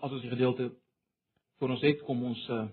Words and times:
as 0.00 0.12
ons 0.12 0.22
die 0.22 0.30
gedeelte 0.30 0.68
vir 1.58 1.72
ons 1.74 1.86
het, 1.86 2.04
kom 2.06 2.22
ons 2.32 2.44
uh 2.54 2.66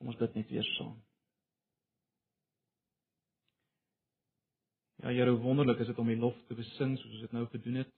kom 0.00 0.08
ons 0.08 0.16
dit 0.16 0.36
net 0.38 0.48
weer 0.48 0.64
saam. 0.78 0.94
Ja, 5.02 5.10
Here, 5.12 5.34
wonderlik 5.36 5.82
is 5.84 5.90
dit 5.90 5.98
om 6.00 6.08
U 6.08 6.16
lof 6.16 6.38
te 6.48 6.56
besing 6.56 6.94
soos 6.96 7.12
ons 7.12 7.24
dit 7.26 7.34
nou 7.36 7.42
gedoen 7.52 7.82
het. 7.82 7.90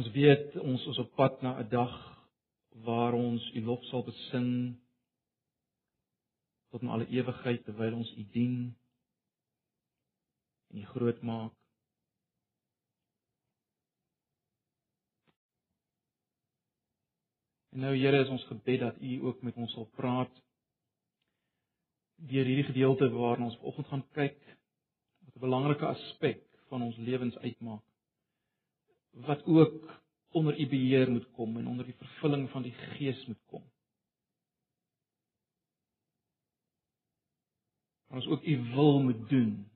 Ons 0.00 0.08
weet 0.14 0.56
ons 0.62 0.86
is 0.92 1.00
op 1.04 1.12
pad 1.20 1.42
na 1.44 1.58
'n 1.60 1.68
dag 1.68 1.94
waar 2.88 3.12
ons 3.12 3.44
U 3.52 3.60
lof 3.64 3.84
sal 3.90 4.04
besing 4.04 4.80
tot 6.70 6.82
in 6.82 6.88
alle 6.88 7.08
ewigheid 7.08 7.64
terwyl 7.64 8.00
ons 8.00 8.16
U 8.16 8.24
dien 8.32 8.76
en 10.70 10.82
U 10.82 10.84
groot 10.94 11.22
maak. 11.22 11.57
En 17.78 17.84
nou 17.84 17.94
Here, 17.94 18.18
is 18.24 18.30
ons 18.34 18.44
gebed 18.50 18.80
dat 18.80 18.96
U 18.98 19.20
ook 19.22 19.42
met 19.46 19.54
ons 19.54 19.70
sal 19.72 19.84
praat 19.94 20.38
deur 22.26 22.48
hierdie 22.50 22.64
gedeelte 22.66 23.06
waarna 23.12 23.44
ons 23.46 23.58
vanoggend 23.60 23.86
gaan 23.86 24.02
kyk 24.16 24.38
wat 25.22 25.36
'n 25.36 25.42
belangrike 25.44 25.86
aspek 25.86 26.40
van 26.72 26.82
ons 26.82 26.96
lewens 26.96 27.36
uitmaak 27.38 27.84
wat 29.28 29.44
ook 29.46 29.76
onder 30.40 30.58
U 30.58 30.66
beheer 30.68 31.10
moet 31.10 31.30
kom 31.38 31.56
en 31.56 31.68
onder 31.70 31.84
die 31.86 31.94
vervulling 31.94 32.48
van 32.50 32.62
die 32.62 32.72
Gees 32.72 33.20
moet 33.26 33.44
kom. 33.46 33.62
Ons 38.10 38.26
ook 38.26 38.42
U 38.42 38.56
wil 38.74 39.02
moet 39.02 39.28
doen. 39.28 39.70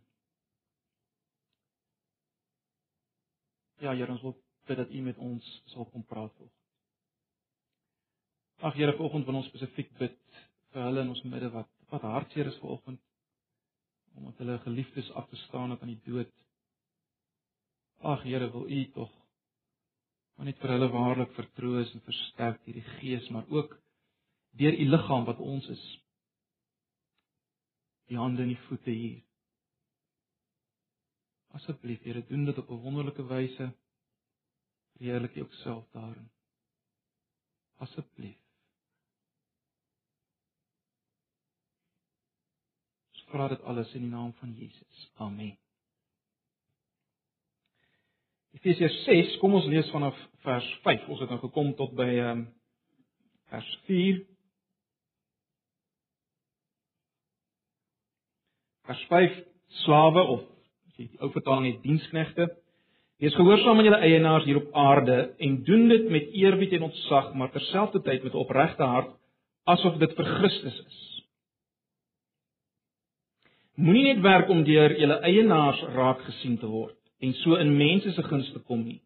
Ja, 3.79 3.95
Here, 3.95 4.11
ons 4.11 4.23
wil 4.23 4.43
bid 4.67 4.77
dat 4.77 4.91
U 4.91 5.01
met 5.01 5.17
ons 5.19 5.63
sal 5.67 5.85
kom 5.85 6.05
praat 6.05 6.35
vanoggend. 6.35 6.62
Ag 8.63 8.77
Here, 8.79 8.93
vanoggend 8.95 9.27
wil 9.27 9.41
ons 9.41 9.49
spesifiek 9.51 9.89
bid 9.99 10.19
vir 10.73 10.85
hulle 10.87 11.03
in 11.03 11.09
ons 11.11 11.25
midde 11.27 11.49
wat 11.51 11.71
wat 11.91 12.05
hartseer 12.07 12.47
is 12.47 12.61
vanoggend 12.63 13.01
omdat 14.17 14.39
hulle 14.43 14.59
geliefdes 14.63 15.09
afgestaan 15.19 15.73
het 15.73 15.83
aan 15.83 15.91
die 15.95 16.05
dood. 16.07 16.31
Ag 18.13 18.23
Here, 18.23 18.47
wil 18.55 18.69
U 18.71 18.85
tog 18.95 19.11
maar 20.37 20.47
net 20.47 20.61
vir 20.63 20.73
hulle 20.75 20.89
waarlik 20.93 21.35
vertroos 21.37 21.91
en 21.95 22.05
versterk 22.07 22.63
hierdie 22.67 22.85
gees, 23.01 23.27
maar 23.35 23.51
ook 23.51 23.75
deur 24.59 24.79
U 24.79 24.87
liggaam 24.89 25.27
wat 25.27 25.43
ons 25.43 25.67
is. 25.75 25.83
Die 28.11 28.19
hande 28.19 28.43
en 28.43 28.53
die 28.53 28.63
voete 28.69 28.95
hier. 28.95 29.19
Asseblief 31.59 32.07
Here, 32.07 32.23
doen 32.31 32.47
dit 32.47 32.59
op 32.63 32.71
'n 32.71 32.83
wonderlike 32.87 33.27
wyse. 33.27 33.73
Verheerlik 34.97 35.37
U 35.37 35.41
ook 35.41 35.53
self 35.65 35.91
daarin. 35.91 36.31
Asseblief. 37.77 38.39
Vra 43.33 43.49
dit 43.49 43.63
alles 43.69 43.93
in 43.97 44.07
die 44.07 44.13
naam 44.13 44.33
van 44.41 44.53
Jesus. 44.57 45.11
Amen. 45.17 45.57
Efesiërs 48.53 48.99
6, 49.07 49.37
kom 49.41 49.57
ons 49.57 49.69
lees 49.73 49.89
vanaf 49.95 50.17
vers 50.45 50.67
5. 50.85 51.07
Ons 51.09 51.23
het 51.25 51.33
nou 51.33 51.41
gekom 51.41 51.73
tot 51.79 51.95
by 51.97 52.09
ehm 52.13 52.43
um, 52.43 52.43
vers 53.53 53.71
4. 53.89 54.21
Vers 58.89 59.05
5 59.09 59.39
slawe 59.83 60.25
of 60.37 60.43
as 60.89 60.99
jy 61.01 61.09
die 61.09 61.21
ou 61.25 61.31
vertaling 61.33 61.71
het 61.71 61.83
diensknegte. 61.85 62.49
Wees 63.23 63.37
gehoorsaam 63.39 63.79
aan 63.79 63.87
julle 63.87 64.03
eienaars 64.03 64.45
hier 64.49 64.59
op 64.61 64.73
aarde 64.77 65.19
en 65.39 65.59
doen 65.65 65.89
dit 65.89 66.09
met 66.11 66.33
eerbied 66.37 66.73
en 66.77 66.89
ontzag, 66.89 67.33
maar 67.39 67.53
terselfdertyd 67.55 68.25
met 68.27 68.35
opregte 68.35 68.89
hart 68.89 69.13
asof 69.71 70.01
dit 70.01 70.17
vir 70.19 70.31
Christus 70.39 70.81
is. 70.81 71.12
Moenie 73.81 74.05
net 74.11 74.21
werk 74.21 74.51
om 74.53 74.67
deur 74.69 74.93
julle 75.01 75.17
eienaars 75.25 75.79
raak 75.95 76.21
gesien 76.27 76.59
te 76.61 76.69
word 76.69 76.97
en 77.25 77.31
so 77.41 77.57
in 77.57 77.71
mense 77.79 78.11
se 78.13 78.23
guns 78.27 78.51
te 78.53 78.61
kom 78.69 78.83
nie. 78.85 78.99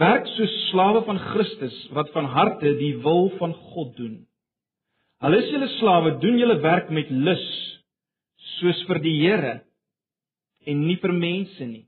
Werk 0.00 0.24
soos 0.32 0.54
slawe 0.70 1.02
van 1.04 1.18
Christus 1.20 1.76
wat 1.92 2.08
van 2.14 2.24
harte 2.32 2.72
die 2.78 2.94
wil 3.04 3.28
van 3.36 3.52
God 3.72 3.96
doen. 3.98 4.14
Al 5.20 5.34
is 5.36 5.50
julle 5.52 5.68
slawe, 5.74 6.14
doen 6.22 6.38
julle 6.40 6.56
werk 6.62 6.88
met 6.94 7.10
lus 7.10 7.44
soos 8.58 8.80
vir 8.88 9.00
die 9.04 9.14
Here 9.18 9.52
en 10.64 10.86
nie 10.86 10.96
vir 11.02 11.12
mense 11.12 11.68
nie. 11.68 11.84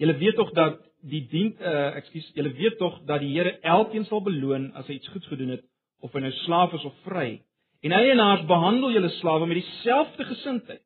Julle 0.00 0.18
weet 0.20 0.36
tog 0.36 0.52
dat 0.56 0.82
die 1.00 1.22
dien 1.32 1.54
uh 1.64 1.96
ekskuus, 1.96 2.28
julle 2.36 2.52
weet 2.60 2.76
tog 2.82 3.00
dat 3.08 3.24
die 3.24 3.32
Here 3.38 3.56
elkeen 3.62 4.04
sal 4.10 4.20
beloon 4.26 4.68
as 4.76 4.84
hy 4.90 4.98
iets 4.98 5.08
goeds 5.14 5.32
gedoen 5.32 5.56
het 5.56 5.64
of 6.04 6.12
hy 6.12 6.26
nou 6.26 6.34
slaaf 6.42 6.76
is 6.76 6.84
of 6.84 7.00
vry. 7.08 7.40
En 7.80 7.96
eienaars 7.96 8.44
behandel 8.48 8.92
julle 8.98 9.12
slawe 9.16 9.48
met 9.48 9.62
dieselfde 9.62 10.28
gesindheid 10.28 10.84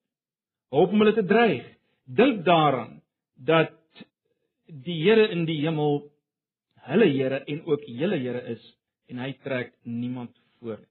hoop 0.71 0.93
om 0.93 1.05
hulle 1.05 1.15
te 1.15 1.27
dreig. 1.27 1.67
Dink 2.05 2.45
daaraan 2.45 3.01
dat 3.35 3.73
die 4.67 5.03
Here 5.03 5.29
in 5.29 5.45
die 5.45 5.61
hemel 5.65 6.03
hulle 6.89 7.09
Here 7.13 7.45
en 7.45 7.63
ook 7.67 7.85
julle 7.87 8.19
Here 8.19 8.43
is 8.55 8.65
en 9.09 9.19
hy 9.19 9.33
trek 9.45 9.75
niemand 9.83 10.33
voor 10.61 10.79
nie. 10.79 10.91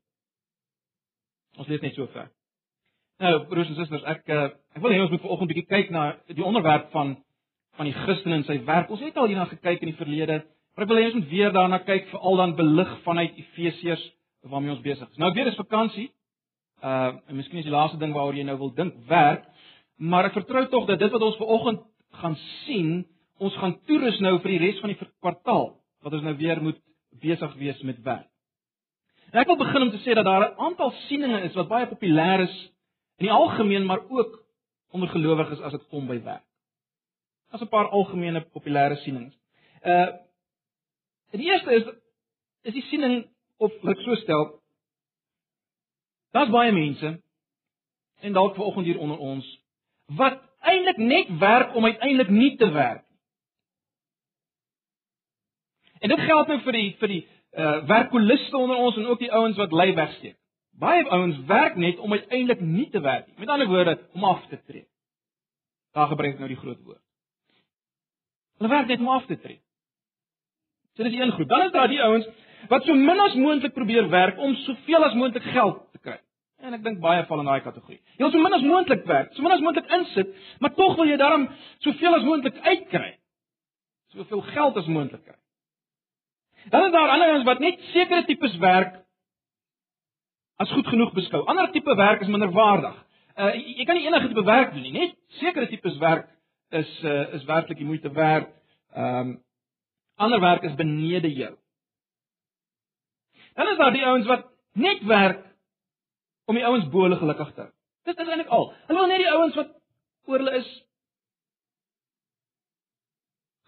Ons 1.58 1.70
lees 1.70 1.82
net 1.82 1.94
so 1.98 2.08
ver. 2.14 2.32
Nou, 3.22 3.34
broers 3.50 3.70
en 3.70 3.78
susters, 3.78 4.04
ek 4.10 4.26
eh, 4.34 4.48
ek 4.74 4.82
wil 4.82 4.94
hê 4.94 5.02
ons 5.04 5.12
moet 5.14 5.22
vanoggend 5.22 5.50
'n 5.50 5.54
bietjie 5.54 5.70
kyk 5.70 5.92
na 5.94 6.18
die 6.28 6.46
onderwerp 6.46 6.90
van 6.92 7.18
van 7.78 7.86
die 7.86 7.94
Christen 7.94 8.34
en 8.34 8.44
sy 8.44 8.60
werk. 8.66 8.90
Ons 8.90 9.02
het 9.02 9.18
al 9.18 9.28
hierna 9.28 9.46
gekyk 9.46 9.82
in 9.82 9.90
die 9.90 9.98
verlede, 9.98 10.44
maar 10.76 10.86
ek 10.86 10.90
wil 10.90 10.98
hê 10.98 11.06
ons 11.06 11.14
moet 11.14 11.30
weer 11.30 11.52
daarna 11.52 11.80
kyk 11.80 12.10
veral 12.10 12.36
dan 12.38 12.56
belig 12.56 12.92
vanuit 13.04 13.38
Efesiërs 13.38 14.04
waarmee 14.50 14.72
ons 14.72 14.82
besig 14.82 15.10
is. 15.10 15.18
Nou 15.18 15.32
weer 15.34 15.48
is 15.48 15.56
vakansie. 15.56 16.12
Uh 16.84 17.14
en 17.28 17.36
miskien 17.36 17.62
is 17.62 17.66
die 17.66 17.74
laaste 17.74 17.98
ding 17.98 18.14
waaroor 18.14 18.36
jy 18.36 18.44
nou 18.44 18.58
wil 18.58 18.74
dink, 18.74 18.94
werk. 19.08 19.46
Maar 20.04 20.28
ek 20.28 20.40
vertrou 20.42 20.66
tog 20.68 20.88
dat 20.90 21.00
dit 21.00 21.12
wat 21.12 21.24
ons 21.24 21.40
vanoggend 21.40 21.84
gaan 22.20 22.36
sien, 22.66 23.06
ons 23.40 23.56
gaan 23.56 23.78
toerus 23.88 24.20
nou 24.24 24.36
vir 24.44 24.56
die 24.56 24.62
res 24.66 24.82
van 24.84 24.92
die 24.92 25.00
kwartaal 25.00 25.70
wat 26.04 26.16
ons 26.18 26.26
nou 26.26 26.36
weer 26.40 26.60
moet 26.64 26.80
besig 27.24 27.54
wees 27.60 27.80
met 27.88 28.02
werk. 28.04 28.28
En 29.32 29.40
ek 29.42 29.50
wil 29.50 29.62
begin 29.62 29.86
om 29.88 29.92
te 29.94 30.02
sê 30.04 30.16
dat 30.18 30.28
daar 30.28 30.50
'n 30.50 30.60
aantal 30.68 30.92
sieninge 31.08 31.42
is 31.48 31.56
wat 31.56 31.72
baie 31.72 31.88
populêr 31.88 32.44
is 32.44 32.56
in 33.18 33.28
die 33.28 33.32
algemeen, 33.32 33.86
maar 33.86 34.04
ook 34.10 34.44
onder 34.92 35.10
gelowiges 35.10 35.62
as 35.62 35.72
dit 35.72 35.88
kom 35.88 36.08
by 36.08 36.20
werk. 36.24 36.46
Daar's 37.50 37.64
'n 37.64 37.70
paar 37.70 37.90
algemene 37.90 38.42
populêre 38.42 38.96
sienings. 38.96 39.36
Uh 39.86 40.12
die 41.32 41.50
eerste 41.50 41.72
is 41.72 41.84
is 42.62 42.74
die 42.74 42.88
siening 42.90 43.28
of 43.58 43.72
ek 43.84 44.00
so 44.00 44.16
stel, 44.16 44.60
daar's 46.32 46.50
baie 46.50 46.72
mense 46.72 47.22
en 48.22 48.34
dalk 48.34 48.56
vanoggend 48.56 48.86
hier 48.86 49.00
onder 49.00 49.18
ons 49.18 49.63
wat 50.06 50.40
eintlik 50.60 50.98
net 50.98 51.38
werk 51.40 51.76
om 51.76 51.86
uiteindelik 51.86 52.30
nie 52.30 52.56
te 52.56 52.72
werk 52.72 53.04
nie. 53.10 53.20
En 56.00 56.10
dit 56.10 56.20
geld 56.20 56.48
nou 56.48 56.60
vir 56.66 56.78
die 56.80 56.90
vir 57.00 57.08
die 57.08 57.22
uh 57.54 57.76
werkoliste 57.88 58.58
onder 58.58 58.76
ons 58.82 58.96
en 58.98 59.06
ook 59.06 59.20
die 59.20 59.32
ouens 59.32 59.58
wat 59.58 59.72
lei 59.72 59.94
wegsteek. 59.94 60.38
Baie 60.80 61.04
ouens 61.10 61.38
werk 61.46 61.76
net 61.76 62.00
om 62.00 62.12
uiteindelik 62.12 62.60
nie 62.60 62.90
te 62.90 63.00
werk 63.00 63.28
nie. 63.28 63.36
Met 63.38 63.50
ander 63.50 63.68
woorde, 63.68 64.00
om 64.14 64.24
af 64.24 64.48
te 64.50 64.58
tree. 64.66 64.88
Daar 65.94 66.08
gebruik 66.08 66.34
ek 66.34 66.40
nou 66.42 66.50
die 66.50 66.58
groot 66.58 66.82
woord. 66.82 67.02
Hulle 68.58 68.70
werk 68.70 68.88
net 68.90 69.00
om 69.00 69.12
af 69.14 69.26
te 69.30 69.38
tree. 69.40 69.62
So 70.98 71.04
dis 71.04 71.14
een 71.14 71.32
groep. 71.32 71.50
Dan 71.50 71.62
is 71.68 71.72
daar 71.72 71.88
die 71.88 72.02
ouens 72.02 72.28
wat 72.70 72.86
so 72.88 72.96
min 72.96 73.20
as 73.20 73.36
moontlik 73.36 73.74
probeer 73.74 74.10
werk 74.10 74.38
om 74.40 74.56
soveel 74.56 75.04
as 75.04 75.14
moontlik 75.14 75.44
geld. 75.44 75.82
En 76.64 76.76
ek 76.78 76.84
dink 76.86 77.02
baie 77.04 77.26
val 77.28 77.42
in 77.44 77.50
daai 77.50 77.64
kategorie. 77.66 78.00
Jy 78.16 78.24
wil 78.24 78.32
so 78.32 78.40
min 78.40 78.56
as 78.56 78.64
moontlik 78.64 79.04
werk, 79.10 79.34
so 79.36 79.44
min 79.44 79.52
as 79.52 79.64
moontlik 79.64 79.90
insit, 79.98 80.32
maar 80.64 80.72
tog 80.78 80.96
wil 80.96 81.10
jy 81.12 81.18
daarom 81.20 81.50
soveel 81.84 82.16
as 82.16 82.28
moontlik 82.28 82.60
uitkry. 82.64 83.10
Soveel 84.16 84.44
geld 84.54 84.80
as 84.80 84.88
moontlik 84.88 85.26
kry. 85.26 85.40
Dan 86.72 86.88
is 86.88 86.94
daar 86.96 87.12
ander 87.12 87.34
ons 87.36 87.48
wat 87.50 87.60
net 87.60 87.82
sekere 87.92 88.24
tipes 88.24 88.56
werk 88.64 89.02
as 90.64 90.72
goed 90.72 90.88
genoeg 90.88 91.12
beskou. 91.18 91.44
Ander 91.52 91.72
tipe 91.74 91.96
werk 92.00 92.24
is 92.24 92.32
minderwaardig. 92.32 92.96
Uh 93.36 93.52
jy 93.58 93.86
kan 93.90 93.98
nie 94.00 94.08
enige 94.08 94.30
tipe 94.32 94.46
werk 94.48 94.72
doen 94.72 94.86
nie, 94.86 94.94
net 94.96 95.18
sekere 95.42 95.68
tipes 95.68 95.98
werk 96.00 96.30
is 96.72 96.92
uh 97.04 97.34
is 97.36 97.44
werklik 97.50 97.82
die 97.82 97.90
moeite 97.90 98.12
werd. 98.16 98.54
Ehm 98.96 99.20
um, 99.20 99.34
ander 100.16 100.40
werk 100.40 100.64
is 100.64 100.76
benede 100.80 101.34
jou. 101.34 101.56
Dan 103.58 103.68
is 103.68 103.78
daar 103.78 103.92
die 103.92 104.06
ouens 104.06 104.28
wat 104.30 104.46
net 104.74 105.04
werk 105.10 105.42
om 106.46 106.58
die 106.58 106.66
ouens 106.68 106.90
bo 106.92 107.06
hulle 107.06 107.20
gelukkig 107.22 107.54
te 107.54 107.66
hou. 107.66 107.72
Dit 108.04 108.20
is 108.20 108.28
eintlik 108.28 108.52
al. 108.52 108.70
Hulle 108.88 109.00
wil 109.00 109.12
net 109.12 109.24
die 109.24 109.32
ouens 109.32 109.56
wat 109.60 109.72
oor 110.28 110.42
hulle 110.44 110.58
is 110.60 110.70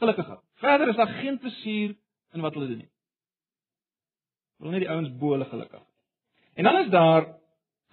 gelukkig 0.03 0.27
hou. 0.31 0.39
Verder 0.63 0.91
is 0.91 0.99
daar 0.99 1.15
geen 1.21 1.39
plesier 1.39 1.95
in 2.35 2.43
wat 2.43 2.53
hulle 2.57 2.67
doen 2.71 2.83
nie. 2.83 2.91
Hulle 4.59 4.69
wil 4.69 4.77
net 4.77 4.85
die 4.87 4.91
ouens 4.91 5.11
bo 5.19 5.35
hulle 5.35 5.47
gelukkig 5.51 5.79
hou. 5.79 5.89
En 6.55 6.67
dan 6.67 6.81
is 6.83 6.91
daar 6.91 7.27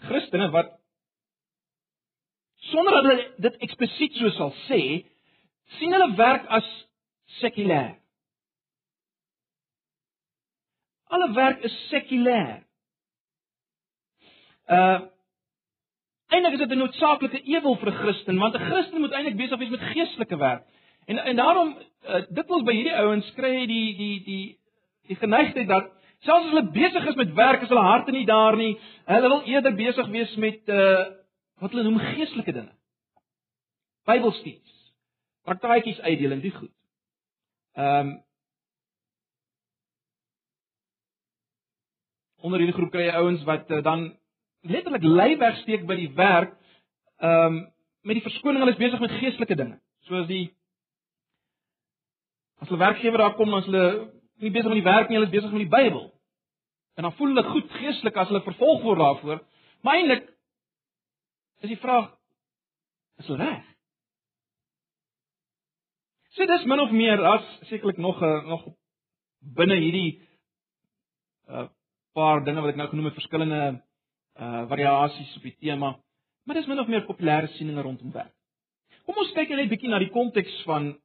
Christene 0.09 0.51
wat 0.51 0.79
sonder 2.71 2.93
dat 2.93 3.09
hulle 3.11 3.35
dit 3.47 3.65
eksplisiet 3.67 4.19
so 4.19 4.31
sal 4.37 4.53
sê, 4.67 4.81
sien 5.79 5.95
hulle 5.95 6.15
werk 6.19 6.47
as 6.59 6.69
sekulêr. 7.41 7.97
Alle 11.13 11.29
werk 11.37 11.65
is 11.67 11.75
sekulêr. 11.91 12.63
Uh 14.69 15.01
Eindelik 16.33 16.61
is 16.61 16.67
dit 16.67 16.71
'n 16.73 16.81
noodsaaklike 16.81 17.43
ewel 17.45 17.75
vir 17.77 17.89
'n 17.89 17.99
Christen, 18.03 18.39
want 18.39 18.55
'n 18.55 18.65
Christen 18.65 19.01
moet 19.01 19.13
eintlik 19.13 19.37
besig 19.37 19.59
wees 19.59 19.69
met 19.69 19.81
geestelike 19.81 20.37
werk. 20.37 20.65
En 21.05 21.19
en 21.19 21.37
daarom 21.37 21.77
uh, 22.09 22.23
dit 22.29 22.47
wil 22.47 22.63
by 22.63 22.73
hierdie 22.73 22.97
ouens 22.97 23.33
kry 23.35 23.67
die 23.67 23.97
die 23.97 24.25
die 24.25 24.59
die 25.07 25.17
geneigtheid 25.17 25.69
dat 25.69 25.91
selfs 26.19 26.47
as 26.47 26.53
hulle 26.53 26.71
besig 26.71 27.07
is 27.07 27.15
met 27.15 27.35
werk, 27.35 27.63
is 27.63 27.69
hulle 27.69 27.81
harte 27.81 28.11
nie 28.11 28.27
daar 28.27 28.57
nie. 28.57 28.79
Hulle 29.05 29.29
wil 29.29 29.43
eerder 29.43 29.75
besig 29.75 30.07
wees 30.07 30.37
met 30.37 30.69
uh 30.69 31.05
wat 31.61 31.71
hulle 31.71 31.83
noem 31.83 31.99
geestelike 31.99 32.53
dinge. 32.53 32.73
Bybelstudies. 34.05 34.79
Praktiekies 35.45 36.01
uitdeel 36.01 36.31
en 36.31 36.41
die 36.41 36.55
goed. 36.55 36.75
Ehm 37.75 38.09
um, 38.09 38.23
onder 42.43 42.59
hierdie 42.59 42.75
groep 42.75 42.91
kry 42.91 43.05
jy 43.07 43.15
ouens 43.21 43.45
wat 43.47 43.71
uh, 43.71 43.83
dan 43.83 44.09
letterlik 44.63 45.03
lei 45.03 45.37
wegsteek 45.39 45.87
by 45.87 45.97
die 45.99 46.11
werk 46.19 46.57
ehm 47.23 47.47
um, 47.47 47.61
met 48.03 48.19
die 48.19 48.25
verskoning 48.25 48.59
hulle 48.59 48.73
is 48.75 48.81
besig 48.81 48.99
met 48.99 49.13
geestelike 49.21 49.55
dinge. 49.55 49.77
Soos 50.09 50.27
die 50.27 50.51
as 52.63 52.69
hulle 52.71 52.81
werkgewer 52.81 53.23
daar 53.23 53.37
kom, 53.39 53.55
is 53.55 53.69
hulle 53.71 53.85
nie 54.43 54.51
besig 54.51 54.73
met 54.73 54.81
die 54.81 54.89
werk 54.89 55.09
nie, 55.09 55.19
hulle 55.19 55.29
is 55.29 55.35
besig 55.35 55.53
met 55.55 55.63
die 55.63 55.71
Bybel. 55.71 56.09
En 56.99 57.07
dan 57.07 57.15
voel 57.19 57.31
hulle 57.31 57.45
goed 57.51 57.71
geestelik 57.79 58.19
as 58.19 58.31
hulle 58.31 58.43
vervolg 58.43 58.83
word 58.83 58.99
daarvoor. 58.99 59.43
Maar 59.83 60.01
eintlik 60.01 60.27
is 61.63 61.71
die 61.71 61.79
vraag 61.79 62.11
is 63.23 63.31
hulle 63.31 63.45
reg? 63.45 63.63
So 66.35 66.47
dis 66.49 66.67
min 66.67 66.81
of 66.81 66.91
meer 66.97 67.23
as 67.29 67.47
sekerlik 67.71 68.03
nog 68.03 68.21
'n 68.21 68.25
uh, 68.25 68.49
nog 68.49 68.67
binne 69.39 69.77
hierdie 69.77 70.23
'n 71.49 71.55
uh, 71.55 71.69
paar 72.15 72.45
dinge 72.45 72.61
wat 72.61 72.71
ek 72.71 72.77
nou 72.77 72.89
genoem 72.89 73.05
het 73.05 73.21
verskillende 73.21 73.83
uh 74.41 74.69
variasies 74.69 75.37
op 75.37 75.43
die 75.43 75.57
tema, 75.61 75.97
maar 76.45 76.57
dis 76.57 76.67
min 76.67 76.81
of 76.81 76.89
meer 76.89 77.05
populêre 77.07 77.49
sieninge 77.57 77.83
rondom 77.83 78.13
werk. 78.13 78.33
Kom 79.07 79.19
ons 79.19 79.33
kyk 79.33 79.49
net 79.49 79.67
'n 79.67 79.69
bietjie 79.69 79.91
na 79.91 79.99
die 79.99 80.11
konteks 80.11 80.63
van 80.65 80.97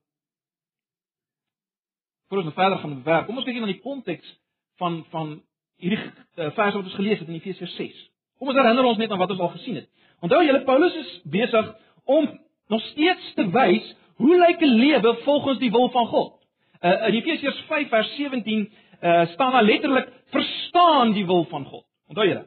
voor 2.28 2.38
ons 2.38 2.48
nou 2.48 2.56
verder 2.56 2.78
gaan 2.78 3.04
werk. 3.04 3.26
Kom 3.26 3.38
ons 3.38 3.46
kyk 3.46 3.60
na 3.60 3.66
die 3.66 3.82
konteks 3.82 4.40
van 4.78 5.06
van 5.12 5.42
hierdie 5.78 6.00
uh, 6.02 6.52
vers 6.52 6.74
wat 6.74 6.84
ons 6.84 6.98
gelees 6.98 7.20
het 7.20 7.28
in 7.28 7.40
Efesiërs 7.40 7.76
6. 7.76 8.10
Kom 8.40 8.48
ons 8.52 8.58
herinner 8.58 8.86
ons 8.86 8.98
net 8.98 9.12
aan 9.12 9.22
wat 9.22 9.32
ons 9.32 9.40
al 9.40 9.54
gesien 9.56 9.76
het. 9.76 9.88
Onthou 10.26 10.42
julle 10.46 10.64
Paulus 10.66 10.96
is 10.96 11.22
besig 11.24 11.76
om 12.06 12.28
nog 12.68 12.82
steeds 12.92 13.34
te 13.38 13.46
wys 13.54 13.96
hoe 14.18 14.38
lyk 14.38 14.62
'n 14.62 14.78
lewe 14.82 15.16
volgens 15.24 15.60
die 15.60 15.72
wil 15.72 15.90
van 15.90 16.08
God. 16.08 16.34
Uh 16.82 17.08
in 17.08 17.14
Efesiërs 17.22 17.64
5 17.68 17.90
vers 17.90 18.16
17 18.16 18.70
uh 19.02 19.26
staan 19.34 19.52
daar 19.52 19.64
letterlik 19.64 20.10
verstaan 20.30 21.14
die 21.14 21.26
wil 21.26 21.46
van 21.46 21.66
God. 21.66 21.86
Onthou 22.08 22.28
julle? 22.28 22.46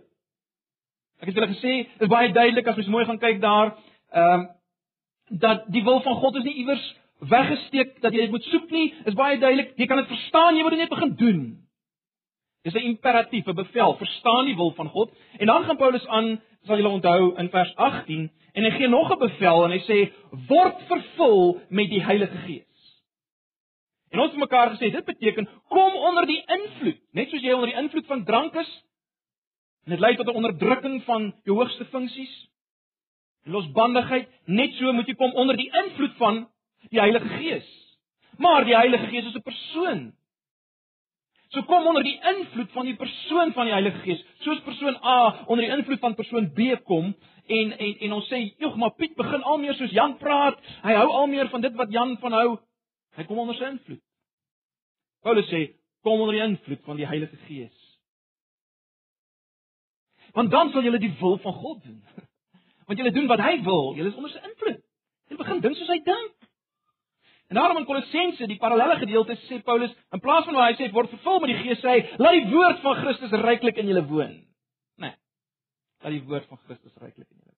Ek 1.20 1.28
het 1.28 1.36
julle 1.36 1.52
gesê, 1.52 1.74
dit 1.84 2.06
is 2.06 2.12
baie 2.12 2.32
duidelik 2.32 2.66
as 2.66 2.76
mens 2.80 2.88
mooi 2.88 3.04
gaan 3.04 3.20
kyk 3.20 3.40
daar, 3.40 3.76
ehm 4.12 4.40
um, 4.40 4.48
dat 5.30 5.68
die 5.70 5.84
wil 5.86 6.00
van 6.02 6.16
God 6.18 6.36
is 6.40 6.42
nie 6.42 6.56
iewers 6.64 6.82
weggesteek 7.30 8.00
dat 8.02 8.12
jy 8.12 8.24
dit 8.24 8.32
moet 8.34 8.46
soek 8.50 8.70
nie, 8.74 8.88
is 9.06 9.14
baie 9.14 9.38
duidelik. 9.38 9.76
Jy 9.78 9.86
kan 9.86 10.00
dit 10.00 10.08
verstaan, 10.10 10.56
jy 10.56 10.64
moet 10.64 10.74
dit 10.74 10.82
net 10.82 10.90
begin 10.90 11.12
doen. 11.20 11.42
Dis 12.64 12.74
'n 12.74 12.88
imperatief, 12.92 13.46
'n 13.46 13.54
bevel, 13.54 13.96
verstaan 13.96 14.44
die 14.44 14.56
wil 14.56 14.72
van 14.74 14.88
God. 14.88 15.12
En 15.38 15.46
dan 15.46 15.64
gaan 15.64 15.76
Paulus 15.76 16.06
aan, 16.06 16.40
sal 16.66 16.76
julle 16.76 16.88
onthou 16.88 17.36
in 17.38 17.48
vers 17.50 17.74
18, 17.76 18.30
en 18.52 18.64
hy 18.64 18.70
gee 18.70 18.88
nog 18.88 19.12
'n 19.12 19.18
bevel 19.18 19.64
en 19.64 19.70
hy 19.70 19.80
sê 19.86 20.12
word 20.48 20.82
vervul 20.88 21.60
met 21.68 21.88
die 21.90 22.04
Heilige 22.04 22.36
Gees. 22.36 23.00
En 24.10 24.18
ons 24.18 24.30
het 24.30 24.40
mekaar 24.40 24.70
gesê 24.70 24.90
dit 24.90 25.04
beteken 25.04 25.48
kom 25.68 25.94
onder 25.94 26.26
die 26.26 26.42
invloed, 26.46 26.98
net 27.12 27.30
soos 27.30 27.42
jy 27.42 27.52
onder 27.52 27.70
die 27.70 27.78
invloed 27.82 28.06
van 28.06 28.24
drank 28.24 28.54
is, 28.54 28.82
En 29.84 29.90
dit 29.90 30.00
lei 30.00 30.16
tot 30.16 30.26
'n 30.26 30.38
onderdrukking 30.40 31.02
van 31.04 31.34
jou 31.44 31.56
hoogste 31.56 31.84
funksies. 31.84 32.48
Losbandigheid, 33.44 34.28
net 34.44 34.74
so 34.74 34.92
moet 34.92 35.06
jy 35.06 35.14
kom 35.14 35.32
onder 35.34 35.56
die 35.56 35.70
invloed 35.84 36.16
van 36.16 36.48
die 36.88 37.00
Heilige 37.00 37.28
Gees. 37.28 37.68
Maar 38.36 38.64
die 38.64 38.76
Heilige 38.76 39.06
Gees 39.06 39.24
is 39.24 39.34
'n 39.34 39.42
persoon. 39.42 40.12
So 41.50 41.62
kom 41.62 41.86
onder 41.86 42.02
die 42.02 42.20
invloed 42.22 42.70
van 42.70 42.86
die 42.86 42.96
persoon 42.96 43.52
van 43.52 43.64
die 43.64 43.72
Heilige 43.72 43.98
Gees. 43.98 44.24
Soos 44.38 44.60
persoon 44.60 44.96
A 45.04 45.44
onder 45.46 45.64
die 45.64 45.76
invloed 45.76 45.98
van 45.98 46.14
persoon 46.14 46.52
B 46.52 46.76
kom 46.84 47.14
en 47.46 47.72
en 47.78 47.98
en 47.98 48.12
ons 48.12 48.28
sê, 48.30 48.54
"Jog, 48.58 48.76
maar 48.76 48.94
Piet 48.94 49.16
begin 49.16 49.42
al 49.42 49.58
meer 49.58 49.74
soos 49.74 49.90
Jan 49.90 50.16
praat. 50.16 50.58
Hy 50.82 50.92
hou 50.92 51.10
al 51.10 51.26
meer 51.26 51.48
van 51.48 51.60
dit 51.60 51.74
wat 51.74 51.92
Jan 51.92 52.18
van 52.18 52.32
hou. 52.32 52.58
Hy 53.16 53.24
kom 53.24 53.38
onder 53.38 53.54
sy 53.54 53.64
invloed." 53.64 54.02
Paulus 55.22 55.48
sê, 55.50 55.74
"Kom 56.02 56.20
onder 56.20 56.34
die 56.34 56.42
invloed 56.42 56.80
van 56.84 56.96
die 56.96 57.06
Heilige 57.06 57.36
Gees." 57.36 57.79
Want 60.36 60.50
dan 60.50 60.70
sal 60.70 60.84
julle 60.86 61.00
die 61.02 61.14
wil 61.20 61.38
van 61.38 61.52
God 61.52 61.82
doen. 61.84 62.02
Want 62.86 62.98
julle 62.98 63.14
doen 63.14 63.26
wat 63.30 63.42
hy 63.44 63.56
wil, 63.66 63.92
julle 63.96 64.10
is 64.10 64.18
onder 64.18 64.32
sy 64.34 64.42
invloed. 64.44 64.80
Jy 65.30 65.36
begin 65.38 65.60
dink 65.64 65.78
soos 65.78 65.92
hy 65.92 65.98
dink. 66.06 66.50
En 67.50 67.58
daarom 67.58 67.80
in 67.80 67.86
Kolossense, 67.86 68.46
die 68.46 68.58
parallelle 68.62 68.96
gedeelte 69.00 69.34
sê 69.48 69.58
Paulus, 69.66 69.90
in 70.14 70.22
plaas 70.22 70.44
van 70.46 70.54
waar 70.54 70.68
hy 70.70 70.76
sê 70.78 70.86
word 70.94 71.10
vervul 71.10 71.40
met 71.42 71.50
die 71.50 71.58
Gees, 71.64 71.80
sê 71.82 71.96
hy, 71.96 72.02
laat 72.22 72.36
die 72.38 72.50
woord 72.52 72.82
van 72.84 72.98
Christus 73.00 73.34
ryklik 73.42 73.80
in 73.82 73.90
julle 73.90 74.04
woon. 74.06 74.36
Nee. 75.02 75.16
Laat 76.04 76.14
die 76.14 76.22
woord 76.30 76.46
van 76.50 76.60
Christus 76.68 76.94
ryklik 77.02 77.26
in 77.26 77.40
julle. 77.40 77.56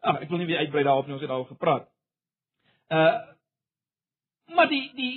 Ag, 0.00 0.22
ek 0.24 0.32
wil 0.32 0.40
nie 0.40 0.48
weer 0.48 0.62
uitbrei 0.64 0.84
daarop 0.86 1.08
nie, 1.08 1.16
ons 1.16 1.24
het 1.24 1.32
daaroor 1.32 1.50
gepraat. 1.52 1.90
Uh 2.92 3.34
maar 4.54 4.68
die 4.70 4.92
die 4.94 5.14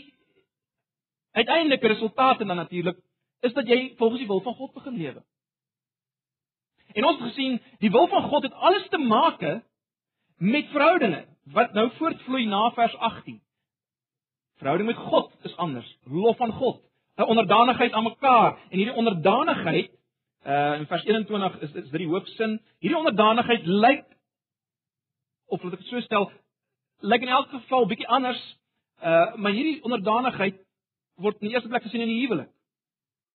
uiteindelike 1.37 1.87
resultate 1.87 2.45
dan 2.45 2.57
natuurlik 2.57 2.97
is 3.45 3.53
dat 3.53 3.67
jy 3.67 3.93
volgens 3.97 4.19
die 4.19 4.27
wil 4.27 4.41
van 4.41 4.55
God 4.57 4.73
begin 4.73 4.97
lewe. 4.97 5.21
En 6.93 7.05
ons 7.05 7.19
het 7.19 7.27
gesien, 7.29 7.61
die 7.79 7.91
wil 7.91 8.07
van 8.07 8.23
God 8.29 8.43
het 8.43 8.53
alles 8.53 8.87
te 8.89 8.97
maak 8.97 9.41
met 10.37 10.71
verhoudinge 10.71 11.25
wat 11.53 11.73
nou 11.73 11.89
voortvloei 11.97 12.45
na 12.45 12.69
vers 12.71 12.95
18. 12.95 13.41
Verhouding 14.59 14.89
met 14.89 14.97
God 14.97 15.31
is 15.43 15.55
anders, 15.57 15.97
lof 16.03 16.37
van 16.37 16.51
God, 16.51 16.81
'n 17.15 17.23
onderdanigheid 17.23 17.91
aan 17.91 18.03
mekaar 18.03 18.57
en 18.69 18.77
hierdie 18.77 18.95
onderdanigheid 18.95 19.91
uh 20.45 20.79
in 20.79 20.85
vers 20.87 21.03
21 21.03 21.59
is 21.59 21.71
is 21.73 21.89
dit 21.89 21.99
die 21.99 22.07
hoofsin. 22.07 22.61
Hierdie 22.79 22.97
onderdanigheid 22.97 23.65
lyk 23.65 24.05
of 25.45 25.63
laat 25.63 25.73
ek 25.73 25.79
dit 25.79 25.87
so 25.87 25.99
stel, 25.99 26.31
lyk 26.99 27.21
in 27.21 27.27
elk 27.27 27.49
geval 27.49 27.87
bietjie 27.87 28.07
anders. 28.07 28.57
Uh 29.03 29.35
maar 29.35 29.51
hierdie 29.51 29.83
onderdanigheid 29.83 30.55
word 31.15 31.41
in 31.41 31.47
die 31.47 31.55
eerste 31.55 31.69
plek 31.69 31.83
gesien 31.83 32.01
in 32.01 32.07
die 32.07 32.21
huwelik. 32.21 32.49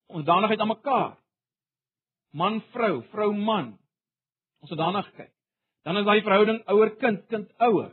Onderdanigheid 0.07 0.61
aan 0.61 0.73
mekaar 0.73 1.19
man 2.35 2.61
vrou, 2.75 3.03
vrou 3.13 3.31
man. 3.37 3.75
Ons 4.65 4.73
het 4.73 4.81
daarna 4.81 5.05
gekyk. 5.07 5.33
Dan 5.85 6.01
is 6.01 6.07
daai 6.07 6.23
verhouding 6.25 6.63
ouer 6.73 6.95
kind, 6.99 7.27
kind 7.31 7.51
ouer. 7.63 7.93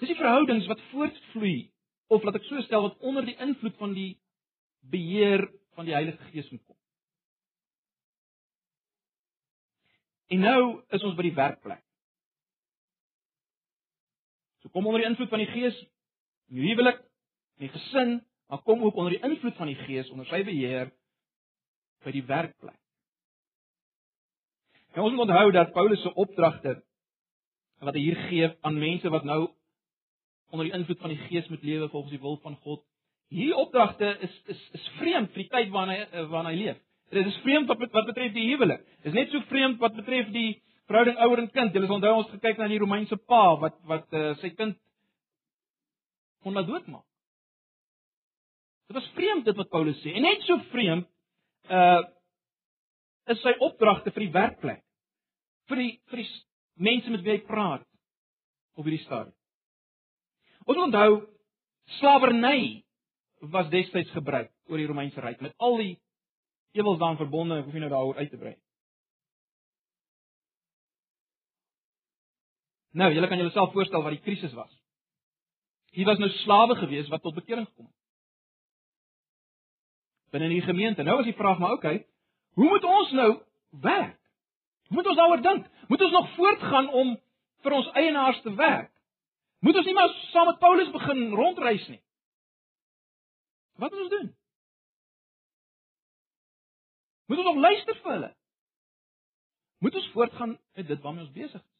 Dis 0.00 0.12
die 0.12 0.18
verhoudings 0.18 0.68
wat 0.70 0.82
voortvloei 0.92 1.70
of 2.12 2.24
laat 2.24 2.38
ek 2.38 2.46
so 2.46 2.60
stel 2.64 2.86
wat 2.86 3.00
onder 3.04 3.24
die 3.26 3.36
invloed 3.42 3.76
van 3.80 3.94
die 3.96 4.12
beheer 4.92 5.48
van 5.76 5.88
die 5.88 5.96
Heilige 5.96 6.30
Gees 6.30 6.50
moet 6.52 6.62
kom. 6.64 6.76
En 10.30 10.42
nou 10.42 10.60
is 10.94 11.04
ons 11.06 11.16
by 11.18 11.26
die 11.26 11.36
werkplek. 11.36 11.82
So 14.62 14.72
kom 14.74 14.86
onder 14.86 15.02
die 15.02 15.10
invloed 15.10 15.30
van 15.30 15.42
die 15.42 15.50
Gees, 15.52 15.76
in 16.50 16.60
die 16.60 16.68
huwelik, 16.70 17.02
in 17.58 17.66
die 17.66 17.74
gesin, 17.74 18.16
maar 18.50 18.62
kom 18.66 18.82
ook 18.84 18.96
onder 18.98 19.16
die 19.16 19.22
invloed 19.26 19.56
van 19.58 19.70
die 19.70 19.78
Gees 19.86 20.10
onder 20.14 20.28
sy 20.30 20.42
beheer 20.46 20.92
by 22.06 22.14
die 22.14 22.24
werkplek. 22.26 22.78
En 24.94 25.04
ons 25.04 25.12
moet 25.12 25.26
onthou 25.26 25.50
dat 25.52 25.74
Paulus 25.74 26.00
se 26.02 26.12
opdragte 26.14 26.78
wat 27.84 27.96
hy 27.98 28.02
hier 28.06 28.20
gee 28.30 28.50
aan 28.64 28.78
mense 28.80 29.10
wat 29.12 29.26
nou 29.28 29.42
onder 30.54 30.68
die 30.68 30.76
invloed 30.78 31.02
van 31.02 31.12
die 31.12 31.24
Gees 31.26 31.48
moet 31.52 31.64
lewe 31.66 31.88
volgens 31.92 32.14
die 32.14 32.22
wil 32.22 32.38
van 32.42 32.56
God. 32.64 32.84
Hierdie 33.28 33.58
opdragte 33.58 34.14
is 34.22 34.36
is 34.54 34.60
is 34.78 34.86
vreemd 35.00 35.32
vir 35.34 35.42
die 35.42 35.50
tyd 35.52 35.72
waarin 35.74 35.92
hy 35.92 36.22
waarin 36.30 36.50
hy 36.52 36.60
leef. 36.60 36.78
Dit 37.10 37.26
is 37.26 37.40
vreemd 37.44 37.68
wat 37.68 37.82
wat 37.92 38.08
betref 38.08 38.32
die 38.32 38.46
huwelik. 38.52 38.86
Dit 39.02 39.10
is 39.12 39.18
net 39.18 39.34
so 39.34 39.42
vreemd 39.50 39.82
wat 39.82 39.98
betref 39.98 40.30
die 40.34 40.62
verhouding 40.86 41.18
ouer 41.26 41.42
en 41.42 41.50
kind. 41.50 41.74
Julle 41.74 41.92
onthou 41.98 42.14
ons 42.22 42.30
gekyk 42.30 42.62
na 42.62 42.70
die 42.70 42.80
Romeinse 42.80 43.18
pa 43.28 43.42
wat 43.60 43.76
wat 43.90 44.16
uh, 44.16 44.32
sy 44.40 44.54
kind 44.54 44.78
kon 46.46 46.54
laat 46.54 46.70
doodmaak. 46.70 47.04
Dit 48.86 48.96
was 49.00 49.12
vreemd 49.18 49.44
dit 49.44 49.58
wat 49.58 49.68
Paulus 49.74 49.98
sê. 50.00 50.14
En 50.14 50.22
net 50.22 50.46
so 50.46 50.62
vreemd 50.70 51.10
uh 51.70 52.02
is 53.26 53.40
sy 53.42 53.56
opdragte 53.58 54.12
vir 54.14 54.22
die 54.22 54.34
werkplek. 54.34 54.82
Vir 55.66 55.80
die 55.82 55.92
vir 56.12 56.20
die 56.22 56.28
mense 56.78 57.10
met 57.10 57.24
wie 57.26 57.32
hy 57.34 57.40
praat 57.48 57.82
op 58.78 58.86
hierdie 58.86 59.02
stadium. 59.02 59.34
Ons 60.66 60.82
onthou 60.84 61.10
slawerny 61.98 62.84
was 63.54 63.70
destyds 63.72 64.12
gebruik 64.14 64.52
oor 64.70 64.78
die 64.78 64.86
Romeinse 64.86 65.22
ryk 65.22 65.42
met 65.42 65.54
al 65.58 65.76
die 65.80 65.96
ewels 66.76 67.00
daaraan 67.00 67.18
verbonde, 67.18 67.58
ek 67.58 67.66
hoef 67.66 67.76
nie 67.76 67.84
nou 67.84 67.90
daaroor 67.92 68.20
uit 68.20 68.30
te 68.30 68.40
brei. 68.40 68.54
Nou, 72.96 73.10
julle 73.12 73.28
kan 73.28 73.40
julleself 73.40 73.72
voorstel 73.74 74.04
wat 74.04 74.16
die 74.16 74.24
krisis 74.24 74.54
was. 74.56 74.72
Hier 75.96 76.08
was 76.08 76.20
nou 76.20 76.30
slawe 76.42 76.76
gewees 76.80 77.08
wat 77.12 77.22
tot 77.24 77.36
bekering 77.36 77.66
gekom 77.68 77.88
het. 77.88 77.94
Binne 80.36 80.52
die 80.52 80.64
gemeente. 80.64 81.02
Nou 81.02 81.18
is 81.22 81.30
die 81.30 81.38
vraag 81.38 81.58
maar 81.58 81.76
okay, 81.76 82.04
hoe 82.56 82.68
moet 82.68 82.84
ons 82.84 83.12
nou 83.16 83.30
werk? 83.82 84.18
Moet 84.88 85.06
ons 85.06 85.16
daaroor 85.18 85.42
dink? 85.42 85.66
Moet 85.88 86.02
ons 86.02 86.12
nog 86.12 86.34
voortgaan 86.34 86.88
om 86.88 87.14
vir 87.64 87.72
ons 87.72 87.90
eienaars 87.98 88.40
te 88.44 88.54
werk? 88.54 88.92
Moet 89.64 89.76
ons 89.80 89.86
nie 89.88 89.94
maar 89.96 90.12
saam 90.30 90.46
met 90.50 90.58
Paulus 90.62 90.90
begin 90.94 91.30
rondreis 91.34 91.86
nie? 91.88 92.02
Wat 93.80 93.90
moet 93.90 94.00
ons 94.00 94.12
doen? 94.12 94.28
Moet 97.26 97.38
ons 97.42 97.48
nog 97.50 97.62
luister 97.64 97.98
vir 98.02 98.12
hulle? 98.12 98.32
Moet 99.78 99.94
ons 99.94 100.10
voortgaan 100.12 100.58
met 100.74 100.86
dit 100.86 101.02
waarmee 101.02 101.24
ons 101.24 101.32
besig 101.34 101.60
is? 101.60 101.72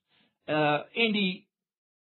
Uh 0.47 0.83
en 1.05 1.13
die 1.13 1.46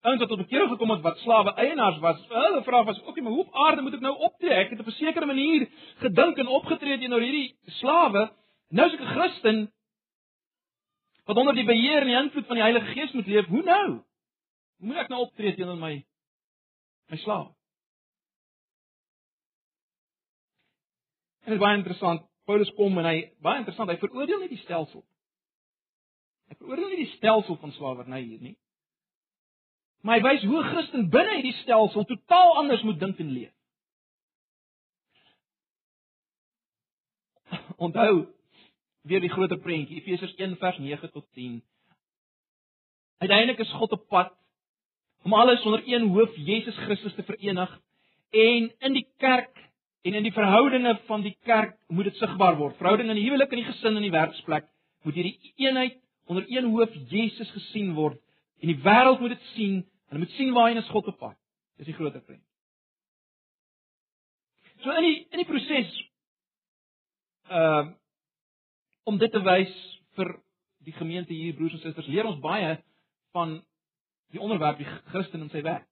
ouens 0.04 0.20
wat 0.20 0.30
tot 0.30 0.42
bekering 0.42 0.70
gekom 0.70 0.92
het 0.92 1.04
wat 1.04 1.20
slawe 1.24 1.54
eienaars 1.64 2.00
was, 2.04 2.20
hulle 2.28 2.64
vraag 2.64 2.86
was, 2.86 3.00
"Oké, 3.00 3.10
okay, 3.10 3.24
maar 3.24 3.32
hoe 3.32 3.46
op 3.46 3.54
aarde 3.56 3.82
moet 3.82 3.94
ek 3.94 4.00
nou 4.00 4.16
optree? 4.18 4.54
Ek 4.54 4.70
het 4.70 4.80
op 4.80 4.88
'n 4.88 4.92
sekere 4.92 5.26
manier 5.26 5.70
gedink 5.98 6.38
en 6.38 6.48
opgetree 6.48 6.98
teenoor 6.98 7.22
hierdie 7.22 7.56
slawe. 7.66 8.32
Nou 8.70 8.88
is 8.88 8.94
ek 8.94 9.02
'n 9.02 9.14
Christen 9.16 9.72
wat 11.26 11.38
onder 11.38 11.56
die 11.56 11.66
beheer 11.66 12.02
en 12.02 12.08
die 12.08 12.16
invloed 12.16 12.46
van 12.46 12.56
die 12.56 12.64
Heilige 12.64 12.86
Gees 12.86 13.12
moet 13.12 13.28
leef. 13.28 13.46
Hoe 13.46 13.64
nou? 13.64 13.88
Hoe 14.78 14.88
moet 14.88 14.98
ek 14.98 15.08
nou 15.08 15.22
optree 15.22 15.56
teenoor 15.56 15.78
my 15.78 16.06
my 17.10 17.18
slawe?" 17.18 17.54
En 21.44 21.52
dit 21.52 21.54
is 21.54 21.66
baie 21.66 21.78
interessant. 21.78 22.22
Paulus 22.46 22.74
kom 22.74 22.98
en 22.98 23.06
hy 23.06 23.32
baie 23.40 23.58
interessant, 23.58 23.90
hy 23.90 23.98
veroordeel 23.98 24.40
nie 24.40 24.50
die 24.50 24.64
stelsel. 24.64 25.04
Hy 26.48 26.56
veroordeel 26.56 26.90
nie 26.90 27.06
die 27.06 27.16
stelsel 27.16 27.56
van 27.56 27.72
slawerny 27.72 28.22
hier 28.22 28.40
nie. 28.40 28.58
Maar 30.04 30.20
hy 30.20 30.24
wys 30.28 30.44
hoe 30.44 30.62
'n 30.62 30.70
Christen 30.70 31.10
binne 31.10 31.34
hierdie 31.38 31.60
stelsel 31.62 32.04
totaal 32.06 32.56
anders 32.62 32.84
moet 32.84 33.00
dink 33.00 33.20
en 33.20 33.32
leef. 33.32 33.54
Onthou 37.86 38.28
weer 39.02 39.22
die 39.24 39.32
groter 39.32 39.60
prentjie, 39.60 40.02
Efesiërs 40.02 40.36
1 40.36 40.58
vers 40.58 40.78
9 40.78 41.12
tot 41.12 41.26
10. 41.34 41.64
Uiteindelik 43.18 43.60
is 43.60 43.72
God 43.72 43.92
op 43.92 44.08
pad 44.08 44.34
om 45.24 45.34
alles 45.34 45.64
onder 45.64 45.84
een 45.86 46.08
hoof, 46.10 46.36
Jesus 46.36 46.76
Christus 46.76 47.14
te 47.16 47.24
verenig 47.24 47.80
en 48.30 48.72
in 48.80 48.94
die 48.94 49.08
kerk 49.18 49.64
En 50.04 50.14
in 50.14 50.26
die 50.26 50.34
verhoudinge 50.36 50.98
van 51.08 51.22
die 51.24 51.38
kerk 51.48 51.78
moet 51.88 52.10
dit 52.10 52.18
sigbaar 52.20 52.58
word. 52.60 52.76
Verhoudinge 52.76 53.14
in 53.14 53.22
die 53.22 53.24
huwelik 53.30 53.54
en 53.56 53.62
die 53.62 53.70
gesin 53.70 53.96
en 53.96 54.04
die 54.04 54.12
werksplek 54.12 54.66
moet 55.08 55.16
hierdie 55.16 55.54
eenheid 55.64 55.96
onder 56.28 56.44
een 56.52 56.68
hoof 56.72 56.92
Jesus 57.08 57.52
gesien 57.56 57.94
word. 57.96 58.20
En 58.60 58.72
die 58.72 58.82
wêreld 58.84 59.24
moet 59.24 59.32
dit 59.38 59.46
sien. 59.54 59.78
Hulle 60.14 60.26
moet 60.26 60.36
sien 60.38 60.54
waarheen 60.54 60.78
is 60.78 60.90
God 60.94 61.08
op 61.10 61.18
pad. 61.18 61.38
Dis 61.82 61.88
die 61.90 61.96
groter 61.98 62.22
prent. 62.22 62.44
So 64.84 64.92
in 64.94 65.08
die 65.08 65.28
in 65.34 65.40
die 65.42 65.48
proses 65.50 65.94
uh 67.50 67.88
om 69.10 69.18
dit 69.18 69.32
te 69.34 69.42
wys 69.42 69.72
vir 70.16 70.30
die 70.86 70.94
gemeente 70.94 71.34
hier 71.34 71.56
broers 71.58 71.74
en 71.74 71.82
susters, 71.82 72.08
leer 72.08 72.30
ons 72.30 72.38
baie 72.44 72.76
van 73.34 73.56
die 74.36 74.40
onderwerp 74.40 74.78
die 74.78 74.88
Christen 75.10 75.42
en 75.42 75.50
sy 75.50 75.64
werk. 75.66 75.88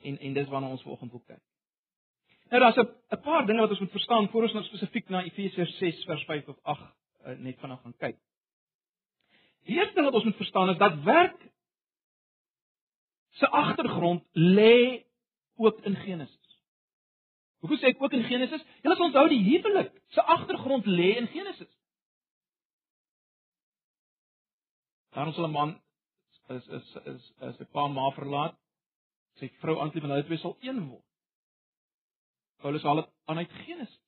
En 0.00 0.16
en 0.16 0.38
dis 0.38 0.48
waarna 0.48 0.70
ons 0.72 0.86
vanoggend 0.86 1.12
wil 1.12 1.22
kyk. 1.26 1.42
Nou 2.48 2.62
daar's 2.64 2.80
'n 2.80 2.88
'n 3.12 3.20
paar 3.28 3.46
dinge 3.46 3.60
wat 3.60 3.76
ons 3.76 3.80
moet 3.84 3.98
verstaan 3.98 4.28
voor 4.28 4.48
ons 4.48 4.52
nou 4.52 4.64
spesifiek 4.64 5.08
na 5.08 5.22
Efesiërs 5.22 5.76
6 5.78 6.04
vers 6.04 6.24
5 6.24 6.48
of 6.48 6.58
8 6.62 6.80
uh, 6.80 7.30
eh, 7.30 7.38
net 7.38 7.58
vanaand 7.58 7.80
gaan 7.80 7.96
kyk. 7.98 8.16
Die 9.66 9.76
eerste 9.76 9.94
ding 9.94 10.04
wat 10.08 10.14
ons 10.14 10.24
moet 10.24 10.36
verstaan 10.36 10.70
is 10.70 10.78
dat 10.78 11.02
werk 11.02 11.38
se 13.36 13.48
agtergrond 13.48 14.24
lê 14.32 15.04
ook 15.56 15.80
in 15.80 15.96
Genesis. 15.96 16.60
Hoe 17.58 17.78
sê 17.78 17.90
ek 17.90 18.02
ook 18.02 18.12
in 18.12 18.24
Genesis? 18.28 18.62
Jy 18.82 18.90
moet 18.90 19.02
onthou 19.08 19.26
die 19.28 19.42
huwelik 19.44 19.90
se 20.14 20.22
agtergrond 20.22 20.86
lê 20.86 21.16
in 21.20 21.28
Genesis. 21.32 21.72
Daarom 25.16 25.32
sal 25.32 25.48
'n 25.48 25.52
man 25.52 25.80
is 26.48 26.66
is 26.68 26.96
is 27.04 27.32
as 27.40 27.60
'n 27.60 27.68
pa 27.72 27.86
ma 27.88 28.10
verlaat, 28.10 28.56
sy 29.38 29.50
vrou 29.60 29.80
aanklim 29.80 30.04
en 30.04 30.10
hulle 30.10 30.24
twee 30.24 30.38
sal 30.38 30.56
een 30.60 30.88
word. 30.88 31.04
Paulus 32.60 32.82
haal 32.82 32.96
dit 33.02 33.10
aan 33.24 33.38
uit 33.38 33.52
Genesis. 33.52 34.02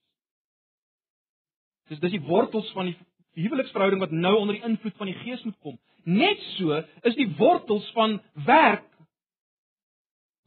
Dis 1.88 2.00
dis 2.00 2.10
die 2.10 2.26
wortels 2.28 2.72
van 2.72 2.84
die 2.84 2.96
huweliksverhouding 3.32 4.00
wat 4.00 4.10
nou 4.10 4.34
onder 4.36 4.54
die 4.54 4.64
invloed 4.64 4.96
van 4.96 5.06
die 5.06 5.18
Gees 5.22 5.42
moet 5.44 5.58
kom. 5.58 5.78
Net 6.04 6.40
so 6.56 6.76
is 7.02 7.16
die 7.16 7.28
wortels 7.36 7.90
van 7.96 8.20
werk 8.46 8.84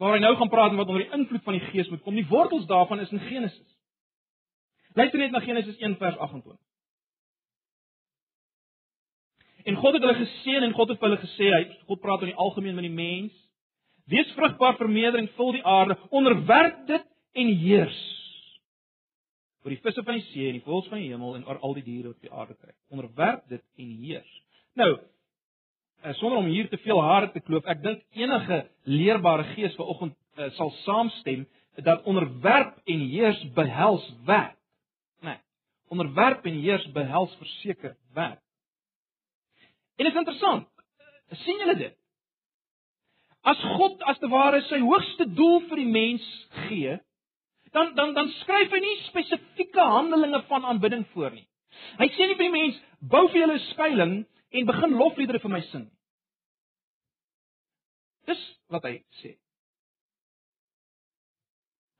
waar 0.01 0.15
hy 0.17 0.21
nou 0.23 0.33
gaan 0.35 0.49
praat 0.49 0.73
en 0.73 0.79
wat 0.81 0.89
onder 0.89 1.03
die 1.03 1.13
invloed 1.13 1.43
van 1.45 1.59
die 1.59 1.67
Gees 1.69 1.89
moet 1.89 2.01
kom. 2.01 2.15
Die 2.17 2.27
wortels 2.29 2.65
daarvan 2.65 3.03
is 3.03 3.11
in 3.13 3.21
Genesis. 3.27 3.77
Luister 4.97 5.19
net 5.21 5.31
na 5.31 5.39
Genesis 5.45 5.77
1 5.77 5.97
vers 5.99 6.17
28. 6.17 6.57
En 9.69 9.77
God 9.77 9.93
het 9.93 10.01
hulle 10.01 10.17
geseën 10.17 10.65
en 10.65 10.73
God 10.73 10.89
het 10.89 11.05
hulle 11.05 11.19
gesê, 11.21 11.51
hy 11.53 11.61
God 11.85 12.01
praat 12.01 12.25
in 12.25 12.31
die 12.31 12.39
algemeen 12.41 12.75
met 12.79 12.87
die 12.87 12.95
mens. 12.95 13.35
Wees 14.09 14.31
vrugbaar, 14.33 14.79
vermeerder 14.79 15.21
en 15.21 15.29
vul 15.37 15.53
die 15.59 15.65
aarde, 15.69 15.99
onderwerp 16.09 16.81
dit 16.89 17.05
en 17.37 17.53
heers 17.61 18.01
oor 19.61 19.75
die 19.75 19.81
visse 19.83 20.01
van 20.01 20.17
die 20.17 20.25
see 20.31 20.47
en 20.49 20.57
die 20.57 20.65
voëls 20.65 20.87
van 20.89 20.97
die 20.97 21.11
hemel 21.11 21.35
en 21.37 21.43
oor 21.45 21.59
al 21.61 21.75
die 21.77 21.85
diere 21.85 22.15
op 22.15 22.23
die 22.25 22.31
aarde 22.33 22.55
kry. 22.57 22.73
Onderwerp 22.89 23.43
dit 23.51 23.61
en 23.77 23.91
heers. 24.01 24.31
Nou, 24.79 24.95
eh, 26.01 26.13
sonder 26.19 26.37
om 26.37 26.45
hier 26.45 26.69
te 26.69 26.77
veel 26.77 27.01
hare 27.03 27.31
te 27.31 27.39
kloof, 27.39 27.65
ek 27.65 27.81
dink 27.83 28.03
enige 28.17 28.63
leerbare 28.83 29.43
gees 29.55 29.75
vanoggend 29.75 30.15
uh, 30.37 30.49
sal 30.57 30.71
saamstem 30.83 31.45
dat 31.75 32.03
onderwerp 32.03 32.77
en 32.85 32.99
heers 33.11 33.41
behels 33.55 34.05
werk. 34.25 34.57
Nee. 35.21 35.37
Onderwerp 35.89 36.45
en 36.45 36.59
heers 36.61 36.85
behels 36.91 37.35
verseker 37.39 37.95
werk. 38.13 38.41
En 39.97 40.05
dit 40.05 40.13
is 40.13 40.19
interessant. 40.19 40.67
sien 41.31 41.57
julle 41.57 41.77
dit? 41.77 41.95
As 43.41 43.61
God 43.77 44.01
as 44.03 44.19
te 44.19 44.27
ware 44.27 44.61
sy 44.67 44.81
hoogste 44.83 45.25
doel 45.33 45.61
vir 45.69 45.79
die 45.81 45.91
mens 45.91 46.25
gee, 46.67 46.97
dan 47.71 47.95
dan 47.95 48.13
dan 48.13 48.29
skryf 48.41 48.73
hy 48.73 48.81
nie 48.83 48.97
spesifieke 49.05 49.85
handelinge 49.93 50.43
van 50.49 50.65
aanbidding 50.65 51.05
voor 51.13 51.31
nie. 51.31 51.47
Hy 51.97 52.07
sê 52.11 52.27
nie 52.27 52.35
vir 52.35 52.49
die 52.49 52.57
mens 52.57 52.81
bou 52.99 53.27
vir 53.29 53.41
julle 53.41 53.57
'n 53.57 53.67
skuilings 53.71 54.27
en 54.51 54.67
begin 54.67 54.97
lofliedere 54.99 55.39
vir 55.39 55.53
my 55.53 55.61
sing. 55.69 55.87
Dis 58.29 58.41
wat 58.71 58.85
hy 58.87 58.97
sê. 59.21 59.35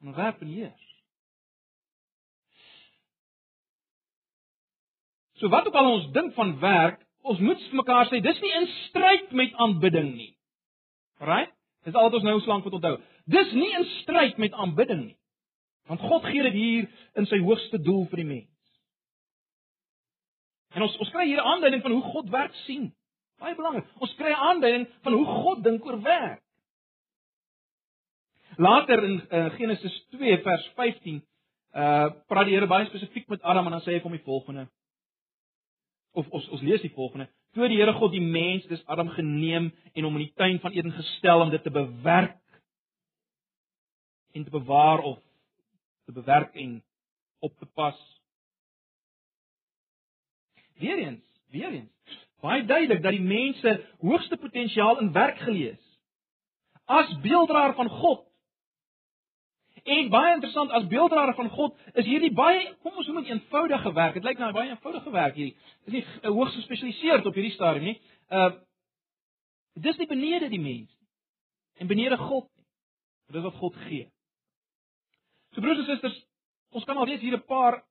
Werk 0.02 0.42
in 0.42 0.52
hier. 0.52 0.74
So 5.42 5.50
wat 5.50 5.68
ook 5.68 5.78
al 5.78 5.90
ons 5.92 6.12
dink 6.14 6.36
van 6.38 6.54
werk, 6.62 7.00
ons 7.26 7.40
moet 7.42 7.62
vir 7.70 7.80
mekaar 7.82 8.10
sê 8.10 8.22
dis 8.22 8.44
nie 8.44 8.54
in 8.60 8.68
stryd 8.88 9.34
met 9.38 9.58
aanbidding 9.66 10.14
nie. 10.18 10.32
Right? 11.22 11.54
Dis 11.86 11.98
al 11.98 12.10
wat 12.10 12.20
ons 12.20 12.28
nou 12.28 12.38
slank 12.46 12.66
moet 12.66 12.78
onthou. 12.78 12.96
Dis 13.26 13.54
nie 13.58 13.72
in 13.78 13.88
stryd 14.02 14.38
met 14.42 14.54
aanbidding 14.54 15.06
nie. 15.08 15.18
Want 15.90 16.02
God 16.06 16.26
gee 16.30 16.44
dit 16.46 16.54
hier 16.54 16.90
in 17.18 17.26
sy 17.30 17.42
hoogste 17.42 17.82
doel 17.82 18.06
vir 18.12 18.22
die 18.22 18.30
mens. 18.36 18.51
En 20.72 20.82
ons 20.82 20.98
ons 20.98 21.10
kry 21.12 21.26
hier 21.26 21.42
'n 21.42 21.52
aanduiding 21.54 21.82
van 21.82 21.92
hoe 21.92 22.04
God 22.04 22.30
werk 22.30 22.54
sien. 22.66 22.94
Baie 23.40 23.56
belangrik. 23.56 23.86
Ons 24.00 24.16
kry 24.16 24.32
'n 24.32 24.46
aanduiding 24.50 24.88
van 25.02 25.14
hoe 25.14 25.26
God 25.26 25.64
dink 25.64 25.86
oor 25.86 26.02
werk. 26.02 26.42
Later 28.58 29.04
in 29.04 29.22
uh, 29.32 29.50
Genesis 29.56 30.06
2 30.10 30.42
vers 30.42 30.72
15 30.76 31.24
uh 31.72 32.10
praat 32.28 32.46
die 32.46 32.56
Here 32.56 32.68
baie 32.68 32.86
spesifiek 32.86 33.30
met 33.32 33.42
Adam 33.42 33.66
en 33.66 33.72
dan 33.72 33.82
sê 33.82 33.94
hy 33.96 34.02
hom 34.04 34.12
die 34.12 34.26
volgende. 34.26 34.68
Of 36.12 36.28
ons 36.30 36.48
ons 36.50 36.62
lees 36.62 36.82
die 36.82 36.92
volgende: 36.92 37.30
Toe 37.56 37.68
die 37.68 37.80
Here 37.80 37.94
God 37.94 38.12
die 38.12 38.24
mens, 38.24 38.68
dis 38.68 38.84
Adam 38.86 39.10
geneem 39.16 39.72
en 39.94 40.04
hom 40.04 40.18
in 40.20 40.26
die 40.26 40.36
tuin 40.36 40.60
van 40.60 40.72
Eden 40.76 40.92
gestel 40.92 41.42
om 41.42 41.50
dit 41.50 41.64
te 41.64 41.72
bewerk 41.72 42.40
en 44.36 44.44
te 44.44 44.52
bewaar 44.52 45.00
of 45.00 45.20
te 46.06 46.12
bewerk 46.12 46.56
en 46.56 46.82
op 47.40 47.58
te 47.60 47.66
pas. 47.66 48.00
Weereens, 50.82 51.24
weereens. 51.54 52.20
Baie 52.42 52.66
duidelik 52.66 53.04
dat 53.04 53.14
die 53.14 53.22
mense 53.22 53.76
hoogste 54.02 54.38
potensiaal 54.38 55.00
in 55.00 55.12
werk 55.14 55.38
gelees. 55.46 55.82
As 56.86 57.12
beelddraer 57.22 57.76
van 57.78 57.90
God. 57.90 58.24
En 59.84 60.10
baie 60.14 60.34
interessant 60.34 60.72
as 60.78 60.88
beelddraer 60.88 61.34
van 61.38 61.50
God 61.50 61.78
is 61.94 62.06
hierdie 62.06 62.34
baie 62.38 62.66
kom 62.82 62.98
ons 62.98 63.08
noem 63.08 63.22
dit 63.24 63.32
eenvoudige 63.34 63.94
werk. 63.98 64.18
Dit 64.18 64.26
lyk 64.26 64.42
na 64.42 64.52
baie 64.54 64.70
eenvoudige 64.70 65.14
werk 65.14 65.38
hierdie. 65.38 65.56
Dit 65.86 65.94
is 65.94 66.00
nie 66.00 66.04
uh, 66.22 66.34
hoogs 66.34 66.58
gespesialiseerd 66.58 67.26
op 67.26 67.38
hierdie 67.38 67.56
stadium 67.56 67.92
nie. 67.92 67.98
Uh 68.30 68.52
dis 69.82 69.98
nie 69.98 70.10
benede 70.10 70.50
die 70.52 70.60
mens 70.60 70.90
nie. 70.90 71.08
En 71.82 71.90
benede 71.90 72.18
God 72.18 72.50
nie. 72.50 72.66
Dit 73.32 73.40
is 73.40 73.46
wat 73.48 73.62
God 73.62 73.78
gee. 73.88 74.10
So 75.56 75.62
broers 75.62 75.80
en 75.80 75.88
susters, 75.88 76.18
ons 76.76 76.86
kan 76.86 76.98
alweer 76.98 77.20
hier 77.20 77.38
'n 77.38 77.46
paar 77.46 77.82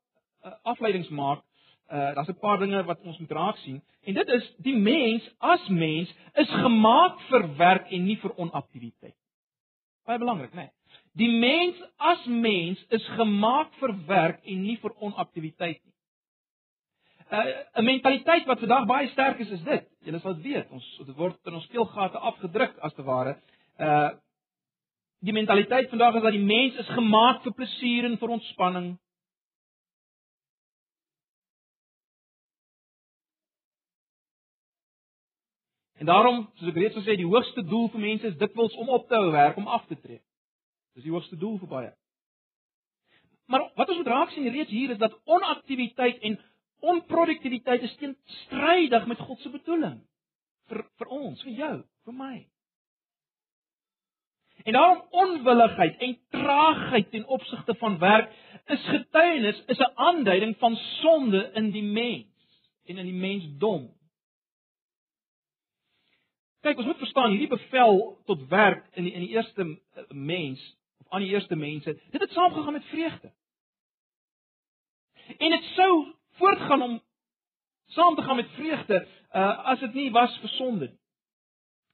uh, 0.44 0.52
afleidings 0.62 1.08
maak. 1.08 1.42
Uh 1.90 2.14
daar's 2.14 2.28
'n 2.28 2.38
paar 2.38 2.58
dinge 2.58 2.84
wat 2.84 3.00
ons 3.00 3.18
moet 3.18 3.30
raak 3.30 3.56
sien. 3.56 3.82
En 4.02 4.14
dit 4.14 4.28
is 4.28 4.54
die 4.58 4.76
mens 4.76 5.34
as 5.38 5.68
mens 5.68 6.14
is 6.34 6.50
gemaak 6.50 7.20
vir 7.20 7.56
werk 7.56 7.90
en 7.90 8.04
nie 8.04 8.16
vir 8.16 8.34
onaktiwiteit. 8.36 9.16
Baie 10.06 10.18
belangrik, 10.18 10.52
né? 10.52 10.56
Nee. 10.56 10.70
Die 11.12 11.30
mens 11.38 11.82
as 11.96 12.24
mens 12.26 12.84
is 12.88 13.06
gemaak 13.18 13.74
vir 13.80 13.94
werk 14.06 14.44
en 14.44 14.62
nie 14.62 14.76
vir 14.78 14.94
onaktiwiteit 15.00 15.80
nie. 15.84 15.94
Uh, 17.30 17.44
'n 17.74 17.84
mentaliteit 17.84 18.46
wat 18.46 18.58
vandag 18.58 18.86
baie 18.86 19.08
sterk 19.08 19.38
is 19.38 19.50
is 19.50 19.62
dit. 19.62 19.84
Julle 20.02 20.18
sal 20.18 20.34
dit 20.34 20.42
weet. 20.42 20.70
Ons 20.70 20.86
dit 21.06 21.16
word 21.16 21.36
in 21.46 21.54
ons 21.54 21.64
speelgate 21.64 22.18
afgedruk 22.18 22.78
as 22.78 22.94
te 22.94 23.02
ware. 23.02 23.36
Uh 23.78 24.10
die 25.20 25.32
mentaliteit 25.32 25.90
vandag 25.90 26.14
is 26.14 26.22
dat 26.22 26.32
die 26.32 26.44
mens 26.44 26.76
is 26.80 26.88
gemaak 26.96 27.42
vir 27.42 27.52
plesier 27.52 28.04
en 28.04 28.16
vir 28.18 28.28
ontspanning. 28.28 28.98
En 36.00 36.08
daarom, 36.08 36.46
soos 36.56 36.70
ek 36.72 36.78
reeds 36.80 36.96
gesê 36.96 37.12
het, 37.12 37.20
die 37.20 37.28
hoogste 37.28 37.62
doel 37.68 37.90
vir 37.92 38.00
mense 38.00 38.28
is 38.30 38.36
dikwels 38.40 38.76
om 38.80 38.88
op 38.88 39.08
te 39.08 39.18
hou 39.18 39.32
werk, 39.34 39.58
om 39.60 39.68
af 39.68 39.82
te 39.86 39.98
tree. 40.00 40.22
Dis 40.96 41.04
die 41.04 41.12
hoogste 41.12 41.36
doel 41.36 41.58
vir 41.60 41.68
baie. 41.68 41.90
Maar 43.50 43.66
wat 43.76 43.88
ons 43.92 43.98
moet 43.98 44.08
raak 44.08 44.32
sien 44.32 44.48
reeds 44.48 44.70
hier 44.72 44.94
is 44.94 45.00
dat 45.02 45.18
onaktiwiteit 45.28 46.22
en 46.24 46.38
onproduktiwiteit 46.80 47.84
is 47.84 47.96
teenstrydig 48.00 49.06
met 49.10 49.20
God 49.26 49.44
se 49.44 49.52
bedoeling 49.52 50.00
vir 50.70 50.84
vir 51.02 51.12
ons, 51.18 51.42
vir 51.44 51.52
jou, 51.58 51.74
vir 52.06 52.16
my. 52.16 52.34
En 54.64 54.76
daarom 54.76 55.02
onwilligheid 55.24 56.02
en 56.06 56.18
traagheid 56.32 57.10
ten 57.10 57.26
opsigte 57.26 57.74
van 57.80 57.98
werk 57.98 58.32
is 58.72 58.88
getuienis, 58.88 59.62
is 59.66 59.78
'n 59.78 59.92
aanduiding 59.94 60.56
van 60.58 60.76
sonde 60.76 61.50
in 61.54 61.70
die 61.70 61.82
mens 61.82 62.26
en 62.86 62.96
in 62.96 63.06
die 63.06 63.20
mensdom. 63.28 63.90
Kyk, 66.60 66.76
ons 66.76 66.86
moet 66.86 67.00
verstaan 67.00 67.30
hierdie 67.30 67.48
bevel 67.48 68.00
tot 68.28 68.48
werk 68.48 68.84
in 68.92 69.06
die 69.08 69.12
in 69.12 69.24
die 69.24 69.34
eerste 69.36 69.66
mens 70.08 70.64
of 71.00 71.08
aan 71.08 71.24
die 71.24 71.32
eerste 71.32 71.56
mense, 71.56 71.94
dit 72.10 72.20
het 72.20 72.32
saamgegaan 72.36 72.76
met 72.76 72.90
vreugde. 72.92 73.32
En 75.38 75.50
dit 75.50 75.70
sou 75.74 75.92
voortgaan 76.40 76.82
om 76.82 77.00
saam 77.86 78.14
te 78.14 78.22
gaan 78.22 78.36
met 78.36 78.50
vreugde 78.50 79.06
uh, 79.32 79.64
as 79.72 79.80
dit 79.80 79.94
nie 79.94 80.10
was 80.10 80.36
vir 80.42 80.48
sonde 80.48 80.90
nie. 80.90 81.00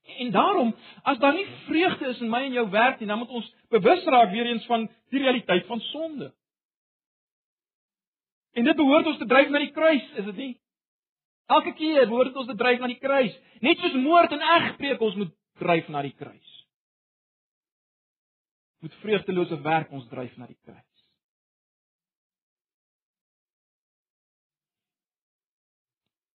En 0.06 0.30
daarom, 0.30 0.75
as 1.02 1.18
daar 1.18 1.35
nie 1.35 1.46
vreugde 1.66 2.06
is 2.06 2.20
in 2.20 2.30
my 2.30 2.44
en 2.46 2.52
jou 2.52 2.70
werk 2.70 2.99
nie, 2.99 3.08
dan 3.08 3.18
moet 3.18 3.28
ons 3.28 3.54
bewus 3.68 4.04
raak 4.04 4.30
weer 4.30 4.46
eens 4.46 4.66
van 4.66 4.87
die 5.11 5.23
realiteit 5.23 5.66
van 5.66 5.80
sonde. 5.80 6.35
En 8.52 8.64
dit 8.64 8.76
behoort 8.76 9.06
ons 9.06 9.18
te 9.18 9.26
dryf 9.26 9.50
na 9.50 9.58
die 9.58 9.73
kruis, 9.73 10.06
is 10.14 10.25
dit 10.25 10.37
nie? 10.37 10.52
Elke 11.47 11.73
keer 11.79 12.09
behoort 12.11 12.37
ons 12.37 12.49
te 12.50 12.57
dryf 12.59 12.81
na 12.83 12.91
die 12.91 12.99
kruis, 12.99 13.35
net 13.62 13.79
soos 13.79 13.95
moord 14.03 14.35
en 14.35 14.43
egbreek 14.57 15.03
ons 15.07 15.19
moet 15.21 15.33
dryf 15.62 15.88
na 15.95 16.03
die 16.03 16.15
kruis. 16.19 16.53
Met 18.83 18.97
vreugdelose 19.03 19.59
werk 19.62 19.93
ons 19.95 20.09
dryf 20.11 20.35
na 20.41 20.49
die 20.50 20.59
kruis. 20.67 20.83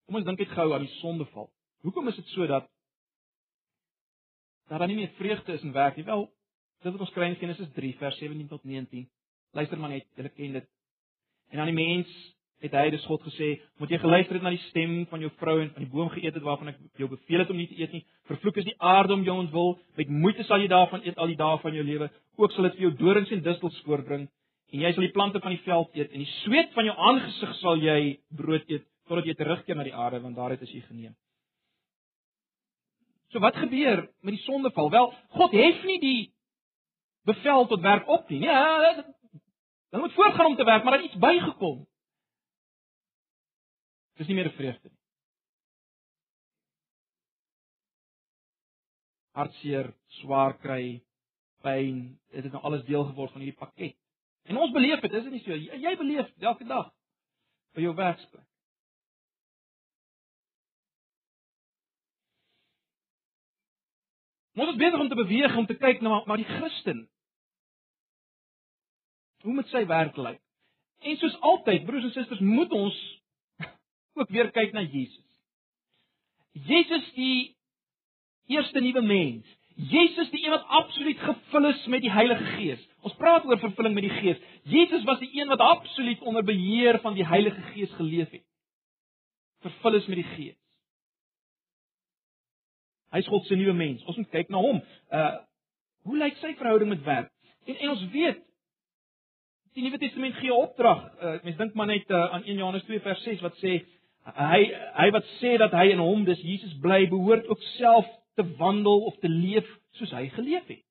Kom 0.07 0.19
ons 0.19 0.27
dink 0.27 0.41
net 0.43 0.55
gou 0.55 0.71
aan 0.75 0.87
die 0.87 0.97
sondeval. 0.99 1.51
Hoekom 1.87 2.11
is 2.11 2.17
dit 2.19 2.31
so 2.35 2.47
dat 2.51 2.67
dat 4.71 4.79
daar 4.79 4.91
nie 4.91 5.01
meer 5.01 5.13
vreugde 5.19 5.53
is 5.55 5.63
in 5.67 5.75
werk 5.75 5.97
nie? 5.99 6.07
Wel, 6.07 6.29
dit 6.83 6.93
wat 6.95 7.03
ons 7.03 7.13
kry 7.15 7.27
in 7.31 7.39
Genesis 7.39 7.71
3 7.75 7.97
vers 7.99 8.19
17 8.23 8.49
tot 8.51 8.63
19. 8.65 9.09
Luister 9.59 9.79
maar 9.79 9.91
net, 9.91 10.07
julle 10.15 10.31
ken 10.31 10.53
dit. 10.59 10.67
En 11.51 11.63
aan 11.63 11.71
die 11.71 11.75
mens 11.75 12.11
het 12.61 12.75
hy 12.77 12.91
dus 12.91 13.05
God 13.07 13.23
gesê, 13.23 13.61
"Moet 13.79 13.91
jy 13.91 13.99
geluister 13.99 14.35
het 14.35 14.43
na 14.43 14.51
die 14.51 14.65
stem 14.69 15.07
van 15.07 15.21
jou 15.21 15.31
vrou 15.39 15.61
en 15.61 15.71
van 15.71 15.83
die 15.83 15.93
boom 15.93 16.09
geëet 16.09 16.35
het 16.35 16.43
waarvan 16.43 16.69
ek 16.69 16.77
jou 16.97 17.09
beveel 17.09 17.39
het 17.39 17.51
om 17.51 17.57
nie 17.57 17.67
te 17.67 17.81
eet 17.81 17.93
nie. 17.93 18.05
Vervloek 18.27 18.57
is 18.57 18.65
die 18.65 18.79
aarde 18.79 19.13
om 19.13 19.23
jou 19.23 19.39
ontwil, 19.39 19.79
met 19.97 20.09
moeite 20.09 20.45
sal 20.45 20.61
jy 20.61 20.69
daarvan 20.69 21.01
eet 21.05 21.17
al 21.17 21.27
die 21.27 21.37
dae 21.37 21.59
van 21.59 21.75
jou 21.75 21.85
lewe. 21.85 22.11
Ook 22.37 22.53
sal 22.53 22.63
dit 22.63 22.75
vir 22.75 22.83
jou 22.83 22.97
dorings 22.97 23.31
en 23.31 23.43
distels 23.43 23.83
voortbring, 23.85 24.29
en 24.73 24.81
jy 24.81 24.93
sal 24.93 25.03
die 25.03 25.13
plante 25.13 25.41
van 25.41 25.51
die 25.51 25.63
veld 25.65 25.95
eet 25.95 26.13
en 26.13 26.19
die 26.19 26.33
sweet 26.45 26.73
van 26.73 26.85
jou 26.85 26.97
aangesig 26.97 27.55
sal 27.55 27.77
jy 27.77 28.19
brood 28.31 28.69
eet 28.69 28.85
totdat 29.09 29.27
jy 29.27 29.35
terugkeer 29.35 29.77
na 29.77 29.83
die 29.83 29.95
aarde 29.95 30.21
want 30.21 30.37
daaruit 30.37 30.63
is 30.63 30.73
jy 30.73 30.81
geneem." 30.81 31.15
So 33.31 33.39
wat 33.39 33.57
gebeur 33.57 34.09
met 34.21 34.35
die 34.35 34.43
sondeval? 34.43 34.91
Wel, 34.91 35.13
God 35.29 35.53
hef 35.53 35.85
nie 35.85 36.01
die 36.01 36.33
bevel 37.25 37.67
tot 37.67 37.81
werk 37.81 38.09
op 38.09 38.29
nie. 38.29 38.41
Ja, 38.43 39.05
dan 39.91 40.01
moet 40.01 40.13
voortgaan 40.13 40.47
om 40.47 40.57
te 40.57 40.65
werk, 40.65 40.83
maar 40.83 40.93
daar 40.93 41.03
het 41.03 41.11
iets 41.11 41.21
bygekom. 41.21 41.87
Dis 44.21 44.29
nie 44.29 44.35
meer 44.37 44.51
'n 44.51 44.57
vreugde 44.57 44.89
nie. 44.91 44.99
Hartseer, 49.33 49.95
swaar 50.21 50.59
kry, 50.61 51.01
pyn, 51.65 52.19
dit 52.29 52.45
het 52.45 52.53
nou 52.53 52.61
alles 52.63 52.85
deel 52.85 53.05
geword 53.05 53.33
van 53.33 53.41
hierdie 53.41 53.59
pakket. 53.59 53.97
En 54.45 54.59
ons 54.61 54.73
beleef 54.73 55.01
dit, 55.01 55.13
is 55.13 55.23
dit 55.23 55.33
nie 55.33 55.41
so? 55.41 55.57
Jy, 55.57 55.97
beleef 55.97 56.29
elke 56.39 56.65
dag 56.65 56.91
by 57.73 57.81
jou 57.81 57.95
werksplek. 57.95 58.45
Ons 64.61 64.75
is 64.75 64.81
besig 64.83 65.01
om 65.01 65.09
te 65.09 65.17
beweeg 65.17 65.57
om 65.57 65.67
te 65.67 65.79
kyk 65.81 66.03
na 66.05 66.21
na 66.27 66.37
die 66.37 66.45
Christen. 66.45 67.07
Hoe 69.47 69.55
moet 69.57 69.69
sy 69.73 69.87
werk 69.87 70.17
lyk? 70.17 70.43
En 71.01 71.17
soos 71.17 71.41
altyd, 71.41 71.87
broers 71.89 72.05
en 72.05 72.13
susters, 72.13 72.45
moet 72.45 72.73
ons 72.77 73.01
ook 74.15 74.29
weer 74.29 74.51
kyk 74.51 74.73
na 74.73 74.83
Jesus. 74.83 75.27
Jesus 76.53 77.13
die 77.15 77.57
eerste 78.47 78.81
nuwe 78.81 79.03
mens. 79.03 79.59
Jesus 79.81 80.31
die 80.31 80.45
een 80.45 80.51
wat 80.51 80.67
absoluut 80.67 81.19
gevul 81.19 81.69
is 81.71 81.87
met 81.87 82.03
die 82.05 82.13
Heilige 82.13 82.45
Gees. 82.45 82.81
Ons 83.01 83.15
praat 83.17 83.45
oor 83.49 83.59
vervulling 83.59 83.95
met 83.95 84.05
die 84.09 84.17
Gees. 84.19 84.41
Jesus 84.69 85.05
was 85.09 85.19
die 85.23 85.31
een 85.41 85.49
wat 85.49 85.61
absoluut 85.65 86.21
onder 86.21 86.45
beheer 86.45 87.01
van 87.01 87.15
die 87.15 87.27
Heilige 87.27 87.63
Gees 87.73 87.93
geleef 87.97 88.31
het. 88.31 88.45
Vervul 89.61 89.95
is 89.95 90.07
met 90.07 90.21
die 90.21 90.31
Gees. 90.35 90.59
Hy's 93.11 93.27
God 93.27 93.47
se 93.47 93.57
nuwe 93.57 93.73
mens. 93.75 94.05
Ons 94.05 94.21
moet 94.21 94.31
kyk 94.31 94.53
na 94.53 94.61
hom. 94.63 94.83
Uh 95.11 95.39
hoe 96.09 96.17
lyk 96.17 96.39
sy 96.41 96.55
verhouding 96.57 96.89
met 96.89 97.03
werk? 97.05 97.29
En 97.69 97.77
en 97.77 97.91
ons 97.93 98.05
weet 98.13 98.39
die 99.77 99.83
Nuwe 99.85 99.99
Testament 100.01 100.35
gee 100.35 100.49
'n 100.49 100.57
opdrag. 100.57 101.03
Uh, 101.21 101.43
mens 101.43 101.57
dink 101.57 101.75
maar 101.75 101.87
net 101.87 102.11
uh, 102.11 102.33
aan 102.33 102.45
1 102.45 102.57
Johannes 102.57 102.83
2 102.83 103.01
vers 103.01 103.23
6 103.23 103.41
wat 103.41 103.57
sê 103.61 103.85
hy 104.37 104.63
hy 104.97 105.11
wat 105.15 105.27
sê 105.39 105.57
dat 105.59 105.75
hy 105.77 105.91
in 105.95 106.03
hom 106.03 106.25
dis 106.25 106.41
Jesus 106.45 106.73
bly 106.83 107.07
behoort 107.11 107.47
ook 107.49 107.63
self 107.77 108.09
te 108.39 108.45
wandel 108.57 109.05
of 109.11 109.19
te 109.21 109.29
leef 109.29 109.69
soos 109.99 110.13
hy 110.15 110.29
geleef 110.35 110.67
het. 110.69 110.85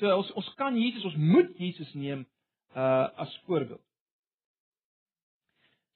So 0.00 0.10
ons 0.10 0.30
ons 0.34 0.50
kan 0.58 0.76
Jesus, 0.78 1.04
ons 1.04 1.16
moet 1.16 1.52
Jesus 1.58 1.92
neem 1.94 2.26
uh 2.74 3.08
as 3.24 3.34
voorbeeld. 3.46 3.82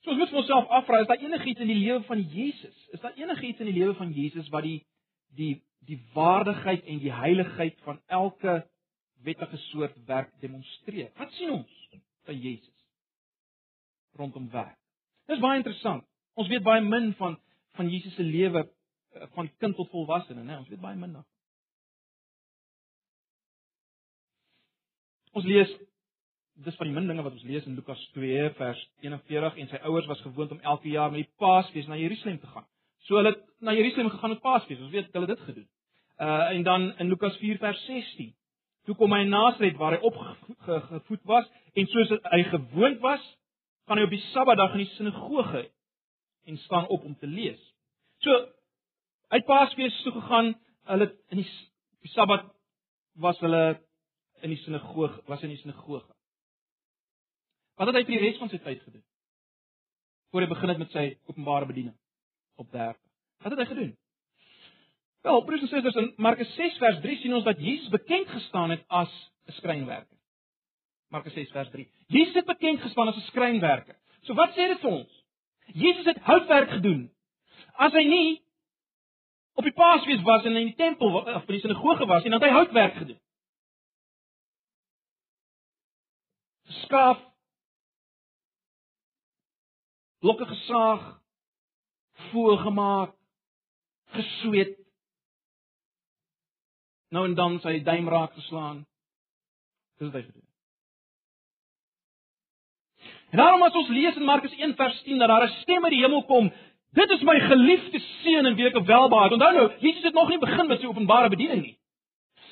So 0.05 0.15
ons 0.15 0.21
moet 0.23 0.37
onsself 0.43 0.69
afvra, 0.81 1.01
is 1.03 1.11
daar 1.11 1.23
enigiets 1.23 1.61
in 1.61 1.73
die 1.73 1.81
lewe 1.81 2.03
van 2.07 2.23
Jesus? 2.23 2.89
Is 2.95 3.01
daar 3.01 3.17
enigiets 3.19 3.61
in 3.61 3.71
die 3.73 3.79
lewe 3.81 3.95
van 3.99 4.13
Jesus 4.15 4.49
wat 4.55 4.67
die 4.69 4.81
die 5.37 5.55
die 5.89 6.01
waardigheid 6.15 6.85
en 6.85 6.99
die 7.01 7.13
heiligheid 7.13 7.79
van 7.87 8.01
elke 8.07 8.61
wettige 9.25 9.57
soort 9.69 9.97
werk 10.07 10.31
demonstreer? 10.41 11.11
Wat 11.17 11.33
sien 11.33 11.51
ons 11.51 11.87
by 12.27 12.37
Jesus 12.37 12.87
rondom 14.19 14.51
werk? 14.51 14.78
Dis 15.29 15.41
baie 15.45 15.61
interessant. 15.61 16.05
Ons 16.39 16.49
weet 16.49 16.65
baie 16.65 16.85
min 16.85 17.13
van 17.21 17.37
van 17.79 17.91
Jesus 17.93 18.15
se 18.19 18.25
lewe 18.27 18.65
eh, 18.65 19.27
van 19.37 19.51
kind 19.63 19.77
tot 19.77 19.91
volwassene, 19.93 20.43
né? 20.43 20.57
Ons 20.59 20.71
weet 20.73 20.81
baie 20.83 20.97
min 20.99 21.13
daarvan. 21.13 21.35
Ons 25.39 25.47
lees 25.47 25.75
dis 26.65 26.75
van 26.75 26.89
die 26.89 26.95
min 26.97 27.07
dinge 27.07 27.23
wat 27.23 27.37
ons 27.37 27.45
lees 27.47 27.67
in 27.71 27.77
Lukas 27.79 28.01
2 28.17 28.49
vers 28.59 28.81
41 29.05 29.61
en 29.63 29.69
sy 29.71 29.79
ouers 29.87 30.09
was 30.11 30.25
gewoond 30.25 30.57
om 30.57 30.65
elke 30.73 30.91
jaar 30.91 31.13
met 31.13 31.23
die 31.23 31.35
Paasfees 31.39 31.87
na 31.87 31.99
Jerusalem 32.01 32.41
te 32.43 32.51
gaan. 32.51 32.67
So 33.07 33.21
hulle 33.21 33.37
het 33.37 33.45
na 33.63 33.77
Jerusalem 33.79 34.11
gegaan 34.11 34.35
met 34.35 34.43
Paasfees. 34.43 34.81
Ons 34.83 34.91
weet 34.91 35.13
hulle 35.15 35.29
het 35.29 35.37
dit 35.37 35.47
gedoen. 35.51 35.69
Uh 36.19 36.57
en 36.57 36.67
dan 36.67 36.89
in 36.99 37.13
Lukas 37.13 37.37
4 37.39 37.61
vers 37.63 37.85
16. 37.87 38.33
Toe 38.89 38.97
kom 38.97 39.13
hy 39.13 39.23
na 39.29 39.45
Nasaret 39.45 39.77
waar 39.79 39.99
hy 39.99 40.01
opgevoed 40.09 41.23
was 41.31 41.47
en 41.77 41.87
soos 41.93 42.15
hy 42.33 42.43
gewoond 42.49 42.99
was, 43.05 43.25
gaan 43.89 44.01
hy 44.01 44.05
op 44.05 44.13
die 44.13 44.25
Sabbatdag 44.31 44.77
in 44.77 44.85
die 44.85 44.95
sinagoge 44.95 45.65
en 46.49 46.61
staan 46.65 46.89
op 46.93 47.05
om 47.05 47.17
te 47.19 47.27
lees. 47.27 47.61
So 48.25 48.35
uit 49.33 49.45
Paasfees 49.49 50.03
toe 50.05 50.13
gegaan, 50.13 50.55
hulle 50.89 51.09
in 51.33 51.43
die, 51.43 51.49
die 52.05 52.13
Sabbat 52.13 52.47
was 53.21 53.41
hulle 53.45 53.63
in 54.45 54.53
die 54.53 54.61
sinagoge, 54.63 55.23
was 55.27 55.43
in 55.43 55.53
die 55.55 55.61
sinagoge. 55.63 56.13
Wat 57.79 57.91
het 57.91 57.97
hy 58.01 58.05
vir 58.05 58.17
die 58.17 58.27
res 58.27 58.41
van 58.43 58.53
sy 58.53 58.61
tyd 58.63 58.83
gedoen? 58.83 59.05
Voor 60.29 60.45
hy 60.45 60.51
begin 60.51 60.73
het 60.75 60.83
met 60.83 60.93
sy 60.93 61.07
openbare 61.31 61.69
bediening 61.71 61.97
op 62.61 62.69
30. 62.75 63.01
Wat 63.45 63.55
het 63.55 63.63
hy 63.63 63.69
gedoen? 63.73 63.97
Wel, 65.25 65.43
broers 65.45 65.65
en 65.65 65.71
susters, 65.73 65.99
in 65.99 66.13
Markus 66.17 66.51
6 66.57 66.79
vers 66.83 67.01
3 67.05 67.19
sien 67.23 67.35
ons 67.39 67.47
dat 67.47 67.61
Jesus 67.63 67.89
bekend 67.95 68.29
gestaan 68.37 68.71
het 68.75 68.85
as 68.89 69.13
'n 69.49 69.57
skrynwerker. 69.61 70.18
Markus 71.09 71.33
6 71.33 71.51
vers 71.51 71.71
3. 71.71 71.87
Jesus 72.07 72.35
het 72.35 72.47
bekend 72.47 72.81
gestaan 72.81 73.09
as 73.09 73.17
'n 73.17 73.29
skrynwerker. 73.31 73.97
So 74.23 74.35
wat 74.35 74.51
sê 74.51 74.69
dit 74.69 74.81
vir 74.81 74.91
ons? 74.91 75.25
Jesus 75.67 76.05
het 76.05 76.19
houtwerk 76.19 76.71
gedoen. 76.71 77.11
As 77.77 77.93
hy 77.93 78.05
nie 78.05 78.43
op 79.55 79.65
die 79.65 79.73
Paasfees 79.73 80.23
was 80.23 80.45
en 80.45 80.57
in 80.57 80.67
die 80.67 80.75
tempel 80.75 81.17
of 81.17 81.49
in 81.49 81.55
die 81.55 81.61
sinagoge 81.61 82.07
was 82.07 82.23
nie, 82.23 82.31
dan 82.31 82.41
het 82.41 82.51
hy 82.51 82.57
houtwerk 82.57 82.95
gedoen. 82.95 83.21
geskaaf, 86.69 87.21
blokke 90.25 90.47
gesaag, 90.49 91.07
voë 92.31 92.57
gemaak, 92.65 93.15
gesweet. 94.17 94.77
Nou 97.13 97.25
en 97.29 97.37
dan 97.37 97.61
sy 97.65 97.79
duim 97.85 98.09
raak 98.09 98.35
geslaan. 98.37 98.85
Dis 99.99 100.11
wat 100.11 100.21
hy 100.21 100.27
gedoen. 100.27 100.48
En 103.31 103.39
daarom 103.39 103.63
as 103.63 103.77
ons 103.77 103.89
lees 103.89 104.17
in 104.17 104.25
Markus 104.25 104.55
1 104.57 104.75
vers 104.77 105.03
10 105.03 105.19
dat 105.19 105.29
daar 105.29 105.45
'n 105.45 105.61
stem 105.61 105.85
uit 105.85 105.93
die 105.93 106.03
hemel 106.05 106.25
kom, 106.25 106.53
dit 106.93 107.11
is 107.11 107.23
my 107.23 107.41
geliefde 107.41 107.99
seun 107.99 108.47
en 108.47 108.55
wie 108.55 108.67
ek 108.67 108.85
welbehaag. 108.87 109.33
Onthou 109.33 109.53
nou, 109.53 109.73
Jesus 109.79 110.03
het 110.03 110.15
nog 110.15 110.29
nie 110.29 110.39
begin 110.39 110.67
met 110.67 110.81
sy 110.81 110.87
openbare 110.87 111.29
bediening 111.29 111.63
nie. 111.63 111.79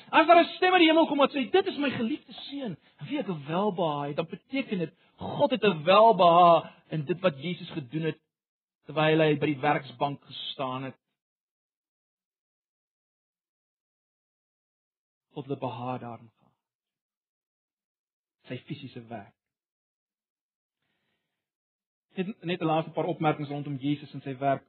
As 0.09 0.27
daar 0.27 0.39
'n 0.39 0.53
stem 0.55 0.71
uit 0.71 0.79
die 0.79 0.89
hemel 0.89 1.07
kom 1.07 1.17
wat 1.17 1.33
sê 1.33 1.49
dit 1.49 1.67
is 1.67 1.77
my 1.77 1.89
geliefde 1.89 2.33
seun, 2.33 2.77
wie 3.07 3.19
ek 3.19 3.27
welbehaag, 3.47 4.15
dan 4.15 4.27
beteken 4.29 4.77
dit 4.77 4.93
God 5.15 5.51
het 5.51 5.63
'n 5.63 5.83
welbehaag 5.83 6.71
in 6.89 7.05
dit 7.05 7.19
wat 7.19 7.41
Jesus 7.41 7.69
gedoen 7.69 8.01
het 8.01 8.19
terwyl 8.85 9.19
hy 9.19 9.35
by 9.35 9.45
die 9.45 9.59
werksbank 9.59 10.23
gestaan 10.25 10.83
het. 10.83 10.95
God 15.33 15.45
het 15.45 15.59
behaag 15.59 15.99
daarin 15.99 16.31
gehad. 16.37 16.53
Sy 18.47 18.57
fisiese 18.57 19.03
werk. 19.07 19.36
Net 22.17 22.43
net 22.43 22.61
'n 22.61 22.65
laaste 22.65 22.91
paar 22.91 23.05
opmerkings 23.05 23.49
rondom 23.49 23.77
Jesus 23.77 24.13
en 24.13 24.21
sy 24.21 24.33
werk. 24.37 24.65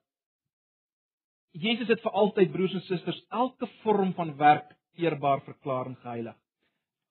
Jesus 1.53 1.89
het 1.89 2.01
vir 2.01 2.13
altyd 2.13 2.53
broers 2.53 2.75
en 2.75 2.81
susters 2.81 3.25
elke 3.29 3.67
vorm 3.83 4.13
van 4.15 4.37
werk 4.37 4.75
eerbaar 4.95 5.41
verklaar 5.43 5.87
en 5.87 5.97
geheilig. 5.97 6.37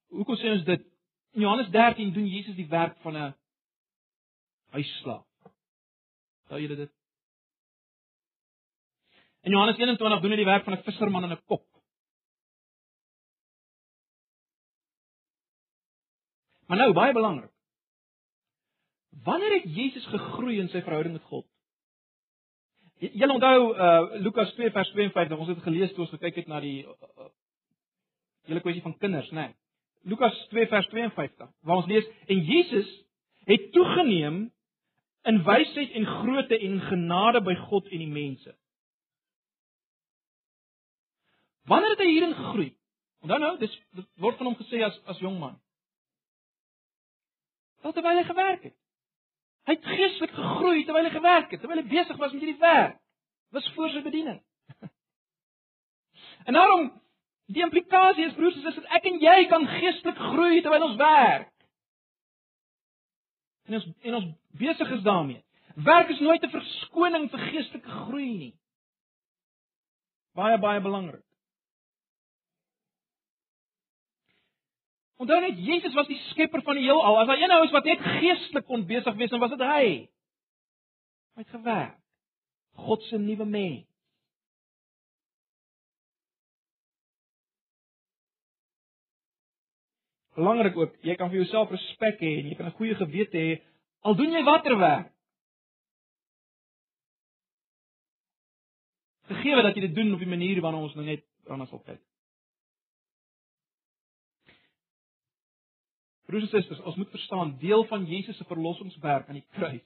Hoekom 0.09 0.37
sê 0.37 0.51
ons 0.51 0.63
dit? 0.63 0.83
In 1.33 1.41
Johannes 1.41 1.69
13 1.69 2.13
doen 2.13 2.27
Jesus 2.27 2.55
die 2.55 2.69
werk 2.69 2.97
van 3.01 3.17
'n 3.17 3.35
huisslaaf. 4.71 5.25
Sou 6.47 6.59
julle 6.61 6.75
dit? 6.75 6.91
In 9.41 9.51
Johannes 9.51 9.77
21 9.77 10.21
doen 10.21 10.31
hy 10.31 10.37
die 10.37 10.45
werk 10.45 10.63
van 10.63 10.73
'n 10.73 10.83
visserman 10.83 11.23
in 11.23 11.31
'n 11.31 11.43
kop. 11.45 11.65
Maar 16.67 16.77
nou 16.77 16.93
baie 16.93 17.13
belangrik. 17.13 17.56
Wanneer 19.23 19.53
het 19.53 19.75
Jesus 19.75 20.05
gegroei 20.05 20.59
in 20.59 20.69
sy 20.69 20.81
verhouding 20.81 21.15
met 21.17 21.23
God? 21.29 21.45
Julle 22.97 23.33
onthou 23.33 23.73
uh 23.73 24.21
Lukas 24.21 24.53
2 24.57 24.71
vers 24.73 24.89
52, 24.89 25.37
ons 25.37 25.47
het 25.47 25.63
gelees 25.65 25.93
toe 25.93 26.05
ons 26.05 26.13
gekyk 26.15 26.41
het 26.41 26.47
na 26.49 26.59
die 26.61 26.81
uh, 26.85 26.93
uh, 27.17 27.29
hele 28.49 28.61
kwessie 28.65 28.81
van 28.81 28.97
kinders, 28.97 29.29
né? 29.31 29.49
Nee. 29.49 29.55
Lukas 30.07 30.37
2 30.49 30.67
vers 30.71 30.87
52, 30.87 31.49
waar 31.61 31.81
ons 31.81 31.89
lees 31.89 32.05
en 32.27 32.43
Jesus 32.47 32.89
het 33.45 33.71
toegeneem 33.71 34.39
in 35.27 35.43
wysheid 35.43 35.91
en 35.99 36.05
grootte 36.05 36.57
en 36.59 36.79
genade 36.81 37.41
by 37.43 37.55
God 37.67 37.89
en 37.91 38.01
die 38.01 38.11
mense. 38.11 38.55
Wanneer 41.67 41.95
het 41.95 42.03
hy 42.05 42.09
hierin 42.11 42.35
gegroei? 42.37 42.69
Onthou 43.25 43.39
nou, 43.43 43.53
dis 43.59 43.73
word 44.23 44.37
van 44.39 44.51
hom 44.51 44.59
gesê 44.61 44.81
as 44.87 44.97
as 45.11 45.19
jong 45.21 45.39
man. 45.41 45.57
Terwyl 47.87 48.19
hy 48.19 48.27
gewerk 48.27 48.69
het. 48.69 48.75
Hy 49.67 49.75
het 49.75 49.89
geestelik 49.97 50.31
gegroei 50.31 50.85
terwyl 50.87 51.09
hy 51.09 51.11
gewerk 51.11 51.51
het, 51.51 51.59
terwyl 51.59 51.81
hy 51.81 51.89
besig 51.91 52.19
was 52.21 52.31
met 52.31 52.43
hierdie 52.43 52.61
werk. 52.61 52.95
Was 53.51 53.67
voor 53.75 53.89
sy 53.91 54.01
bediening. 54.03 54.39
en 56.47 56.55
daarom 56.55 56.87
die 57.51 57.63
implikasie 57.63 58.29
is 58.29 58.35
broers, 58.35 58.55
is 58.63 58.79
dat 58.79 58.95
ek 58.99 59.09
en 59.11 59.19
jy 59.23 59.37
kan 59.51 59.67
geestelik 59.75 60.23
groei 60.31 60.61
terwyl 60.63 60.87
ons 60.87 60.99
werk. 61.01 61.51
En 63.67 63.75
ons 63.79 63.89
en 64.07 64.17
ons 64.21 64.31
besig 64.63 64.95
is 64.95 65.03
daarmee. 65.03 65.43
Werk 65.83 66.15
is 66.15 66.23
nooit 66.23 66.43
'n 66.43 66.55
verskoning 66.55 67.29
vir 67.31 67.45
geestelike 67.51 67.89
groei 68.07 68.31
nie. 68.37 68.53
Baie 70.33 70.57
baie 70.57 70.81
belangrik. 70.81 71.26
Onthou 75.17 75.39
net 75.41 75.57
Jesus 75.57 75.93
was 75.97 76.07
die 76.07 76.19
skepper 76.29 76.61
van 76.61 76.77
die 76.77 76.85
heelal. 76.85 77.19
As 77.19 77.27
daar 77.27 77.41
een 77.41 77.53
ou 77.55 77.63
is 77.65 77.73
wat 77.73 77.89
net 77.89 78.03
geestelik 78.19 78.65
kon 78.69 78.85
besig 78.85 79.15
wees, 79.17 79.33
dan 79.33 79.41
was 79.41 79.53
dit 79.55 79.65
hy. 79.65 79.85
Hy 81.37 81.45
het 81.45 81.53
gewerk. 81.53 81.97
God 82.77 83.03
se 83.09 83.17
nuwe 83.17 83.45
mens. 83.45 83.85
Belangrik 90.37 90.75
ook, 90.77 90.97
jy 91.01 91.15
kan 91.17 91.31
vir 91.31 91.39
jouself 91.39 91.71
respek 91.73 92.19
hê 92.21 92.35
en 92.39 92.49
jy 92.51 92.55
kan 92.55 92.67
'n 92.69 92.77
goeie 92.77 92.95
gewete 92.95 93.37
hê 93.37 93.53
al 94.05 94.15
doen 94.15 94.31
jy 94.31 94.43
watter 94.43 94.77
werk. 94.77 95.09
Gegee 99.27 99.61
dat 99.61 99.75
jy 99.75 99.81
dit 99.81 99.95
doen 99.95 100.13
op 100.13 100.19
die 100.19 100.29
manier 100.29 100.61
waarna 100.61 100.77
ons 100.77 100.93
nou 100.95 101.05
net 101.05 101.25
daarna 101.47 101.65
sal 101.65 101.81
kyk. 101.81 102.01
Broers 106.27 106.43
en 106.43 106.49
susters, 106.51 106.79
ons 106.83 106.95
moet 106.99 107.09
verstaan 107.09 107.53
deel 107.57 107.85
van 107.87 108.05
Jesus 108.05 108.35
se 108.37 108.43
verlossingswerk 108.43 109.29
aan 109.29 109.37
die 109.39 109.47
kruis. 109.55 109.85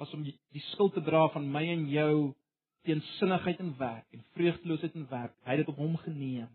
Was 0.00 0.10
om 0.16 0.24
die, 0.26 0.34
skuld 0.72 0.96
te 0.96 1.02
dra 1.06 1.28
van 1.30 1.46
my 1.52 1.62
en 1.70 1.84
jou 1.92 2.14
teensinnigheid 2.88 3.60
in 3.62 3.70
werk 3.78 4.16
en 4.16 4.24
vreugdeloosheid 4.34 4.96
in 4.98 5.06
werk. 5.12 5.36
Hy 5.44 5.54
het 5.54 5.62
dit 5.62 5.70
op 5.70 5.78
hom 5.78 5.94
geneem. 6.02 6.48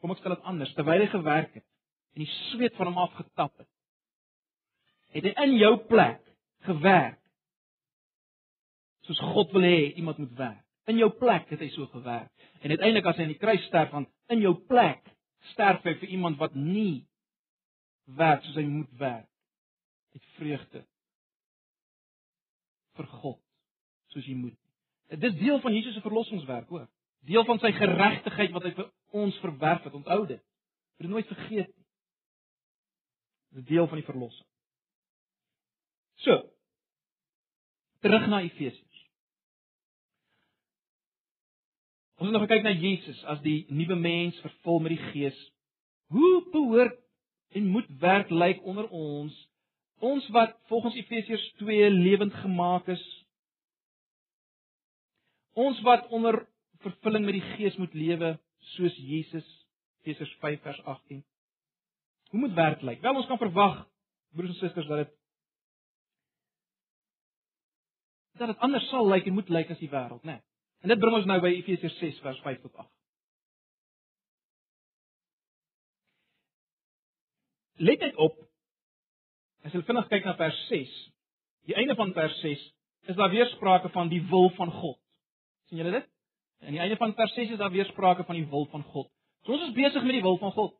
Kom 0.00 0.14
ek 0.14 0.22
stel 0.22 0.32
dit 0.32 0.48
anders, 0.48 0.72
terwyl 0.78 1.04
hy 1.04 1.10
gewerk 1.12 1.60
het 1.60 1.66
en 2.16 2.24
die 2.24 2.32
sweet 2.48 2.72
van 2.80 2.88
hom 2.88 3.02
afgetap 3.04 3.52
het 3.60 3.69
het 5.14 5.26
hy 5.26 5.32
in 5.44 5.56
jou 5.58 5.74
plek 5.90 6.20
gewerk. 6.66 7.18
Soos 9.08 9.20
God 9.32 9.52
wil 9.56 9.66
hê 9.66 9.90
iemand 9.98 10.20
moet 10.22 10.36
werk. 10.38 10.64
In 10.90 10.98
jou 10.98 11.10
plek 11.18 11.50
het 11.52 11.62
hy 11.62 11.70
so 11.74 11.86
gewerk. 11.92 12.30
En 12.60 12.72
uiteindelik 12.72 13.06
as 13.06 13.18
hy 13.18 13.26
aan 13.26 13.34
die 13.34 13.40
kruis 13.40 13.64
sterf, 13.68 13.90
van 13.94 14.06
in 14.32 14.42
jou 14.44 14.54
plek 14.68 15.02
sterf 15.52 15.84
hy 15.86 15.94
vir 16.02 16.14
iemand 16.16 16.38
wat 16.40 16.54
nie 16.54 17.06
werk 18.18 18.44
soos 18.44 18.58
hy 18.58 18.66
moet 18.68 18.90
werk. 19.00 19.28
Met 20.14 20.32
vreugde 20.38 20.84
vir 22.98 23.06
God 23.20 23.38
soos 24.10 24.26
hy 24.26 24.34
moet. 24.34 24.58
Dit 25.10 25.32
is 25.32 25.38
deel 25.40 25.60
van 25.62 25.74
Jesus 25.74 25.94
se 25.94 26.04
verlossingswerk 26.04 26.70
ook. 26.72 26.90
Deel 27.26 27.44
van 27.44 27.58
sy 27.62 27.72
geregtigheid 27.76 28.54
wat 28.54 28.66
hy 28.68 28.72
vir 28.76 28.88
ons 29.16 29.36
verwerf 29.42 29.86
het. 29.86 29.96
Onthou 29.96 30.22
dit. 30.26 30.42
Moet 30.98 31.06
dit 31.06 31.10
nooit 31.10 31.30
vergeet 31.30 31.70
nie. 31.70 31.86
Dit 33.50 33.62
is 33.64 33.68
deel 33.72 33.88
van 33.90 33.98
die 33.98 34.06
verlossing. 34.06 34.46
So. 36.24 36.36
Terug 38.00 38.26
na 38.28 38.40
Efesiërs. 38.44 38.88
Ons 42.20 42.28
het 42.28 42.36
nog 42.36 42.44
gekyk 42.44 42.64
na 42.64 42.72
Jesus 42.76 43.20
as 43.32 43.40
die 43.44 43.64
nuwe 43.72 43.96
mens 43.96 44.36
vervul 44.44 44.82
met 44.84 44.92
die 44.92 45.04
Gees. 45.12 45.38
Hoe 46.12 46.42
behoort 46.52 46.98
en 47.56 47.70
moet 47.72 47.88
werk 48.02 48.28
lyk 48.30 48.60
onder 48.68 48.88
ons? 48.88 49.36
Ons 50.04 50.26
wat 50.36 50.52
volgens 50.68 50.98
Efesiërs 51.00 51.46
2 51.62 51.90
lewend 51.90 52.34
gemaak 52.42 52.88
is. 52.92 53.04
Ons 55.56 55.80
wat 55.84 56.08
onder 56.12 56.42
vervulling 56.84 57.24
met 57.24 57.38
die 57.38 57.48
Gees 57.54 57.76
moet 57.80 57.96
lewe 57.96 58.34
soos 58.76 58.96
Jesus. 58.96 59.48
Efesiërs 60.04 60.36
5 60.44 60.60
vers 60.68 60.84
18. 60.84 61.24
Hoe 62.30 62.40
moet 62.40 62.56
werk 62.56 62.84
lyk? 62.84 63.00
Wel 63.00 63.16
ons 63.16 63.28
kan 63.28 63.40
verwag 63.40 63.80
broers 64.36 64.52
en 64.52 64.60
susters 64.60 64.86
dat 64.86 65.06
dit 65.06 65.19
dat 68.40 68.48
dit 68.48 68.62
anders 68.64 68.88
sal 68.88 69.08
lyk 69.08 69.26
en 69.28 69.36
moet 69.36 69.52
lyk 69.52 69.70
as 69.70 69.80
die 69.82 69.90
wêreld, 69.92 70.24
né? 70.24 70.38
Nee. 70.38 70.42
En 70.80 70.88
dit 70.88 71.00
bring 71.00 71.16
ons 71.18 71.26
nou 71.28 71.36
by 71.44 71.50
Efesiërs 71.58 71.98
6 72.00 72.20
vers 72.24 72.40
5 72.40 72.60
tot 72.62 72.76
8. 72.80 72.88
Let 77.84 78.00
net 78.00 78.16
op. 78.20 78.38
As 79.64 79.76
jy 79.76 79.82
vinnig 79.84 80.08
kyk 80.08 80.24
na 80.24 80.34
vers 80.40 80.56
6, 80.70 80.94
die 81.68 81.76
einde 81.76 81.96
van 81.98 82.14
vers 82.16 82.40
6 82.40 82.64
is 83.12 83.16
daar 83.16 83.32
weer 83.32 83.48
sprake 83.52 83.92
van 83.92 84.08
die 84.08 84.22
wil 84.32 84.48
van 84.56 84.72
God. 84.72 84.96
sien 85.68 85.78
julle 85.82 85.92
dit? 86.00 86.08
Aan 86.64 86.76
die 86.76 86.80
einde 86.80 86.96
van 86.96 87.12
vers 87.14 87.34
6 87.36 87.52
is 87.54 87.60
daar 87.60 87.72
weer 87.72 87.88
sprake 87.92 88.24
van 88.24 88.36
die 88.40 88.48
wil 88.48 88.66
van 88.72 88.82
God. 88.82 89.08
So 89.44 89.52
ons 89.52 89.68
is 89.68 89.76
besig 89.76 90.04
met 90.04 90.16
die 90.16 90.24
wil 90.24 90.38
van 90.40 90.52
God. 90.56 90.76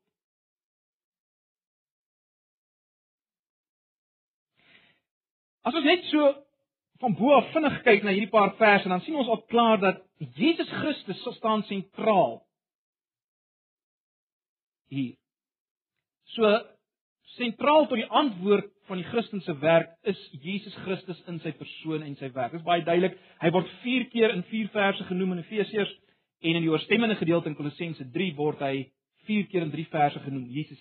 As 5.60 5.76
ons 5.76 5.84
net 5.84 6.08
so 6.08 6.32
van 7.00 7.14
bo 7.16 7.32
af 7.32 7.48
vinnig 7.54 7.78
kyk 7.86 8.04
na 8.04 8.12
hierdie 8.12 8.32
paar 8.32 8.52
verse 8.58 8.84
en 8.84 8.94
dan 8.94 9.02
sien 9.04 9.16
ons 9.16 9.30
al 9.32 9.40
klaar 9.52 9.80
dat 9.80 10.02
Jesus 10.36 10.68
Christus 10.80 11.22
staan 11.36 11.62
sentraal 11.68 12.40
hier. 14.92 15.16
So 16.34 16.50
sentraal 17.38 17.88
tot 17.88 18.00
die 18.00 18.10
antwoord 18.22 18.68
van 18.90 19.00
die 19.00 19.06
Christelike 19.06 19.54
werk 19.62 19.90
is 20.10 20.20
Jesus 20.42 20.74
Christus 20.84 21.20
in 21.30 21.38
sy 21.40 21.52
persoon 21.56 22.04
en 22.04 22.16
sy 22.18 22.28
werk. 22.34 22.52
Dit 22.52 22.60
is 22.60 22.66
baie 22.66 22.84
duidelik. 22.84 23.16
Hy 23.40 23.52
word 23.54 23.70
4 23.84 24.08
keer 24.12 24.34
in 24.34 24.44
4 24.50 24.72
verse 24.74 25.06
genoem 25.08 25.36
in 25.36 25.44
Efesiërs 25.44 25.92
en 26.40 26.56
in 26.56 26.64
die 26.64 26.72
ooreenstemmende 26.72 27.16
gedeelte 27.20 27.52
in 27.52 27.56
Kolossense 27.56 28.06
3 28.12 28.32
word 28.36 28.64
hy 28.66 28.74
4 29.28 29.48
keer 29.52 29.64
in 29.64 29.72
3 29.72 29.86
verse 29.92 30.22
genoem, 30.24 30.48
Jesus 30.50 30.80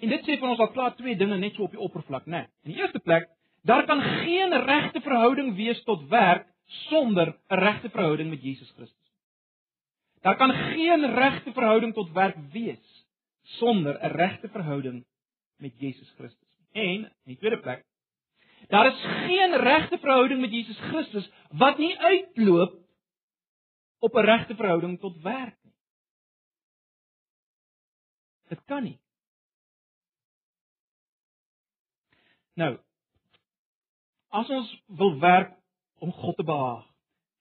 En 0.00 0.08
dit 0.08 0.26
sê 0.26 0.38
van 0.38 0.48
ons 0.48 0.58
al 0.58 0.72
klaar 0.74 0.96
twee 0.98 1.16
dinge 1.16 1.36
net 1.38 1.54
so 1.54 1.62
op 1.62 1.74
die 1.74 1.80
oppervlak, 1.80 2.26
né? 2.26 2.30
Nee. 2.30 2.46
In 2.64 2.72
die 2.72 2.80
eerste 2.80 3.00
plek, 3.00 3.28
daar 3.62 3.86
kan 3.86 4.02
geen 4.02 4.52
regte 4.64 5.00
verhouding 5.00 5.54
wees 5.56 5.82
tot 5.84 6.08
werk 6.08 6.46
sonder 6.88 7.36
'n 7.50 7.58
regte 7.58 7.90
verhouding 7.90 8.30
met 8.30 8.42
Jesus 8.42 8.70
Christus. 8.70 9.12
Daar 10.22 10.36
kan 10.36 10.52
geen 10.52 11.14
regte 11.14 11.52
verhouding 11.52 11.94
tot 11.94 12.12
werk 12.12 12.36
wees 12.52 13.06
sonder 13.42 13.98
'n 14.02 14.16
regte 14.16 14.48
verhouding 14.48 15.04
met 15.56 15.78
Jesus 15.78 16.10
Christus. 16.16 16.48
En 16.72 17.04
in 17.04 17.10
die 17.24 17.36
tweede 17.36 17.60
plek, 17.60 17.84
daar 18.68 18.86
is 18.86 19.00
geen 19.00 19.56
regte 19.56 19.98
verhouding 19.98 20.40
met 20.40 20.50
Jesus 20.50 20.78
Christus 20.78 21.30
wat 21.48 21.78
nie 21.78 21.98
uitloop 21.98 22.78
op 23.98 24.14
'n 24.14 24.24
regte 24.24 24.54
verhouding 24.54 25.00
tot 25.00 25.20
werk 25.22 25.56
nie. 25.62 25.74
Dit 28.48 28.64
kan 28.64 28.82
nie. 28.82 28.98
Nou, 32.54 32.74
as 34.34 34.50
ons 34.50 34.70
wil 34.98 35.18
werk 35.22 35.54
om 36.02 36.12
God 36.12 36.36
te 36.36 36.46
behaag, 36.46 36.84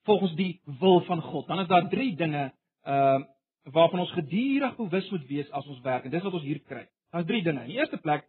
volgens 0.04 0.34
die 0.36 0.62
wil 0.80 1.02
van 1.08 1.21
God, 1.21 1.47
dan 1.47 1.60
is 1.63 1.69
daar 1.71 1.89
drie 1.89 2.15
dinge 2.15 2.49
ehm 2.84 3.21
uh, 3.21 3.30
waarvan 3.63 3.99
ons 3.99 4.12
gedurig 4.12 4.76
bewus 4.76 5.10
moet 5.10 5.28
wees 5.28 5.52
as 5.56 5.67
ons 5.71 5.80
werk. 5.82 6.04
En 6.04 6.12
dis 6.12 6.23
wat 6.23 6.34
ons 6.34 6.43
hier 6.43 6.60
kry. 6.67 6.82
Daar's 7.15 7.26
drie 7.26 7.43
dinge. 7.43 7.62
In 7.63 7.69
die 7.71 7.78
eerste 7.80 7.97
plek 7.97 8.26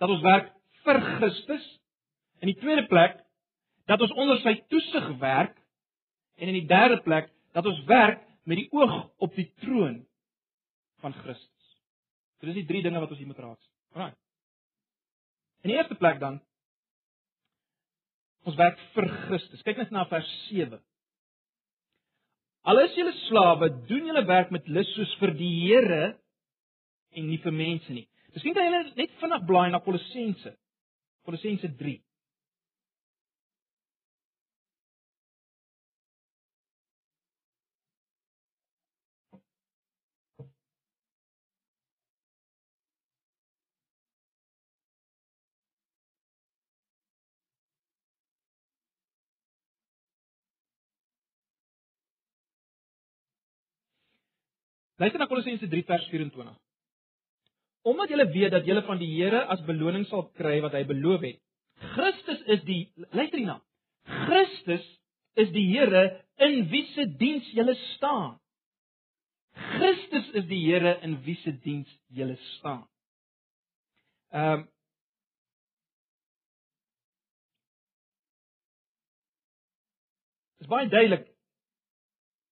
dat 0.00 0.08
ons 0.08 0.22
werk 0.24 0.52
vir 0.86 1.00
Christus. 1.04 1.66
In 2.40 2.48
die 2.48 2.56
tweede 2.56 2.86
plek 2.88 3.18
dat 3.84 4.00
ons 4.00 4.14
onder 4.16 4.40
sy 4.40 4.54
toesig 4.72 5.10
werk. 5.20 5.52
En 6.40 6.48
in 6.48 6.56
die 6.62 6.68
derde 6.70 6.96
plek 7.04 7.28
dat 7.52 7.66
ons 7.66 7.82
werk 7.84 8.24
met 8.48 8.62
die 8.62 8.70
oog 8.72 9.10
op 9.18 9.36
die 9.36 9.50
troon 9.60 10.00
van 11.02 11.12
Christus. 11.12 11.76
So 12.38 12.48
dis 12.48 12.62
die 12.62 12.68
drie 12.70 12.82
dinge 12.82 13.04
wat 13.04 13.12
ons 13.12 13.20
hier 13.20 13.28
moet 13.28 13.44
raak 13.44 13.60
sien. 13.60 13.74
Right. 14.00 14.16
In 15.64 15.72
die 15.72 15.78
eerste 15.78 15.98
plek 15.98 16.20
dan 16.22 16.38
ons 18.48 18.56
werk 18.56 18.78
vir 18.94 19.08
Christus. 19.26 19.62
Kyk 19.66 19.82
net 19.82 19.90
na 19.92 20.06
vers 20.08 20.28
7. 20.48 20.78
Al 22.68 22.80
is 22.84 22.94
julle 22.96 23.12
slawe, 23.26 23.68
doen 23.88 24.08
julle 24.08 24.24
werk 24.28 24.52
met 24.54 24.68
lus 24.72 24.88
soos 24.94 25.12
vir 25.20 25.34
die 25.36 25.50
Here 25.66 26.02
en 27.16 27.28
nie 27.28 27.40
vir 27.42 27.54
mense 27.54 27.92
nie. 27.92 28.06
Miskien 28.34 28.56
kan 28.56 28.66
julle 28.68 28.82
net 28.96 29.14
vinnig 29.20 29.46
blaai 29.48 29.70
na 29.72 29.80
Kolossense. 29.84 30.54
Kolossense 31.26 31.70
3. 31.80 31.96
Luister 54.98 55.18
na 55.18 55.28
Kolossense 55.30 55.68
3 55.68 55.84
vers 55.86 56.06
24. 56.10 56.56
Omdat 57.82 58.08
julle 58.08 58.26
weet 58.30 58.50
dat 58.50 58.66
julle 58.66 58.82
van 58.82 58.98
die 58.98 59.10
Here 59.14 59.44
as 59.46 59.62
beloning 59.66 60.06
sal 60.10 60.26
kry 60.34 60.58
wat 60.64 60.74
hy 60.74 60.82
beloof 60.88 61.22
het. 61.22 61.38
Christus 61.94 62.40
is 62.54 62.64
die 62.66 62.80
luister 63.14 63.38
hierna. 63.38 63.60
Christus 64.26 64.86
is 65.38 65.52
die 65.54 65.68
Here 65.70 66.02
in 66.42 66.66
wie 66.72 66.82
se 66.96 67.06
diens 67.20 67.46
julle 67.54 67.76
staan. 67.94 68.40
Christus 69.76 70.32
is 70.42 70.48
die 70.50 70.58
Here 70.64 70.96
in 71.06 71.14
wie 71.22 71.38
se 71.44 71.54
diens 71.62 71.94
julle 72.10 72.36
staan. 72.56 72.82
Ehm 74.34 74.64
um, 74.64 74.66
Dit 80.58 80.66
is 80.66 80.74
baie 80.74 80.88
duidelik. 80.90 81.28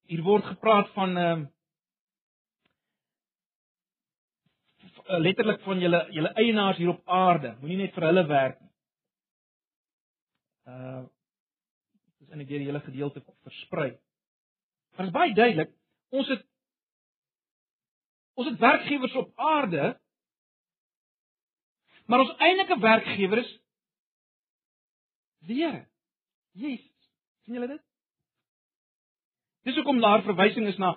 Hier 0.07 0.23
word 0.23 0.47
gepraat 0.47 0.95
van 0.95 1.19
ehm 1.19 1.41
um, 1.41 1.47
letterlik 5.09 5.61
van 5.63 5.81
julle 5.81 6.01
julle 6.15 6.33
eienaars 6.35 6.79
hier 6.81 6.89
op 6.93 7.03
aarde. 7.09 7.55
Moenie 7.61 7.77
net 7.85 7.95
vir 7.95 8.09
hulle 8.09 8.27
werk 8.27 8.61
nie. 8.61 8.73
Uh 10.67 11.05
dis 12.19 12.33
in 12.33 12.41
'n 12.41 12.47
keer 12.47 12.59
die 12.59 12.67
hele 12.67 12.81
gedeelte 12.81 13.23
versprei. 13.43 13.91
Maar 14.97 15.07
dit 15.07 15.15
is 15.15 15.19
baie 15.21 15.35
duidelik, 15.35 15.71
ons 16.11 16.29
het 16.29 16.47
ons 18.35 18.49
het 18.49 18.59
werkgewers 18.59 19.15
op 19.15 19.33
aarde. 19.35 20.01
Maar 22.07 22.21
ons 22.21 22.37
eintlike 22.39 22.79
werkgewer 22.81 23.39
is 23.39 23.53
die 25.47 25.63
Here. 25.63 25.87
Jesus. 26.53 27.11
sien 27.45 27.55
julle 27.55 27.69
dit? 27.69 27.83
Dis 29.63 29.75
hoekom 29.75 30.01
daar 30.01 30.23
verwysing 30.23 30.67
is 30.67 30.79
na 30.79 30.97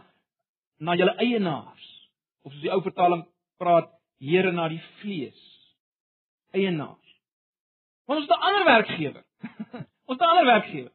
na 0.79 0.95
julle 0.95 1.15
eienaars 1.19 1.87
of 2.41 2.53
soos 2.53 2.61
die 2.63 2.71
ou 2.71 2.81
vertaling 2.81 3.25
praat 3.59 3.98
Here 4.19 4.51
na 4.51 4.67
die 4.67 4.81
vlees. 4.99 5.39
Eienaars. 6.51 7.15
Want 8.05 8.19
ons 8.19 8.27
het 8.27 8.37
'n 8.37 8.45
ander 8.47 8.65
werkgewer. 8.65 9.23
ons 10.09 10.17
het 10.17 10.21
'n 10.21 10.31
ander 10.31 10.45
werkgewer. 10.45 10.91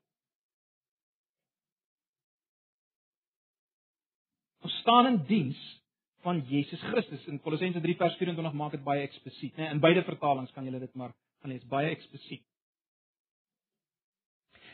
Ons 4.60 4.78
staan 4.80 5.06
in 5.06 5.24
diens 5.26 5.82
van 6.24 6.40
Jesus 6.48 6.80
Christus 6.80 7.26
in 7.26 7.40
Kolossense 7.40 7.80
3 7.80 7.96
vers 7.96 8.16
24 8.16 8.52
maak 8.52 8.70
dit 8.70 8.84
baie 8.84 9.02
eksplisiet, 9.04 9.56
né? 9.56 9.70
In 9.70 9.80
beide 9.80 10.02
vertalings 10.04 10.52
kan 10.52 10.64
jy 10.64 10.78
dit 10.78 10.94
maar 10.94 11.12
gaan 11.40 11.52
lees 11.52 11.66
baie 11.68 11.90
eksplisiet. 11.92 12.44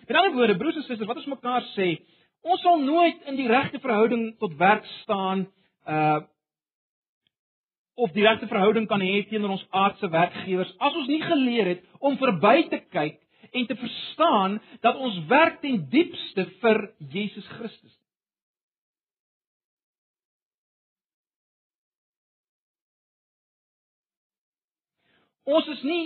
In 0.07 0.17
ander 0.17 0.35
woorde, 0.35 0.57
broers 0.57 0.77
en 0.77 0.83
susters, 0.83 1.09
wat 1.09 1.17
ons 1.17 1.27
mekaar 1.27 1.67
sê, 1.75 1.89
ons 2.47 2.63
sal 2.63 2.81
nooit 2.83 3.27
in 3.31 3.37
die 3.37 3.49
regte 3.51 3.81
verhouding 3.83 4.39
tot 4.39 4.55
werk 4.59 4.87
staan 5.03 5.49
uh 5.87 6.21
of 7.95 8.13
die 8.13 8.25
regte 8.25 8.49
verhouding 8.49 8.87
kan 8.89 9.03
hê 9.05 9.23
teenoor 9.29 9.57
ons 9.57 9.67
aardse 9.71 10.11
werkgewers 10.11 10.71
as 10.79 10.95
ons 10.95 11.09
nie 11.09 11.23
geleer 11.23 11.75
het 11.75 11.85
om 11.99 12.19
verby 12.21 12.69
te 12.71 12.81
kyk 12.95 13.19
en 13.51 13.67
te 13.67 13.77
verstaan 13.77 14.61
dat 14.81 14.97
ons 14.97 15.19
werk 15.27 15.61
ten 15.61 15.83
diepste 15.91 16.47
vir 16.63 16.85
Jesus 17.13 17.47
Christus. 17.57 17.97
Ons 25.51 25.67
is 25.67 25.83
nie 25.83 26.05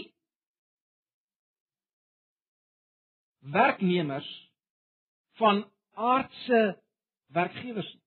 werknemers 3.53 4.31
van 5.37 5.65
aardse 5.95 6.63
werkgewers 7.35 7.91
nie. 7.95 8.04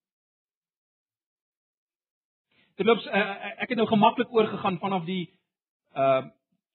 Terloops 2.77 3.05
uh, 3.09 3.21
ek 3.63 3.73
het 3.73 3.79
nou 3.79 3.87
gemaklik 3.89 4.33
oorgegaan 4.33 4.81
vanaf 4.83 5.05
die 5.09 5.25
uh 5.97 6.25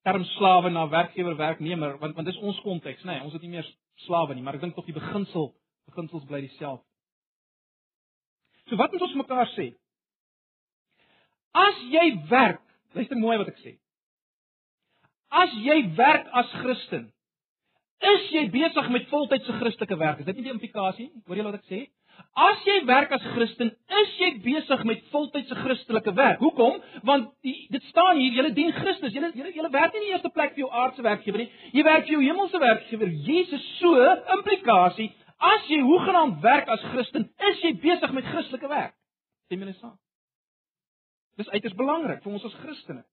term 0.03 0.25
slawe 0.35 0.67
na 0.67 0.81
werkgewer 0.91 1.37
werknemer 1.39 1.93
want 1.99 2.15
want 2.17 2.27
dis 2.27 2.39
ons 2.43 2.57
konteks 2.59 3.05
nê 3.07 3.13
nee, 3.13 3.21
ons 3.23 3.31
het 3.31 3.41
nie 3.41 3.53
meer 3.53 3.67
slawe 4.03 4.35
nie 4.35 4.41
maar 4.43 4.57
ek 4.57 4.65
dink 4.65 4.75
tog 4.75 4.83
die 4.83 4.95
beginsel 4.97 5.53
beginsels 5.87 6.25
bly 6.27 6.41
dieselfde. 6.43 6.83
So 8.67 8.75
wat 8.79 8.91
moet 8.91 9.05
ons 9.05 9.15
mekaar 9.19 9.49
sê? 9.55 9.69
As 11.53 11.81
jy 11.91 12.05
werk, 12.31 12.61
luister 12.97 13.19
mooi 13.19 13.37
wat 13.41 13.51
ek 13.51 13.59
sê. 13.61 13.75
As 15.33 15.53
jy 15.65 15.79
werk 15.97 16.29
as 16.39 16.53
Christen, 16.61 17.09
is 18.13 18.29
jy 18.33 18.47
besig 18.53 18.89
met 18.93 19.09
voltydse 19.11 19.57
Christelike 19.59 19.97
werk. 19.99 20.21
Is 20.21 20.29
dit 20.29 20.39
nie 20.39 20.47
die 20.47 20.53
implikasie? 20.53 21.09
Hoor 21.27 21.39
jy 21.39 21.45
wat 21.47 21.59
ek 21.59 21.67
sê? 21.69 21.83
As 22.33 22.63
jy 22.65 22.79
werk 22.89 23.11
as 23.13 23.25
Christen, 23.35 23.69
is 24.01 24.13
jy 24.17 24.29
besig 24.41 24.79
met 24.89 25.03
voltydse 25.13 25.53
Christelike 25.59 26.15
werk. 26.17 26.39
Hoekom? 26.41 26.79
Want 27.05 27.27
die, 27.45 27.67
dit 27.69 27.83
staan 27.91 28.17
hier, 28.17 28.33
jy 28.39 28.53
dien 28.57 28.71
Christus. 28.73 29.13
Jy 29.13 29.29
jy 29.53 29.67
werk 29.69 29.93
nie 29.93 30.01
in 30.01 30.07
die 30.07 30.13
eerste 30.15 30.31
plek 30.33 30.55
vir 30.55 30.63
jou 30.63 30.71
aardse 30.73 31.05
werkgewer 31.05 31.43
nie. 31.43 31.51
Jy 31.77 31.85
werk 31.85 32.07
vir 32.07 32.15
jou 32.15 32.23
hemelse 32.23 32.63
werkgewer, 32.63 33.13
Jesus. 33.27 33.67
So, 33.77 34.07
implikasie, 34.39 35.11
as 35.53 35.69
jy 35.69 35.83
hoegenaamd 35.85 36.41
werk 36.41 36.73
as 36.73 36.81
Christen, 36.89 37.29
is 37.51 37.61
jy 37.67 37.75
besig 37.85 38.17
met 38.17 38.25
Christelike 38.31 38.71
werk. 38.71 38.97
Stem 39.45 39.61
jy 39.61 39.69
mee 39.69 39.77
saam? 39.77 39.93
Dis 41.37 41.53
uiters 41.53 41.77
belangrik 41.77 42.25
vir 42.25 42.33
ons 42.33 42.49
as 42.49 42.59
Christene. 42.63 43.05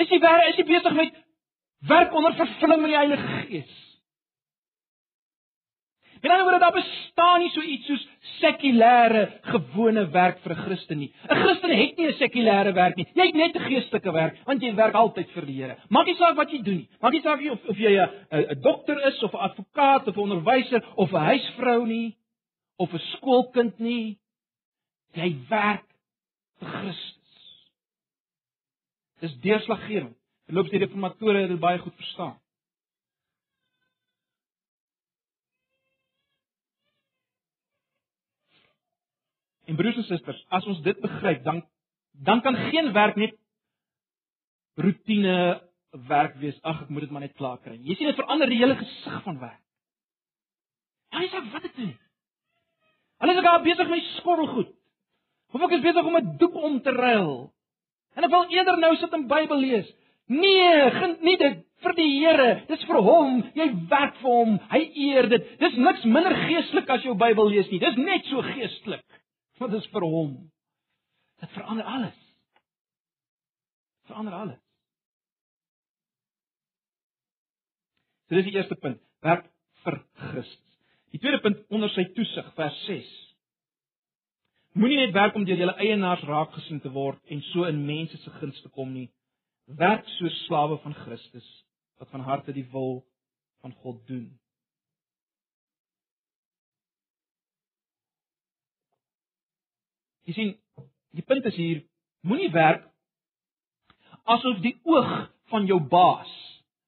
Is 0.00 0.08
jy 0.08 0.20
werk, 0.24 0.48
is 0.54 0.60
jy 0.60 0.68
besig 0.72 0.96
met 0.96 1.24
werk 1.88 2.16
onder 2.16 2.36
vervulling 2.40 2.80
met 2.80 2.94
die 2.94 3.00
Heilige 3.02 3.40
Gees? 3.44 3.80
En 6.22 6.30
dan 6.30 6.42
word 6.46 6.60
daar 6.62 6.74
bestaan 6.74 7.40
nie 7.42 7.50
so 7.50 7.62
iets 7.66 7.88
soos 7.90 8.02
sekulêre 8.38 9.24
gewone 9.50 10.04
werk 10.14 10.38
vir 10.44 10.52
'n 10.54 10.62
Christen 10.66 10.98
nie. 10.98 11.10
'n 11.28 11.40
Christen 11.42 11.70
het 11.70 11.96
nie 11.96 12.06
'n 12.06 12.18
sekulêre 12.20 12.72
werk 12.74 12.96
nie. 12.96 13.06
Jy 13.14 13.26
het 13.26 13.34
net 13.34 13.56
'n 13.56 13.66
geestelike 13.66 14.12
werk, 14.12 14.38
want 14.46 14.62
jy 14.62 14.74
werk 14.74 14.94
altyd 14.94 15.30
vir 15.30 15.46
die 15.46 15.62
Here. 15.62 15.76
Maak 15.88 16.06
nie 16.06 16.14
saak 16.14 16.36
wat 16.36 16.50
jy 16.50 16.62
doen 16.62 16.76
nie. 16.76 16.88
Maak 17.00 17.12
nie 17.12 17.22
saak 17.22 17.40
of 17.50 17.68
of 17.68 17.76
jy 17.76 17.98
'n 17.98 18.10
'n 18.30 18.60
dokter 18.60 19.06
is 19.06 19.22
of 19.22 19.34
'n 19.34 19.38
advokaat 19.48 20.08
of 20.08 20.16
'n 20.16 20.20
onderwyser 20.20 20.84
of 20.94 21.12
'n 21.12 21.26
huisvrou 21.26 21.86
nie 21.86 22.16
of 22.78 22.92
'n 22.92 22.98
skoolkind 22.98 23.78
nie. 23.78 24.18
Jy 25.14 25.36
werk 25.48 25.88
vir 26.58 26.68
Christus. 26.68 27.72
Dis 29.20 29.40
deurslaggewend. 29.40 30.16
Verloops 30.46 30.70
die 30.70 30.78
reformatore 30.78 31.40
het 31.40 31.48
dit 31.48 31.60
baie 31.60 31.78
goed 31.78 31.94
verstaan. 31.96 32.38
En 39.72 39.78
broers 39.78 39.96
en 39.96 40.04
susters, 40.04 40.40
as 40.52 40.66
ons 40.68 40.80
dit 40.84 40.98
begryp, 41.00 41.44
dan 41.46 41.62
dan 42.12 42.42
kan 42.44 42.56
geen 42.68 42.90
werk 42.92 43.16
net 43.16 43.32
rotine 44.76 45.62
werk 46.08 46.34
wees. 46.42 46.58
Ag, 46.60 46.82
ek 46.84 46.90
moet 46.92 47.06
dit 47.06 47.14
maar 47.14 47.24
net 47.24 47.32
klaar 47.38 47.56
kry. 47.62 47.78
Jy 47.80 47.96
sien 47.96 48.10
dit 48.10 48.18
verander 48.18 48.52
die 48.52 48.58
hele 48.60 48.76
gesig 48.76 49.22
van 49.24 49.38
werk. 49.40 49.62
Jy 51.16 51.24
sê 51.32 51.40
wat 51.54 51.64
dit 51.64 51.80
doen. 51.80 51.94
Hulle 53.24 53.36
is 53.36 53.46
daar 53.46 53.64
besig 53.64 53.88
met 53.94 54.12
skottelgoed. 54.18 54.76
Of 55.56 55.64
ek 55.68 55.74
is 55.78 55.84
besig 55.86 56.10
om 56.10 56.20
'n 56.20 56.36
doek 56.42 56.60
om 56.68 56.78
te 56.84 56.92
ruil. 56.92 57.32
En 58.16 58.24
ek 58.24 58.34
wil 58.36 58.52
eerder 58.52 58.78
nou 58.78 58.92
sit 58.96 59.12
en 59.12 59.26
Bybel 59.26 59.58
lees. 59.58 59.88
Nee, 60.28 60.90
geniet 60.90 61.38
dit 61.38 61.64
vir 61.80 61.94
die 61.96 62.10
Here. 62.20 62.62
Dis 62.68 62.84
vir 62.84 63.00
hom. 63.00 63.42
Jy 63.54 63.72
werk 63.88 64.20
vir 64.20 64.30
hom. 64.30 64.60
Hy 64.68 64.82
eer 65.08 65.28
dit. 65.28 65.58
Dis 65.58 65.76
niks 65.76 66.04
minder 66.04 66.36
geestelik 66.44 66.88
as 66.90 67.02
jou 67.02 67.14
Bybel 67.14 67.48
lees 67.48 67.70
nie. 67.70 67.80
Dis 67.80 67.96
net 67.96 68.24
so 68.24 68.42
geestelik. 68.42 69.21
Wat 69.60 69.72
is 69.76 69.86
vir 69.92 70.06
hom? 70.06 70.34
Dit 71.42 71.50
verander 71.56 71.84
alles. 71.84 72.18
Verander 74.08 74.34
alles. 74.34 74.60
So 78.28 78.38
dis 78.38 78.48
die 78.48 78.56
eerste 78.56 78.78
punt. 78.80 79.00
Werk 79.20 79.48
vir 79.84 79.98
Christus. 80.30 80.78
Die 81.12 81.20
tweede 81.20 81.42
punt 81.44 81.66
onder 81.68 81.90
sy 81.92 82.06
toesig, 82.16 82.46
vers 82.56 82.76
6. 82.86 83.08
Moenie 84.80 85.02
net 85.02 85.12
werk 85.12 85.34
om 85.36 85.44
deur 85.44 85.58
julle 85.60 85.74
eienaars 85.84 86.22
raak 86.24 86.54
gesien 86.56 86.80
te 86.80 86.88
word 86.94 87.20
en 87.28 87.42
so 87.50 87.66
in 87.68 87.82
mense 87.84 88.16
se 88.22 88.32
gunste 88.38 88.70
kom 88.72 88.94
nie. 88.94 89.10
Werk 89.68 90.08
soos 90.16 90.38
slawe 90.46 90.78
van 90.80 90.96
Christus 91.02 91.48
wat 92.00 92.08
van 92.14 92.24
harte 92.24 92.54
die 92.56 92.64
wil 92.72 93.02
van 93.60 93.74
God 93.84 94.00
doen. 94.08 94.30
Jy 100.28 100.34
sien, 100.36 100.50
die 101.16 101.24
punt 101.26 101.46
is 101.50 101.56
hier, 101.58 101.82
moenie 102.22 102.50
werk 102.54 102.84
asof 104.30 104.60
die 104.62 104.76
oog 104.86 105.10
van 105.50 105.66
jou 105.66 105.80
baas, 105.90 106.30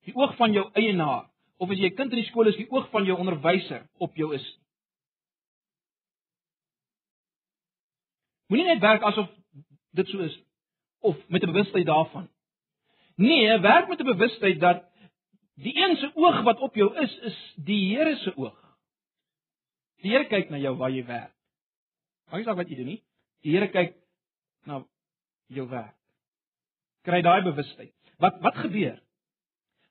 die 0.07 0.15
oog 0.15 0.37
van 0.39 0.55
jou 0.55 0.69
eienaar 0.79 1.27
of 1.59 1.71
as 1.71 1.79
jy 1.79 1.91
'n 1.91 1.97
kind 1.97 2.13
in 2.13 2.23
die 2.23 2.29
skool 2.29 2.49
is, 2.49 2.57
die 2.57 2.71
oog 2.71 2.91
van 2.91 3.05
jou 3.05 3.17
onderwyser 3.19 3.89
op 3.99 4.15
jou 4.17 4.35
is. 4.35 4.45
Moenie 8.49 8.67
net 8.67 8.81
werk 8.81 9.03
asof 9.03 9.29
dit 9.93 10.09
so 10.09 10.19
is 10.19 10.37
of 11.01 11.17
met 11.29 11.43
'n 11.43 11.53
bewustheid 11.53 11.87
daarvan. 11.87 12.29
Nee, 13.17 13.59
werk 13.61 13.89
met 13.89 14.01
'n 14.01 14.05
bewustheid 14.05 14.61
dat 14.61 14.85
die 15.55 15.77
een 15.77 15.97
se 15.97 16.11
oog 16.15 16.43
wat 16.43 16.61
op 16.61 16.75
jou 16.75 16.97
is, 16.99 17.19
is 17.19 17.55
die 17.57 17.97
Here 17.97 18.17
se 18.17 18.37
oog. 18.37 18.77
Die 20.03 20.11
Here 20.11 20.27
kyk 20.27 20.51
na 20.51 20.59
jou 20.59 20.77
waar 20.77 20.91
jy 20.91 21.05
werk. 21.05 21.35
Maak 22.27 22.37
nie 22.37 22.45
saak 22.45 22.57
wat 22.57 22.69
jy 22.69 22.77
doen 22.77 22.87
nie. 22.87 23.03
Die 23.45 23.53
Here 23.53 23.69
kyk 23.69 23.95
na 24.67 24.81
jou 25.53 25.67
werk. 25.69 25.97
Kry 27.05 27.21
daai 27.23 27.43
bewustheid. 27.45 27.93
Wat 28.23 28.41
wat 28.45 28.57
gebeur? 28.65 28.97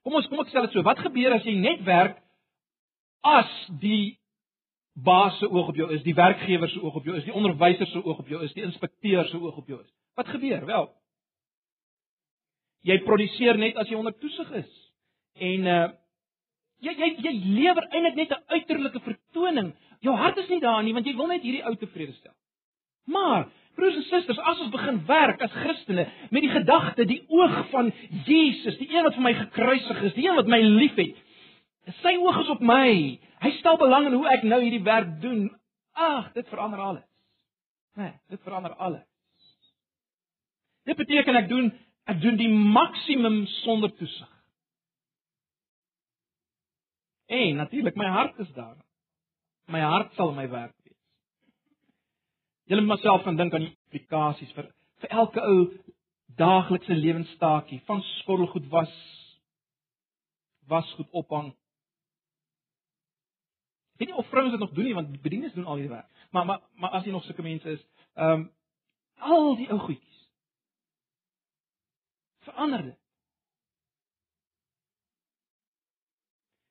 Kom 0.04 0.18
ons 0.18 0.28
kom 0.28 0.42
ek 0.42 0.50
stel 0.50 0.66
dit 0.68 0.76
so. 0.76 0.84
Wat 0.86 1.02
gebeur 1.06 1.38
as 1.38 1.46
jy 1.46 1.54
net 1.60 1.84
werk 1.86 2.18
as 3.24 3.52
die 3.80 4.18
baas 4.94 5.38
se 5.40 5.48
oog 5.50 5.70
op 5.72 5.78
jou 5.78 5.88
is, 5.94 6.04
die 6.06 6.18
werkgewer 6.18 6.70
se 6.70 6.82
oog 6.82 6.98
op 7.00 7.06
jou 7.08 7.16
is, 7.18 7.24
die 7.26 7.34
onderwyser 7.34 7.88
se 7.90 8.02
oog 8.02 8.20
op 8.20 8.28
jou 8.30 8.42
is, 8.46 8.54
die 8.58 8.66
inspekteur 8.66 9.26
se 9.30 9.40
oog 9.40 9.62
op 9.62 9.70
jou 9.70 9.80
is? 9.82 9.90
Wat 10.18 10.30
gebeur? 10.34 10.66
Wel, 10.70 10.90
jy 12.90 13.00
produseer 13.08 13.58
net 13.58 13.78
as 13.80 13.90
jy 13.90 13.98
onder 13.98 14.16
toesig 14.20 14.56
is. 14.64 14.72
En 15.40 15.70
uh 15.78 15.84
jy 16.84 16.92
jy 17.00 17.10
jy 17.24 17.32
lewer 17.56 17.86
eintlik 17.96 18.16
net 18.20 18.32
'n 18.36 18.44
uiterlike 18.58 19.00
vertoning. 19.00 19.70
Jou 20.02 20.16
hart 20.20 20.38
is 20.38 20.50
nie 20.50 20.60
daar 20.60 20.84
nie 20.84 20.94
want 20.94 21.06
jy 21.06 21.16
wil 21.16 21.28
net 21.28 21.42
hierdie 21.42 21.64
ou 21.64 21.76
tevrede 21.76 22.12
stel. 22.14 22.36
Maar 23.04 23.48
broers 23.76 23.96
en 23.96 24.04
susters, 24.08 24.40
as 24.40 24.60
ons 24.60 24.72
begin 24.72 25.06
werk 25.06 25.42
as 25.42 25.52
Christene 25.52 26.06
met 26.30 26.46
die 26.46 26.52
gedagte, 26.52 27.06
die 27.10 27.24
oog 27.28 27.56
van 27.72 27.92
Jesus, 28.26 28.78
die 28.78 28.90
een 28.94 29.04
wat 29.04 29.18
vir 29.18 29.26
my 29.26 29.34
gekruisig 29.38 30.02
is, 30.10 30.14
die 30.18 30.28
een 30.28 30.38
wat 30.38 30.52
my 30.52 30.62
liefhet. 30.62 31.18
Sy 32.00 32.16
oog 32.22 32.44
is 32.44 32.52
op 32.54 32.62
my. 32.64 33.20
Hy 33.44 33.52
stel 33.60 33.80
belang 33.82 34.08
in 34.08 34.16
hoe 34.16 34.30
ek 34.32 34.46
nou 34.48 34.62
hierdie 34.64 34.84
werk 34.86 35.18
doen. 35.24 35.50
Ag, 36.00 36.30
dit 36.38 36.48
verander 36.48 36.80
alles. 36.80 37.08
Nee, 38.00 38.14
dit 38.32 38.42
verander 38.46 38.76
alles. 38.82 39.04
Dit 40.88 40.98
beteken 41.00 41.36
ek 41.40 41.50
doen 41.52 41.74
ek 42.04 42.18
doen 42.20 42.36
die 42.36 42.50
maksimum 42.52 43.46
sonder 43.62 43.92
toesig. 43.96 44.32
En 47.32 47.62
natuurlik 47.62 47.96
my 47.96 48.10
hart 48.12 48.40
is 48.44 48.50
daar. 48.58 48.76
My 49.72 49.80
hart 49.80 50.12
sal 50.20 50.34
my 50.36 50.50
werk 50.52 50.76
Julle 52.64 52.82
moet 52.82 52.96
myself 52.96 53.24
gaan 53.24 53.36
dink 53.36 53.54
aan 53.54 53.66
die 53.66 53.74
implikasies 53.74 54.54
vir 54.56 54.70
vir 55.04 55.16
elke 55.20 55.42
ou 55.44 55.58
daaglikse 56.40 56.96
lewenstaakie 56.96 57.82
van 57.90 58.02
skottelgoed 58.20 58.70
was 58.72 58.94
was 60.72 60.94
goed 60.96 61.10
ophang. 61.12 61.52
Ek 63.94 64.00
weet 64.00 64.14
nie 64.14 64.18
of 64.18 64.30
vrouens 64.32 64.56
dit 64.56 64.64
nog 64.64 64.72
doen 64.74 64.88
nie 64.88 64.96
want 64.96 65.22
bedienis 65.22 65.54
doen 65.54 65.68
al 65.68 65.82
hierdie 65.82 65.96
werk. 65.96 66.10
Maar 66.32 66.46
maar 66.46 66.62
maar 66.80 66.96
as 67.00 67.06
jy 67.06 67.12
nog 67.12 67.24
sulke 67.28 67.46
mense 67.46 67.70
is, 67.78 67.86
ehm 68.16 68.48
um, 68.48 68.52
al 69.24 69.56
die 69.56 69.70
ou 69.72 69.80
goedjies. 69.80 70.20
Verander 72.48 72.84
dit. 72.84 73.00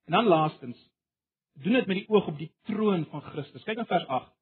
En 0.05 0.13
dan 0.13 0.27
laastens, 0.27 0.79
doen 1.53 1.73
dit 1.73 1.87
met 1.87 1.97
die 1.97 2.09
oog 2.09 2.27
op 2.27 2.39
die 2.39 2.53
troon 2.69 3.07
van 3.07 3.23
Christus. 3.23 3.63
Kyk 3.63 3.77
na 3.77 3.87
vers 3.87 4.07
8. 4.07 4.33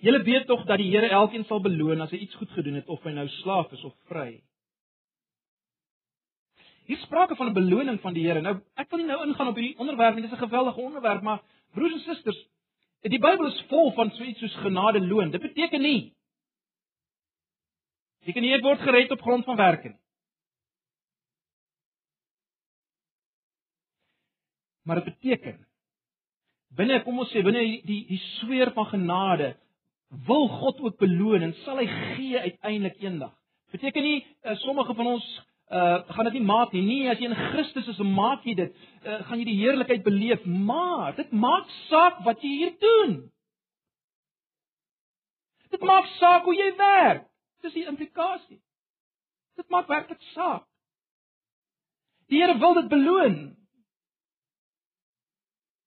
Julle 0.00 0.22
weet 0.22 0.46
tog 0.46 0.64
dat 0.66 0.78
die 0.80 0.90
Here 0.90 1.08
elkeen 1.08 1.44
sal 1.44 1.60
beloon 1.60 2.00
as 2.00 2.10
hy 2.10 2.22
iets 2.24 2.38
goed 2.40 2.50
gedoen 2.56 2.78
het 2.80 2.88
of 2.88 3.02
hy 3.04 3.12
nou 3.12 3.26
slaaf 3.40 3.72
is 3.72 3.84
of 3.84 3.94
vry. 4.08 4.42
Hier 6.88 6.98
sprake 7.04 7.36
van 7.36 7.50
'n 7.50 7.52
beloning 7.54 8.00
van 8.00 8.14
die 8.14 8.26
Here. 8.26 8.40
Nou, 8.40 8.60
ek 8.74 8.90
wil 8.90 8.98
nie 8.98 9.06
nou 9.06 9.26
ingaan 9.26 9.48
op 9.48 9.56
hierdie 9.56 9.78
onderwerp 9.78 10.14
nie. 10.14 10.22
Dit 10.22 10.32
is 10.32 10.38
'n 10.38 10.46
geweldige 10.46 10.80
onderwerp, 10.80 11.22
maar 11.22 11.42
broers 11.72 11.92
en 11.92 12.00
susters, 12.00 12.46
die 13.00 13.18
Bybel 13.18 13.46
is 13.46 13.64
vol 13.68 13.92
van 13.92 14.10
so 14.10 14.24
iets 14.24 14.40
soos 14.40 14.54
genade 14.54 15.00
loon. 15.00 15.30
Dit 15.30 15.40
beteken 15.40 15.80
nie 15.82 16.14
jy 18.26 18.36
kan 18.36 18.44
nie 18.44 18.60
word 18.62 18.82
gered 18.84 19.12
op 19.14 19.24
grond 19.24 19.46
van 19.48 19.56
werke 19.56 19.88
nie. 19.88 19.98
Maar 24.84 25.00
dit 25.00 25.10
beteken 25.14 25.58
binne 26.76 27.00
kom 27.04 27.18
ons 27.18 27.32
sê 27.32 27.42
binne 27.42 27.62
die 27.66 27.80
die, 27.86 28.00
die 28.12 28.20
sweer 28.38 28.70
van 28.76 28.86
genade 28.92 29.54
wil 30.10 30.48
God 30.48 30.80
ook 30.80 30.96
beloon 30.98 31.42
en 31.42 31.54
sal 31.64 31.78
hy 31.78 31.86
gee 31.86 32.38
uiteindelik 32.38 32.98
eendag. 33.02 33.34
Beteken 33.70 34.02
nie 34.02 34.26
uh, 34.42 34.56
sommige 34.64 34.94
van 34.94 35.06
ons 35.06 35.28
uh 35.70 35.98
gaan 36.10 36.26
dit 36.26 36.32
nie 36.32 36.46
maak 36.46 36.72
nie. 36.72 36.82
Nee, 36.82 37.10
as 37.10 37.20
jy 37.22 37.28
in 37.30 37.36
Christus 37.52 37.86
is, 37.92 37.98
maak 38.02 38.42
jy 38.42 38.56
dit. 38.58 38.78
Uh, 39.04 39.20
gaan 39.28 39.38
jy 39.38 39.44
die 39.46 39.60
heerlikheid 39.60 40.02
beleef, 40.02 40.42
maar 40.44 41.14
dit 41.14 41.30
maak 41.30 41.68
saak 41.86 42.24
wat 42.26 42.42
jy 42.42 42.50
hier 42.56 42.72
doen. 42.82 43.20
Dit 45.70 45.86
maak 45.86 46.10
saak 46.18 46.48
hoe 46.48 46.56
jy 46.58 46.72
werk. 46.76 47.28
Dis 47.62 47.76
die 47.76 47.86
implikasie. 47.86 48.58
Dit 49.60 49.70
maak 49.70 49.86
werklik 49.86 50.22
saak. 50.34 50.66
Die 52.30 52.40
Here 52.42 52.58
wil 52.58 52.74
dit 52.74 52.88
beloon. 52.90 53.38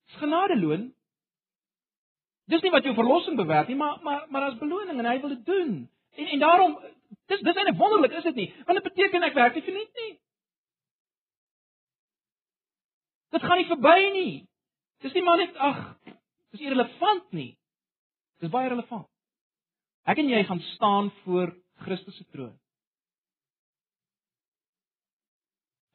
Dis 0.07 0.19
genade 0.21 0.59
loon. 0.59 0.91
Dis 2.53 2.61
nie 2.61 2.71
wat 2.73 2.85
jou 2.85 2.93
verlossing 2.93 3.37
bewerk 3.39 3.69
nie, 3.71 3.77
maar 3.79 3.99
maar 4.05 4.25
maar 4.29 4.49
as 4.49 4.59
beloning 4.59 4.99
en 4.99 5.09
hy 5.09 5.19
wil 5.21 5.33
dit 5.33 5.45
doen. 5.45 5.71
En 6.15 6.27
en 6.35 6.39
daarom 6.39 6.75
dis 7.31 7.39
dis 7.39 7.55
eintlik 7.55 7.79
wonderlik, 7.79 8.13
is 8.19 8.27
dit 8.29 8.35
nie? 8.35 8.49
Want 8.65 8.79
dit 8.79 8.89
beteken 8.91 9.25
ek 9.29 9.37
werk 9.37 9.57
nie 9.57 9.63
vir 9.65 9.77
niks 9.79 10.01
nie. 10.01 10.11
Dit 13.33 13.45
gaan 13.47 13.57
nie 13.57 13.69
verby 13.71 13.95
nie. 14.17 14.33
Dis 15.01 15.15
nie 15.17 15.23
maar 15.25 15.41
net 15.41 15.57
ag, 15.57 15.79
dis 16.53 16.61
irrelevant 16.61 17.31
nie. 17.33 17.55
Dis 18.43 18.53
baie 18.53 18.69
relevant. 18.69 19.07
Ek 20.05 20.19
en 20.19 20.29
jy 20.29 20.43
gaan 20.45 20.61
staan 20.73 21.09
voor 21.23 21.55
Christus 21.87 22.17
se 22.17 22.27
troon. 22.35 22.53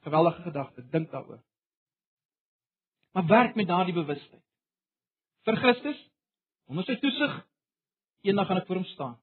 Geweldige 0.03 0.43
gedagte, 0.43 0.89
dink 0.91 1.11
daaroor. 1.11 1.43
Maar 3.13 3.27
werk 3.27 3.55
met 3.55 3.69
daardie 3.69 3.95
bewustheid. 3.95 4.43
vir 5.49 5.57
Christus 5.63 6.01
onder 6.69 6.85
sy 6.85 6.99
toesig. 7.01 7.39
Eendag 8.27 8.49
gaan 8.49 8.61
ek 8.61 8.69
voor 8.69 8.81
hom 8.81 8.89
staan. 8.93 9.17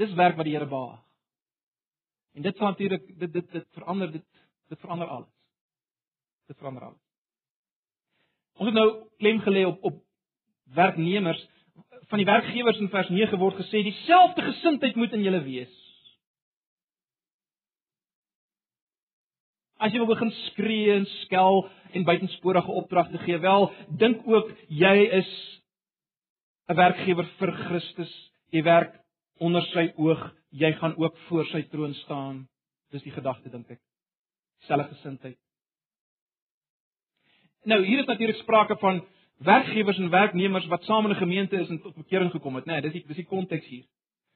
Dis 0.00 0.14
werk 0.18 0.36
wat 0.38 0.46
die 0.48 0.54
Here 0.56 0.68
behaag. 0.68 1.02
En 2.34 2.42
dit 2.42 2.56
sal 2.56 2.72
natuurlik 2.72 3.06
dit 3.18 3.32
dit 3.32 3.52
dit 3.52 3.66
verander 3.78 4.10
dit 4.12 4.26
dit 4.68 4.80
verander 4.80 5.06
alles. 5.06 5.30
Dit 6.50 6.58
verander 6.58 6.88
alles. 6.90 7.02
Ons 8.58 8.70
het 8.70 8.76
nou 8.78 8.88
klem 9.22 9.40
gelê 9.42 9.64
op 9.66 9.82
op 9.82 10.02
werknemers 10.74 11.40
van 12.10 12.20
die 12.20 12.26
werkgewers 12.26 12.78
in 12.78 12.90
vers 12.92 13.08
9 13.08 13.38
word 13.38 13.58
gesê 13.58 13.82
dieselfde 13.82 14.42
gesindheid 14.42 14.96
moet 14.96 15.12
in 15.12 15.24
julle 15.26 15.42
wees. 15.46 15.72
As 19.78 19.92
jy 19.92 20.00
wil 20.02 20.12
begin 20.12 20.30
skree 20.48 20.92
en 20.94 21.06
skel 21.24 21.64
en 21.94 22.04
buitensporige 22.04 22.70
opdragte 22.70 23.18
gee, 23.18 23.38
wel, 23.38 23.72
dink 23.88 24.26
ook 24.26 24.50
jy 24.68 24.96
is 25.20 25.30
'n 26.68 26.76
werkgewer 26.76 27.26
vir 27.38 27.52
Christus. 27.52 28.12
Jy 28.50 28.62
werk 28.62 28.94
onder 29.38 29.62
sy 29.62 29.92
oog, 29.96 30.32
jy 30.50 30.72
gaan 30.72 30.96
ook 30.96 31.16
voor 31.28 31.44
sy 31.46 31.62
troon 31.62 31.94
staan. 31.94 32.44
Dis 32.90 33.02
die 33.02 33.12
gedagte 33.12 33.50
dink 33.50 33.70
ek. 33.70 33.80
Selfe 34.68 34.94
gesindheid. 34.94 35.38
Nou 37.64 37.84
hier 37.84 37.98
is 37.98 38.06
natuurlik 38.06 38.36
sprake 38.36 38.76
van 38.76 39.02
werkgewers 39.44 39.98
en 39.98 40.10
werknemers 40.10 40.66
wat 40.66 40.84
saam 40.84 41.04
in 41.04 41.10
'n 41.10 41.22
gemeente 41.24 41.56
is 41.56 41.68
en 41.68 41.80
tot 41.80 41.94
bekering 41.94 42.30
gekom 42.30 42.54
het, 42.54 42.64
né? 42.64 42.72
Nee, 42.72 42.80
dis 42.80 42.92
die 42.92 43.04
dis 43.06 43.16
die 43.16 43.26
konteks 43.26 43.66
hier. 43.66 43.84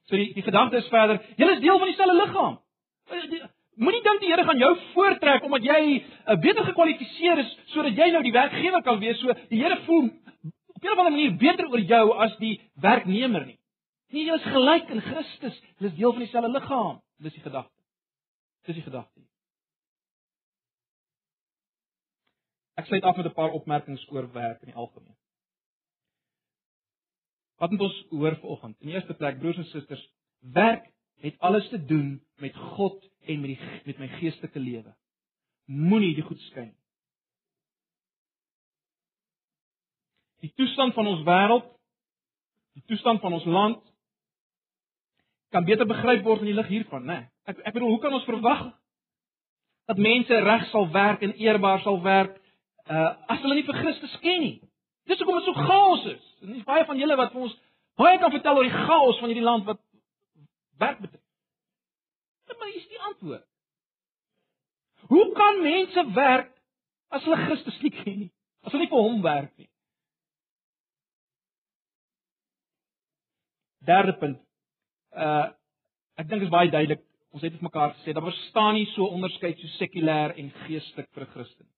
So 0.05 0.17
die 0.17 0.35
die 0.35 0.43
gedagte 0.43 0.77
is 0.77 0.89
verder, 0.89 1.23
julle 1.37 1.53
is 1.53 1.61
deel 1.61 1.79
van 1.79 1.87
dieselfde 1.87 2.17
liggaam. 2.17 2.59
Moenie 3.79 4.03
dink 4.03 4.23
die 4.23 4.31
Here 4.33 4.45
gaan 4.47 4.59
jou 4.59 4.73
voortrek 4.93 5.45
omdat 5.47 5.67
jy 5.67 5.83
uh, 5.99 6.35
beter 6.43 6.67
gekwalifiseer 6.67 7.45
is 7.45 7.53
sodat 7.75 7.95
jy 7.99 8.09
nou 8.11 8.23
die 8.27 8.35
werkgewer 8.35 8.83
kan 8.83 8.99
wees. 8.99 9.21
So 9.23 9.35
die 9.53 9.61
Here 9.61 9.79
voel 9.87 10.09
op 10.09 10.83
'n 10.83 10.93
of 10.93 10.99
ander 10.99 11.13
manier 11.13 11.37
beter 11.37 11.69
oor 11.71 11.81
jou 11.81 12.05
as 12.25 12.37
die 12.39 12.59
werknemer 12.75 13.47
nie. 13.47 13.59
Nee, 14.11 14.25
jy 14.25 14.35
is 14.35 14.51
gelyk 14.51 14.91
in 14.91 15.01
Christus. 15.01 15.63
Jy 15.79 15.87
is 15.87 15.95
deel 15.95 16.13
van 16.13 16.23
dieselfde 16.25 16.51
liggaam. 16.51 17.01
Dis 17.19 17.35
die 17.35 17.43
gedagte. 17.43 17.75
Dis 18.67 18.75
die 18.75 18.85
gedagte. 18.85 19.21
Ek 22.79 22.87
sluit 22.87 23.03
af 23.03 23.17
met 23.17 23.27
'n 23.27 23.35
paar 23.35 23.51
opmerkings 23.51 24.11
oor 24.11 24.33
werk 24.33 24.63
in 24.63 24.73
die 24.73 24.79
algemeen. 24.79 25.17
Wat 27.59 27.71
moet 27.71 27.81
ons 27.81 28.07
hoor 28.11 28.37
vanoggend? 28.37 28.81
In 28.81 28.87
die 28.87 28.95
eerste 28.95 29.15
plek, 29.15 29.39
broers 29.39 29.57
en 29.57 29.65
susters, 29.65 30.11
werk 30.41 30.87
het 31.21 31.39
alles 31.39 31.69
te 31.69 31.85
doen 31.85 32.23
met 32.37 32.57
God 32.57 33.11
en 33.29 33.41
met 33.41 33.55
die 33.55 33.83
met 33.85 33.99
my 33.99 34.09
geestelike 34.19 34.61
lewe. 34.61 34.95
Moenie 35.65 36.15
die 36.17 36.25
goed 36.25 36.41
skyn. 36.49 36.73
Die 40.41 40.53
toestand 40.57 40.95
van 40.95 41.07
ons 41.11 41.25
wêreld, 41.27 41.67
die 42.79 42.85
toestand 42.87 43.21
van 43.21 43.35
ons 43.37 43.45
land 43.45 43.85
kan 45.53 45.65
beter 45.65 45.89
begryp 45.89 46.25
word 46.25 46.45
in 46.45 46.53
die 46.53 46.57
lig 46.57 46.69
hiervan, 46.71 47.05
né? 47.09 47.19
Nee. 47.19 47.29
Ek 47.49 47.61
ek 47.65 47.77
bedoel, 47.77 47.95
hoe 47.95 48.03
kan 48.05 48.17
ons 48.17 48.27
verwag 48.29 48.65
dat 49.89 50.01
mense 50.05 50.41
reg 50.45 50.67
sal 50.69 50.91
werk 50.93 51.23
en 51.25 51.33
eerbaar 51.41 51.81
sal 51.85 52.01
werk 52.05 52.37
uh 52.89 53.13
as 53.33 53.41
hulle 53.45 53.57
nie 53.59 53.69
vir 53.69 53.81
Christus 53.83 54.19
ken 54.25 54.43
nie? 54.45 54.57
Dis 55.09 55.21
hoekom 55.21 55.41
dit 55.41 55.49
so 55.49 55.69
chaos 55.69 56.05
is. 56.13 56.25
En 56.45 56.53
dis 56.53 56.67
baie 56.69 56.85
van 56.85 57.01
julle 57.01 57.17
wat 57.17 57.33
vir 57.33 57.47
ons 57.49 57.57
baie 57.99 58.19
kan 58.21 58.33
vertel 58.33 58.61
oor 58.61 58.69
die 58.69 58.85
chaos 58.89 59.21
van 59.21 59.33
hierdie 59.33 59.49
land 59.49 59.65
wat 59.69 59.81
werk 60.79 61.01
betref. 61.05 61.25
Hier 62.49 62.77
is 62.77 62.89
die 62.89 63.01
antwoord. 63.01 63.47
Hoe 65.09 65.33
kan 65.33 65.63
mense 65.63 66.05
werk 66.15 66.51
as 67.09 67.25
hulle 67.25 67.39
Christus 67.47 67.79
nie 67.85 67.93
ken 67.95 68.19
nie? 68.25 68.31
As 68.65 68.73
hulle 68.73 68.85
nie 68.85 68.91
vir 68.93 69.05
hom 69.05 69.23
werk 69.25 69.53
nie? 69.57 69.69
Derde 73.89 74.17
punt. 74.21 74.43
Uh 75.15 75.47
ek 76.19 76.27
dink 76.27 76.43
dit 76.43 76.49
is 76.49 76.53
baie 76.53 76.71
duidelik. 76.71 77.05
Ons 77.31 77.45
het 77.45 77.53
dit 77.55 77.63
mekaar 77.63 77.93
gesê, 77.95 78.11
daar 78.17 78.25
bestaan 78.27 78.73
nie 78.75 78.89
so 78.95 79.07
onderskeid 79.15 79.61
so 79.61 79.71
sekulêr 79.77 80.33
en 80.41 80.49
geestelik 80.65 81.07
vir 81.15 81.25
'n 81.25 81.33
Christen. 81.35 81.69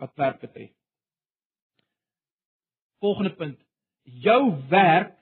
Wat 0.00 0.14
werk 0.16 0.40
betref. 0.40 0.70
Volgende 3.04 3.34
punt. 3.36 3.58
Jou 4.04 4.56
werk 4.70 5.18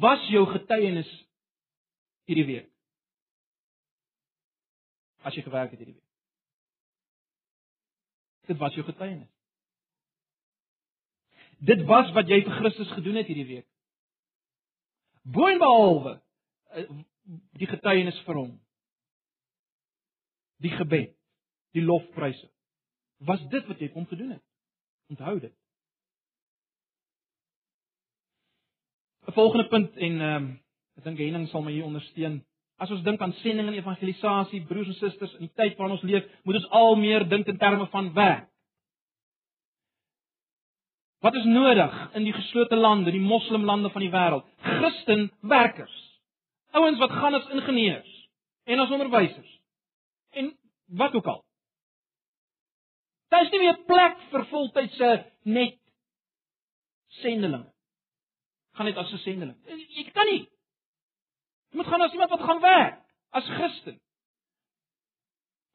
was 0.00 0.22
jou 0.30 0.46
getuienis 0.46 1.10
hierdie 2.30 2.46
week? 2.48 2.70
As 5.26 5.36
jy 5.36 5.44
gewerk 5.44 5.74
het 5.74 5.82
hierdie 5.82 5.98
week. 5.98 6.06
Dit 8.50 8.58
was 8.58 8.74
jou 8.74 8.86
getuienis. 8.86 9.28
Dit 11.60 11.84
was 11.88 12.08
wat 12.16 12.30
jy 12.30 12.40
vir 12.46 12.56
Christus 12.62 12.90
gedoen 12.96 13.20
het 13.20 13.28
hierdie 13.28 13.48
week. 13.48 13.68
Boonbehalwe 15.28 16.16
eh, 16.72 16.88
die 17.60 17.68
getuienis 17.68 18.18
vir 18.24 18.40
hom. 18.40 18.54
Die 20.64 20.72
gebed, 20.72 21.12
die 21.76 21.84
lofpryse. 21.84 22.48
Was 23.28 23.42
dit 23.52 23.66
wat 23.68 23.80
jy 23.80 23.90
kom 23.92 24.06
gedoen 24.08 24.36
het? 24.38 24.44
Onthou 25.12 25.38
dit. 25.40 25.54
'n 29.28 29.32
Volgende 29.36 29.68
punt 29.68 29.96
en 29.96 30.20
ehm 30.20 30.44
um, 30.44 30.48
Ek 31.00 31.06
dink 31.06 31.20
Henning 31.22 31.46
sal 31.48 31.62
my 31.64 31.72
hier 31.72 31.86
ondersteun. 31.88 32.42
As 32.80 32.90
ons 32.92 33.00
dink 33.06 33.22
aan 33.24 33.32
sending 33.40 33.70
en 33.70 33.76
evangelisasie, 33.78 34.60
broers 34.68 34.90
en 34.92 34.96
susters, 34.98 35.32
in 35.38 35.46
die 35.48 35.54
tyd 35.56 35.78
waarin 35.78 35.94
ons 35.96 36.04
leef, 36.04 36.26
moet 36.44 36.58
ons 36.60 36.66
al 36.76 36.96
meer 37.00 37.24
dink 37.28 37.48
in 37.48 37.60
terme 37.60 37.86
van 37.92 38.10
werk. 38.16 38.50
Wat 41.24 41.36
is 41.40 41.48
nodig 41.48 41.96
in 42.16 42.28
die 42.28 42.36
geslote 42.36 42.76
lande, 42.76 43.12
die 43.12 43.20
moslimlande 43.20 43.90
van 43.92 44.04
die 44.04 44.12
wêreld? 44.12 44.44
Christen 44.64 45.26
werkers. 45.40 45.96
Ouens 46.76 47.00
wat 47.00 47.16
gaan 47.16 47.36
as 47.36 47.48
ingenieurs 47.56 48.12
en 48.68 48.84
as 48.84 48.92
onderwysers. 48.92 49.56
En 50.36 50.52
wat 51.00 51.16
ook 51.16 51.32
al. 51.32 51.42
Daar 53.32 53.48
is 53.48 53.52
nie 53.56 53.64
meer 53.64 53.80
plek 53.88 54.20
vir 54.30 54.48
voltydse 54.52 55.10
net 55.48 55.76
sendelinge. 57.24 57.72
Gaan 58.76 58.88
net 58.88 58.96
as 58.96 59.12
'n 59.12 59.24
sendeling. 59.24 59.56
Jy 59.96 60.10
kan 60.12 60.26
nie 60.26 60.48
Jy 61.70 61.78
moet 61.78 61.90
gaan 61.90 62.02
as 62.02 62.12
iemand 62.16 62.30
wat 62.34 62.46
gaan 62.46 62.60
werk 62.60 62.98
as 63.30 63.46
Christen. 63.56 64.00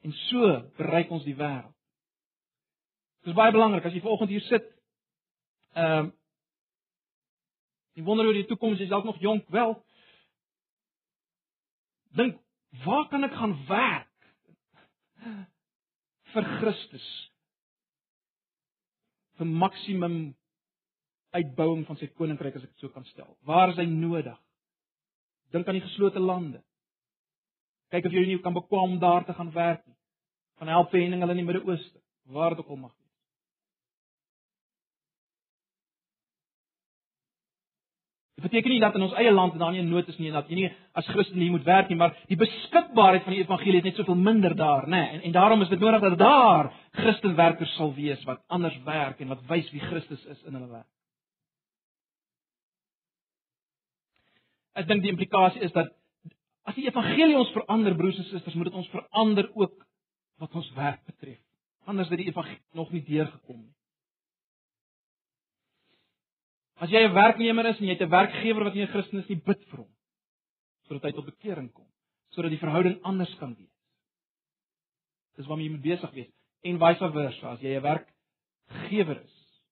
En 0.04 0.12
so 0.28 0.52
bereik 0.76 1.10
ons 1.10 1.24
die 1.24 1.36
wêreld. 1.36 1.72
Dit 3.24 3.32
is 3.32 3.38
baie 3.38 3.52
belangrik 3.52 3.84
as 3.88 3.96
jy 3.96 4.02
vanoggend 4.04 4.34
hier 4.34 4.46
sit. 4.50 4.70
Ehm 5.74 6.06
um, 6.06 6.14
Jy 7.96 8.02
wonder 8.04 8.26
oor 8.28 8.36
die 8.36 8.44
toekoms, 8.44 8.76
jy's 8.76 8.90
dalk 8.92 9.06
nog 9.08 9.16
jonk, 9.24 9.46
wel. 9.48 9.70
Dink, 12.12 12.34
waar 12.84 13.06
kan 13.08 13.24
ek 13.24 13.32
gaan 13.32 13.54
werk 13.70 14.26
vir 16.34 16.50
Christus? 16.58 17.06
vir 19.36 19.48
maksimum 19.62 20.16
uitbouing 21.36 21.84
van 21.88 21.98
sy 22.00 22.08
koninkryk 22.16 22.56
as 22.56 22.64
ek 22.64 22.72
dit 22.72 22.84
so 22.84 22.92
kan 22.94 23.04
stel. 23.10 23.28
Waar 23.48 23.74
is 23.74 23.80
hy 23.80 23.86
nodig? 23.90 24.38
Dink 25.54 25.68
aan 25.68 25.78
die 25.78 25.86
geslote 25.86 26.20
lande. 26.20 26.62
Kyk 27.94 28.08
of 28.08 28.12
jy 28.12 28.26
nie 28.26 28.38
kan 28.42 28.54
bekwam 28.56 28.96
om 28.96 28.98
daar 28.98 29.24
te 29.24 29.34
gaan 29.34 29.52
werk 29.54 29.84
nie. 29.86 29.96
Gaan 30.58 30.72
help 30.72 30.90
vending 30.90 31.20
hulle 31.22 31.36
in 31.36 31.42
die 31.44 31.46
Midde-Ooste, 31.46 32.00
waar 32.32 32.54
dit 32.54 32.64
ook 32.64 32.72
al 32.72 32.80
mag 32.86 32.94
wees. 32.96 33.06
Dit 38.36 38.44
beteken 38.50 38.70
nie 38.70 38.80
dat 38.80 38.94
in 38.94 39.04
ons 39.06 39.14
eie 39.16 39.32
land 39.32 39.54
daar 39.58 39.72
nie 39.72 39.82
'n 39.82 39.88
nood 39.88 40.08
is 40.08 40.18
nie 40.18 40.28
en 40.28 40.34
dat 40.34 40.48
jy 40.48 40.54
nie 40.54 40.72
as 40.92 41.06
Christen 41.06 41.40
hier 41.40 41.50
moet 41.50 41.64
werk 41.64 41.88
nie, 41.88 41.96
maar 41.96 42.16
die 42.26 42.36
beskikbaarheid 42.36 43.22
van 43.22 43.32
die 43.32 43.42
evangelie 43.42 43.78
is 43.78 43.84
net 43.84 43.96
soveel 43.96 44.14
minder 44.14 44.56
daar, 44.56 44.84
nê? 44.86 44.90
Nee, 44.90 45.08
en 45.08 45.22
en 45.22 45.32
daarom 45.32 45.62
is 45.62 45.68
dit 45.68 45.80
nodig 45.80 46.00
dat 46.00 46.18
daar 46.18 46.72
Christenwerkers 46.92 47.74
sal 47.76 47.94
wees 47.94 48.24
wat 48.24 48.42
anders 48.46 48.82
werk 48.84 49.20
en 49.20 49.28
wat 49.28 49.46
wys 49.46 49.70
wie 49.70 49.80
Christus 49.80 50.24
is 50.24 50.42
in 50.42 50.54
hulle 50.54 50.68
werk. 50.68 50.95
Ek 54.76 54.88
dink 54.90 55.04
die 55.04 55.12
implikasie 55.12 55.62
is 55.64 55.72
dat 55.72 55.92
as 56.68 56.76
die 56.76 56.84
evangelie 56.88 57.38
ons 57.38 57.52
verander 57.54 57.94
broers 57.96 58.18
en 58.20 58.28
susters, 58.28 58.56
moet 58.58 58.68
dit 58.68 58.78
ons 58.82 58.92
verander 58.92 59.48
ook 59.54 59.76
wat 60.42 60.56
ons 60.58 60.68
werk 60.76 61.04
betref. 61.08 61.40
Anders 61.88 62.10
het 62.12 62.20
die 62.20 62.28
evangelie 62.28 62.60
nog 62.76 62.90
nie 62.92 63.04
deurgekom 63.06 63.62
nie. 63.62 63.74
As 66.76 66.90
jy 66.92 67.06
'n 67.06 67.14
werknemer 67.14 67.66
is 67.66 67.78
en 67.80 67.86
jy 67.86 67.94
het 67.94 68.02
'n 68.02 68.10
werkgewer 68.10 68.64
wat 68.64 68.74
nie 68.74 68.82
'n 68.82 68.92
Christen 68.92 69.18
is 69.20 69.28
nie, 69.28 69.40
bid 69.40 69.62
vir 69.70 69.78
hom 69.78 69.92
sodat 70.86 71.02
hy 71.02 71.12
tot 71.12 71.26
bekering 71.26 71.72
kom, 71.72 71.88
sodat 72.30 72.50
die 72.50 72.62
verhouding 72.62 73.00
anders 73.02 73.34
kan 73.38 73.56
wees. 73.56 73.72
Dis 75.36 75.46
waarmee 75.46 75.66
jy 75.66 75.72
moet 75.72 75.82
besig 75.82 76.12
wees 76.12 76.32
en 76.62 76.78
vice 76.78 77.10
versa 77.12 77.50
as 77.50 77.60
jy 77.60 77.76
'n 77.76 77.82
werkgewer 77.82 79.22
is. 79.24 79.62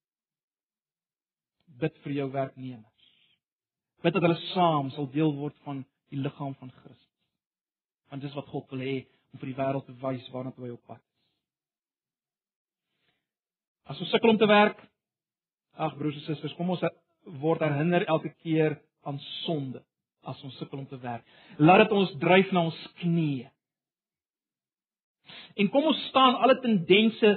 Bid 1.79 1.99
vir 1.99 2.13
jou 2.13 2.31
werknemer 2.33 2.94
bid 4.05 4.15
dat 4.17 4.25
hulle 4.27 4.41
saam 4.53 4.91
sal 4.93 5.09
deel 5.13 5.33
word 5.39 5.57
van 5.65 5.83
die 6.13 6.21
liggaam 6.21 6.55
van 6.61 6.71
Christus. 6.83 7.11
Want 8.13 8.23
dis 8.23 8.37
wat 8.37 8.51
God 8.53 8.69
wil 8.75 8.85
hê 8.85 8.97
om 9.33 9.41
vir 9.41 9.51
die 9.51 9.59
wêreld 9.59 9.87
te 9.89 9.97
wys 10.03 10.27
waarna 10.33 10.53
hy 10.59 10.75
op 10.75 10.85
pad 10.87 11.01
is. 11.01 11.15
As 13.91 14.01
ons 14.01 14.13
sukkel 14.15 14.33
om 14.33 14.41
te 14.41 14.49
werk, 14.49 14.79
ag 15.77 15.97
broers 15.99 16.21
en 16.21 16.27
susters, 16.29 16.55
kom 16.57 16.71
ons 16.73 16.85
word 17.41 17.65
herinner 17.65 18.05
elke 18.09 18.31
keer 18.45 18.79
aan 19.09 19.19
sonde 19.45 19.83
as 20.25 20.41
ons 20.45 20.57
sukkel 20.61 20.81
om 20.81 20.87
te 20.89 21.01
werk. 21.03 21.25
Laat 21.61 21.85
dit 21.85 21.97
ons 21.97 22.15
dryf 22.21 22.53
na 22.53 22.67
ons 22.69 22.79
knieë. 23.03 23.51
En 25.61 25.69
kom 25.73 25.89
ons 25.91 26.07
staan 26.11 26.39
alle 26.45 26.61
tendense 26.63 27.35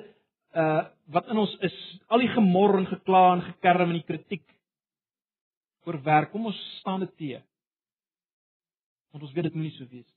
uh 0.58 0.86
wat 1.08 1.30
in 1.32 1.40
ons 1.40 1.54
is, 1.64 1.76
al 2.12 2.20
die 2.20 2.34
gemor 2.34 2.74
en 2.76 2.88
gekla 2.90 3.22
en 3.38 3.42
gekerm 3.46 3.94
en 3.94 3.96
die 3.96 4.08
kritiek 4.10 4.44
oor 5.88 6.02
werk, 6.04 6.32
kom 6.32 6.50
ons 6.50 6.60
staan 6.82 7.04
dit 7.06 7.14
teë. 7.22 7.42
Want 9.16 9.24
ons 9.24 9.34
weet 9.36 9.48
dit 9.50 9.56
moenie 9.56 9.74
so 9.78 9.88
wees 9.88 10.06
nie. 10.06 10.16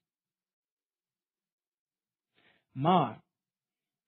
Maar 2.84 3.20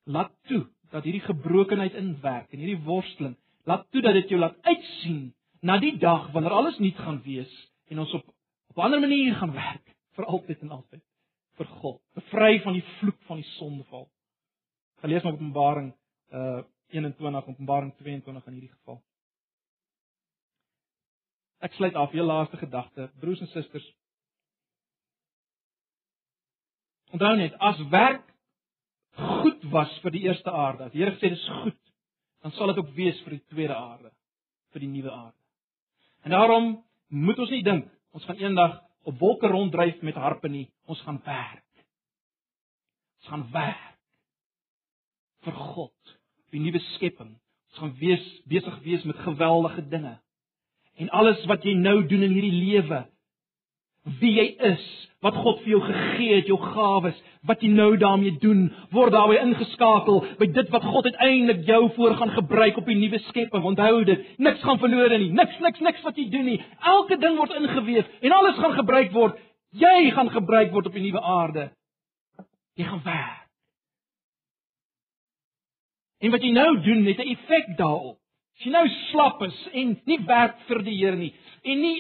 laat 0.05 0.33
toe 0.51 0.65
dat 0.93 1.07
hierdie 1.07 1.25
gebrokenheid 1.25 1.95
inwerk 1.99 2.53
en 2.53 2.63
hierdie 2.63 2.83
worsteling, 2.87 3.37
laat 3.69 3.87
toe 3.95 4.03
dat 4.03 4.19
dit 4.19 4.35
jou 4.35 4.41
laat 4.41 4.59
uitsien 4.67 5.31
na 5.63 5.79
die 5.83 5.95
dag 6.03 6.29
wanneer 6.35 6.55
alles 6.57 6.79
nuut 6.83 6.99
gaan 6.99 7.21
wees 7.25 7.53
en 7.91 8.03
ons 8.03 8.15
op 8.19 8.27
op 8.73 8.79
'n 8.79 8.87
ander 8.87 9.01
manier 9.01 9.35
gaan 9.35 9.53
werk 9.53 9.97
vir 10.17 10.25
altyd 10.25 10.61
en 10.63 10.71
altyd 10.71 11.03
vir 11.59 11.67
God, 11.67 12.01
bevry 12.15 12.61
van 12.65 12.73
die 12.73 12.85
vloek 12.99 13.19
van 13.29 13.37
die 13.37 13.51
sondeval. 13.59 14.09
Gelees 15.03 15.23
maar 15.23 15.33
Openbaring 15.33 15.93
uh 16.33 16.63
21 16.93 17.47
Openbaring 17.49 17.95
22 17.97 18.47
in 18.47 18.53
hierdie 18.53 18.73
geval. 18.73 19.03
Ek 21.63 21.75
sluit 21.79 21.95
af, 21.95 22.11
heel 22.11 22.27
laaste 22.27 22.59
gedagte, 22.59 23.09
broers 23.23 23.41
en 23.41 23.51
susters. 23.53 23.87
Onthou 27.15 27.37
net, 27.39 27.55
as 27.61 27.81
werk 27.93 28.25
goed 29.21 29.65
was 29.71 29.93
vir 30.03 30.15
die 30.17 30.25
eerste 30.27 30.51
aarde, 30.51 30.89
as 30.89 30.95
die 30.95 31.03
Here 31.03 31.15
gesê 31.15 31.31
dit 31.31 31.39
is 31.39 31.49
goed, 31.63 31.79
dan 32.43 32.55
sal 32.57 32.73
dit 32.73 32.81
ook 32.81 32.95
wees 32.97 33.19
vir 33.27 33.37
die 33.37 33.45
tweede 33.53 33.77
aarde, 33.77 34.11
vir 34.73 34.83
die 34.83 34.91
nuwe 34.91 35.13
aarde. 35.13 35.39
En 36.25 36.35
daarom 36.35 36.73
moet 37.13 37.43
ons 37.45 37.53
nie 37.53 37.65
dink 37.67 37.91
ons 38.13 38.25
gaan 38.29 38.41
eendag 38.41 38.81
op 39.09 39.19
wolke 39.21 39.49
ronddryf 39.49 40.03
met 40.05 40.19
harpe 40.21 40.49
nie, 40.49 40.67
ons 40.91 41.01
gaan 41.07 41.21
werk. 41.25 41.85
Ons 43.23 43.31
gaan 43.31 43.47
werk 43.55 44.01
vir 45.47 45.57
God, 45.75 46.17
die 46.53 46.61
nuwe 46.63 46.81
skepping. 46.93 47.33
Ons 47.73 47.81
gaan 47.81 47.95
wees 48.01 48.27
besig 48.51 48.77
wees 48.85 49.07
met 49.09 49.25
geweldige 49.25 49.85
dinge. 49.89 50.17
En 51.01 51.09
alles 51.11 51.41
wat 51.51 51.65
jy 51.65 51.75
nou 51.79 52.03
doen 52.07 52.23
in 52.27 52.35
hierdie 52.37 52.59
lewe, 52.59 53.05
wie 54.21 54.33
jy 54.35 54.47
is, 54.73 54.85
wat 55.23 55.37
God 55.39 55.61
vir 55.63 55.77
jou 55.77 55.81
gegee 55.87 56.39
het, 56.41 56.49
jou 56.51 56.59
gawes, 56.59 57.19
wat 57.47 57.61
jy 57.63 57.71
nou 57.71 57.93
daarmee 57.99 58.35
doen, 58.43 58.65
word 58.95 59.15
daarbey 59.15 59.39
ingeskakel 59.39 60.25
by 60.41 60.49
dit 60.51 60.73
wat 60.75 60.87
God 60.91 61.07
uiteindelik 61.07 61.63
jou 61.69 61.85
voor 61.97 62.17
gaan 62.19 62.33
gebruik 62.35 62.81
op 62.81 62.91
die 62.91 62.99
nuwe 62.99 63.21
skepping. 63.29 63.63
Onthou 63.71 64.03
dit, 64.09 64.25
niks 64.43 64.65
gaan 64.67 64.81
verlore 64.83 65.19
nie, 65.23 65.31
niks 65.35 65.61
niks 65.63 65.85
niks 65.87 66.03
wat 66.07 66.19
jy 66.19 66.27
doen 66.33 66.49
nie. 66.51 66.59
Elke 66.95 67.19
ding 67.23 67.39
word 67.39 67.55
ingeweef 67.59 68.11
en 68.21 68.35
alles 68.39 68.59
gaan 68.59 68.75
gebruik 68.81 69.15
word. 69.15 69.39
Jy 69.79 70.11
gaan 70.17 70.31
gebruik 70.35 70.75
word 70.75 70.91
op 70.91 70.99
die 70.99 71.05
nuwe 71.07 71.23
aarde. 71.23 71.71
Jy 72.79 72.89
gaan 72.89 73.05
werk. 73.07 73.39
En 76.23 76.31
wat 76.35 76.43
jy 76.43 76.51
nou 76.55 76.71
doen 76.83 77.07
het 77.07 77.19
'n 77.19 77.31
effek 77.35 77.77
daarop. 77.79 78.22
As 78.57 78.67
jy 78.67 78.73
nou 78.75 78.85
slap 79.11 79.43
is 79.47 79.61
en 79.73 79.95
nie 80.07 80.19
werk 80.29 80.61
vir 80.69 80.83
die 80.87 80.97
Here 80.99 81.17
nie 81.19 81.33
en 81.63 81.83
nie 81.83 81.97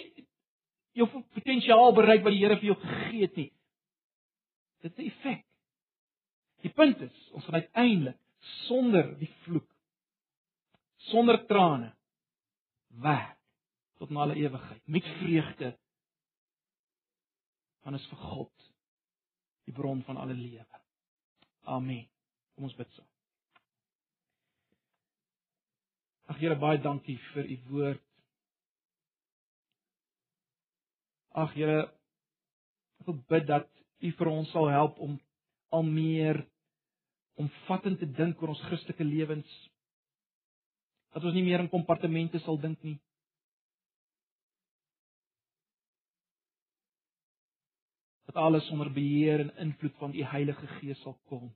jou 0.99 1.09
potensiaal 1.09 1.95
bereik 1.97 2.25
wat 2.25 2.35
die 2.35 2.43
Here 2.43 2.59
vir 2.61 2.73
jou 2.73 2.79
gegee 2.83 3.27
het 3.27 3.37
nie. 3.37 3.51
Dit 4.83 4.97
het 4.97 4.99
'n 4.99 5.11
effek. 5.11 5.45
Die 6.63 6.71
punt 6.71 7.01
is, 7.01 7.31
ons 7.33 7.45
gaan 7.45 7.61
uiteindelik 7.63 8.19
sonder 8.67 9.19
die 9.19 9.31
vloek 9.45 9.69
sonder 11.11 11.41
trane 11.47 11.93
werk 13.03 13.39
tot 13.99 14.11
na 14.11 14.21
alle 14.25 14.39
ewigheid 14.39 14.83
met 14.87 15.07
vreugde 15.19 15.73
want 17.83 17.99
is 17.99 18.07
vir 18.11 18.19
God 18.19 18.69
die 19.67 19.75
bron 19.75 20.03
van 20.07 20.17
alle 20.17 20.35
lewe. 20.35 20.81
Amen. 21.71 22.07
Kom 22.55 22.67
ons 22.69 22.77
bid 22.79 22.91
saam. 22.95 23.12
Ag 26.33 26.39
Here 26.41 26.57
baie 26.57 26.79
dankie 26.81 27.19
vir 27.35 27.45
u 27.45 27.57
woord. 27.69 28.05
Ag 31.37 31.53
Here, 31.53 31.83
ek 33.03 33.11
wil 33.11 33.19
bid 33.29 33.45
dat 33.51 33.69
U 34.03 34.13
vir 34.19 34.31
ons 34.31 34.49
sal 34.55 34.71
help 34.73 34.97
om 35.05 35.19
al 35.77 35.85
meer 35.85 36.41
omvattend 37.43 38.01
te 38.01 38.09
dink 38.17 38.41
oor 38.41 38.55
ons 38.55 38.65
Christelike 38.71 39.05
lewens. 39.05 39.53
Dat 41.13 41.29
ons 41.29 41.37
nie 41.37 41.45
meer 41.45 41.61
in 41.61 41.69
kompartemente 41.69 42.41
sal 42.47 42.57
dink 42.65 42.81
nie. 42.81 42.97
Dat 48.33 48.41
alles 48.41 48.73
onder 48.73 48.89
beheer 48.89 49.45
en 49.45 49.57
invloed 49.69 50.01
van 50.01 50.17
U 50.17 50.29
Heilige 50.33 50.75
Gees 50.79 51.05
sal 51.05 51.19
kom. 51.29 51.51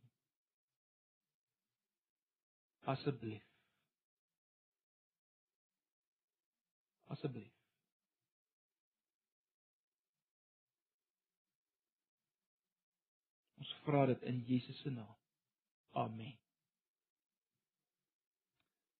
Asseblief. 2.84 3.55
Asseblief. 7.26 7.56
vra 13.86 14.06
dit 14.06 14.22
in 14.22 14.42
Jesus 14.46 14.80
se 14.80 14.90
naam. 14.90 15.16
Amen. 15.90 16.38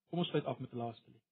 Kom 0.07 0.19
ons 0.19 0.29
sluit 0.29 0.45
af 0.45 0.59
met 0.59 0.71
die 0.71 0.79
laaste 0.79 1.11
lied. 1.11 1.26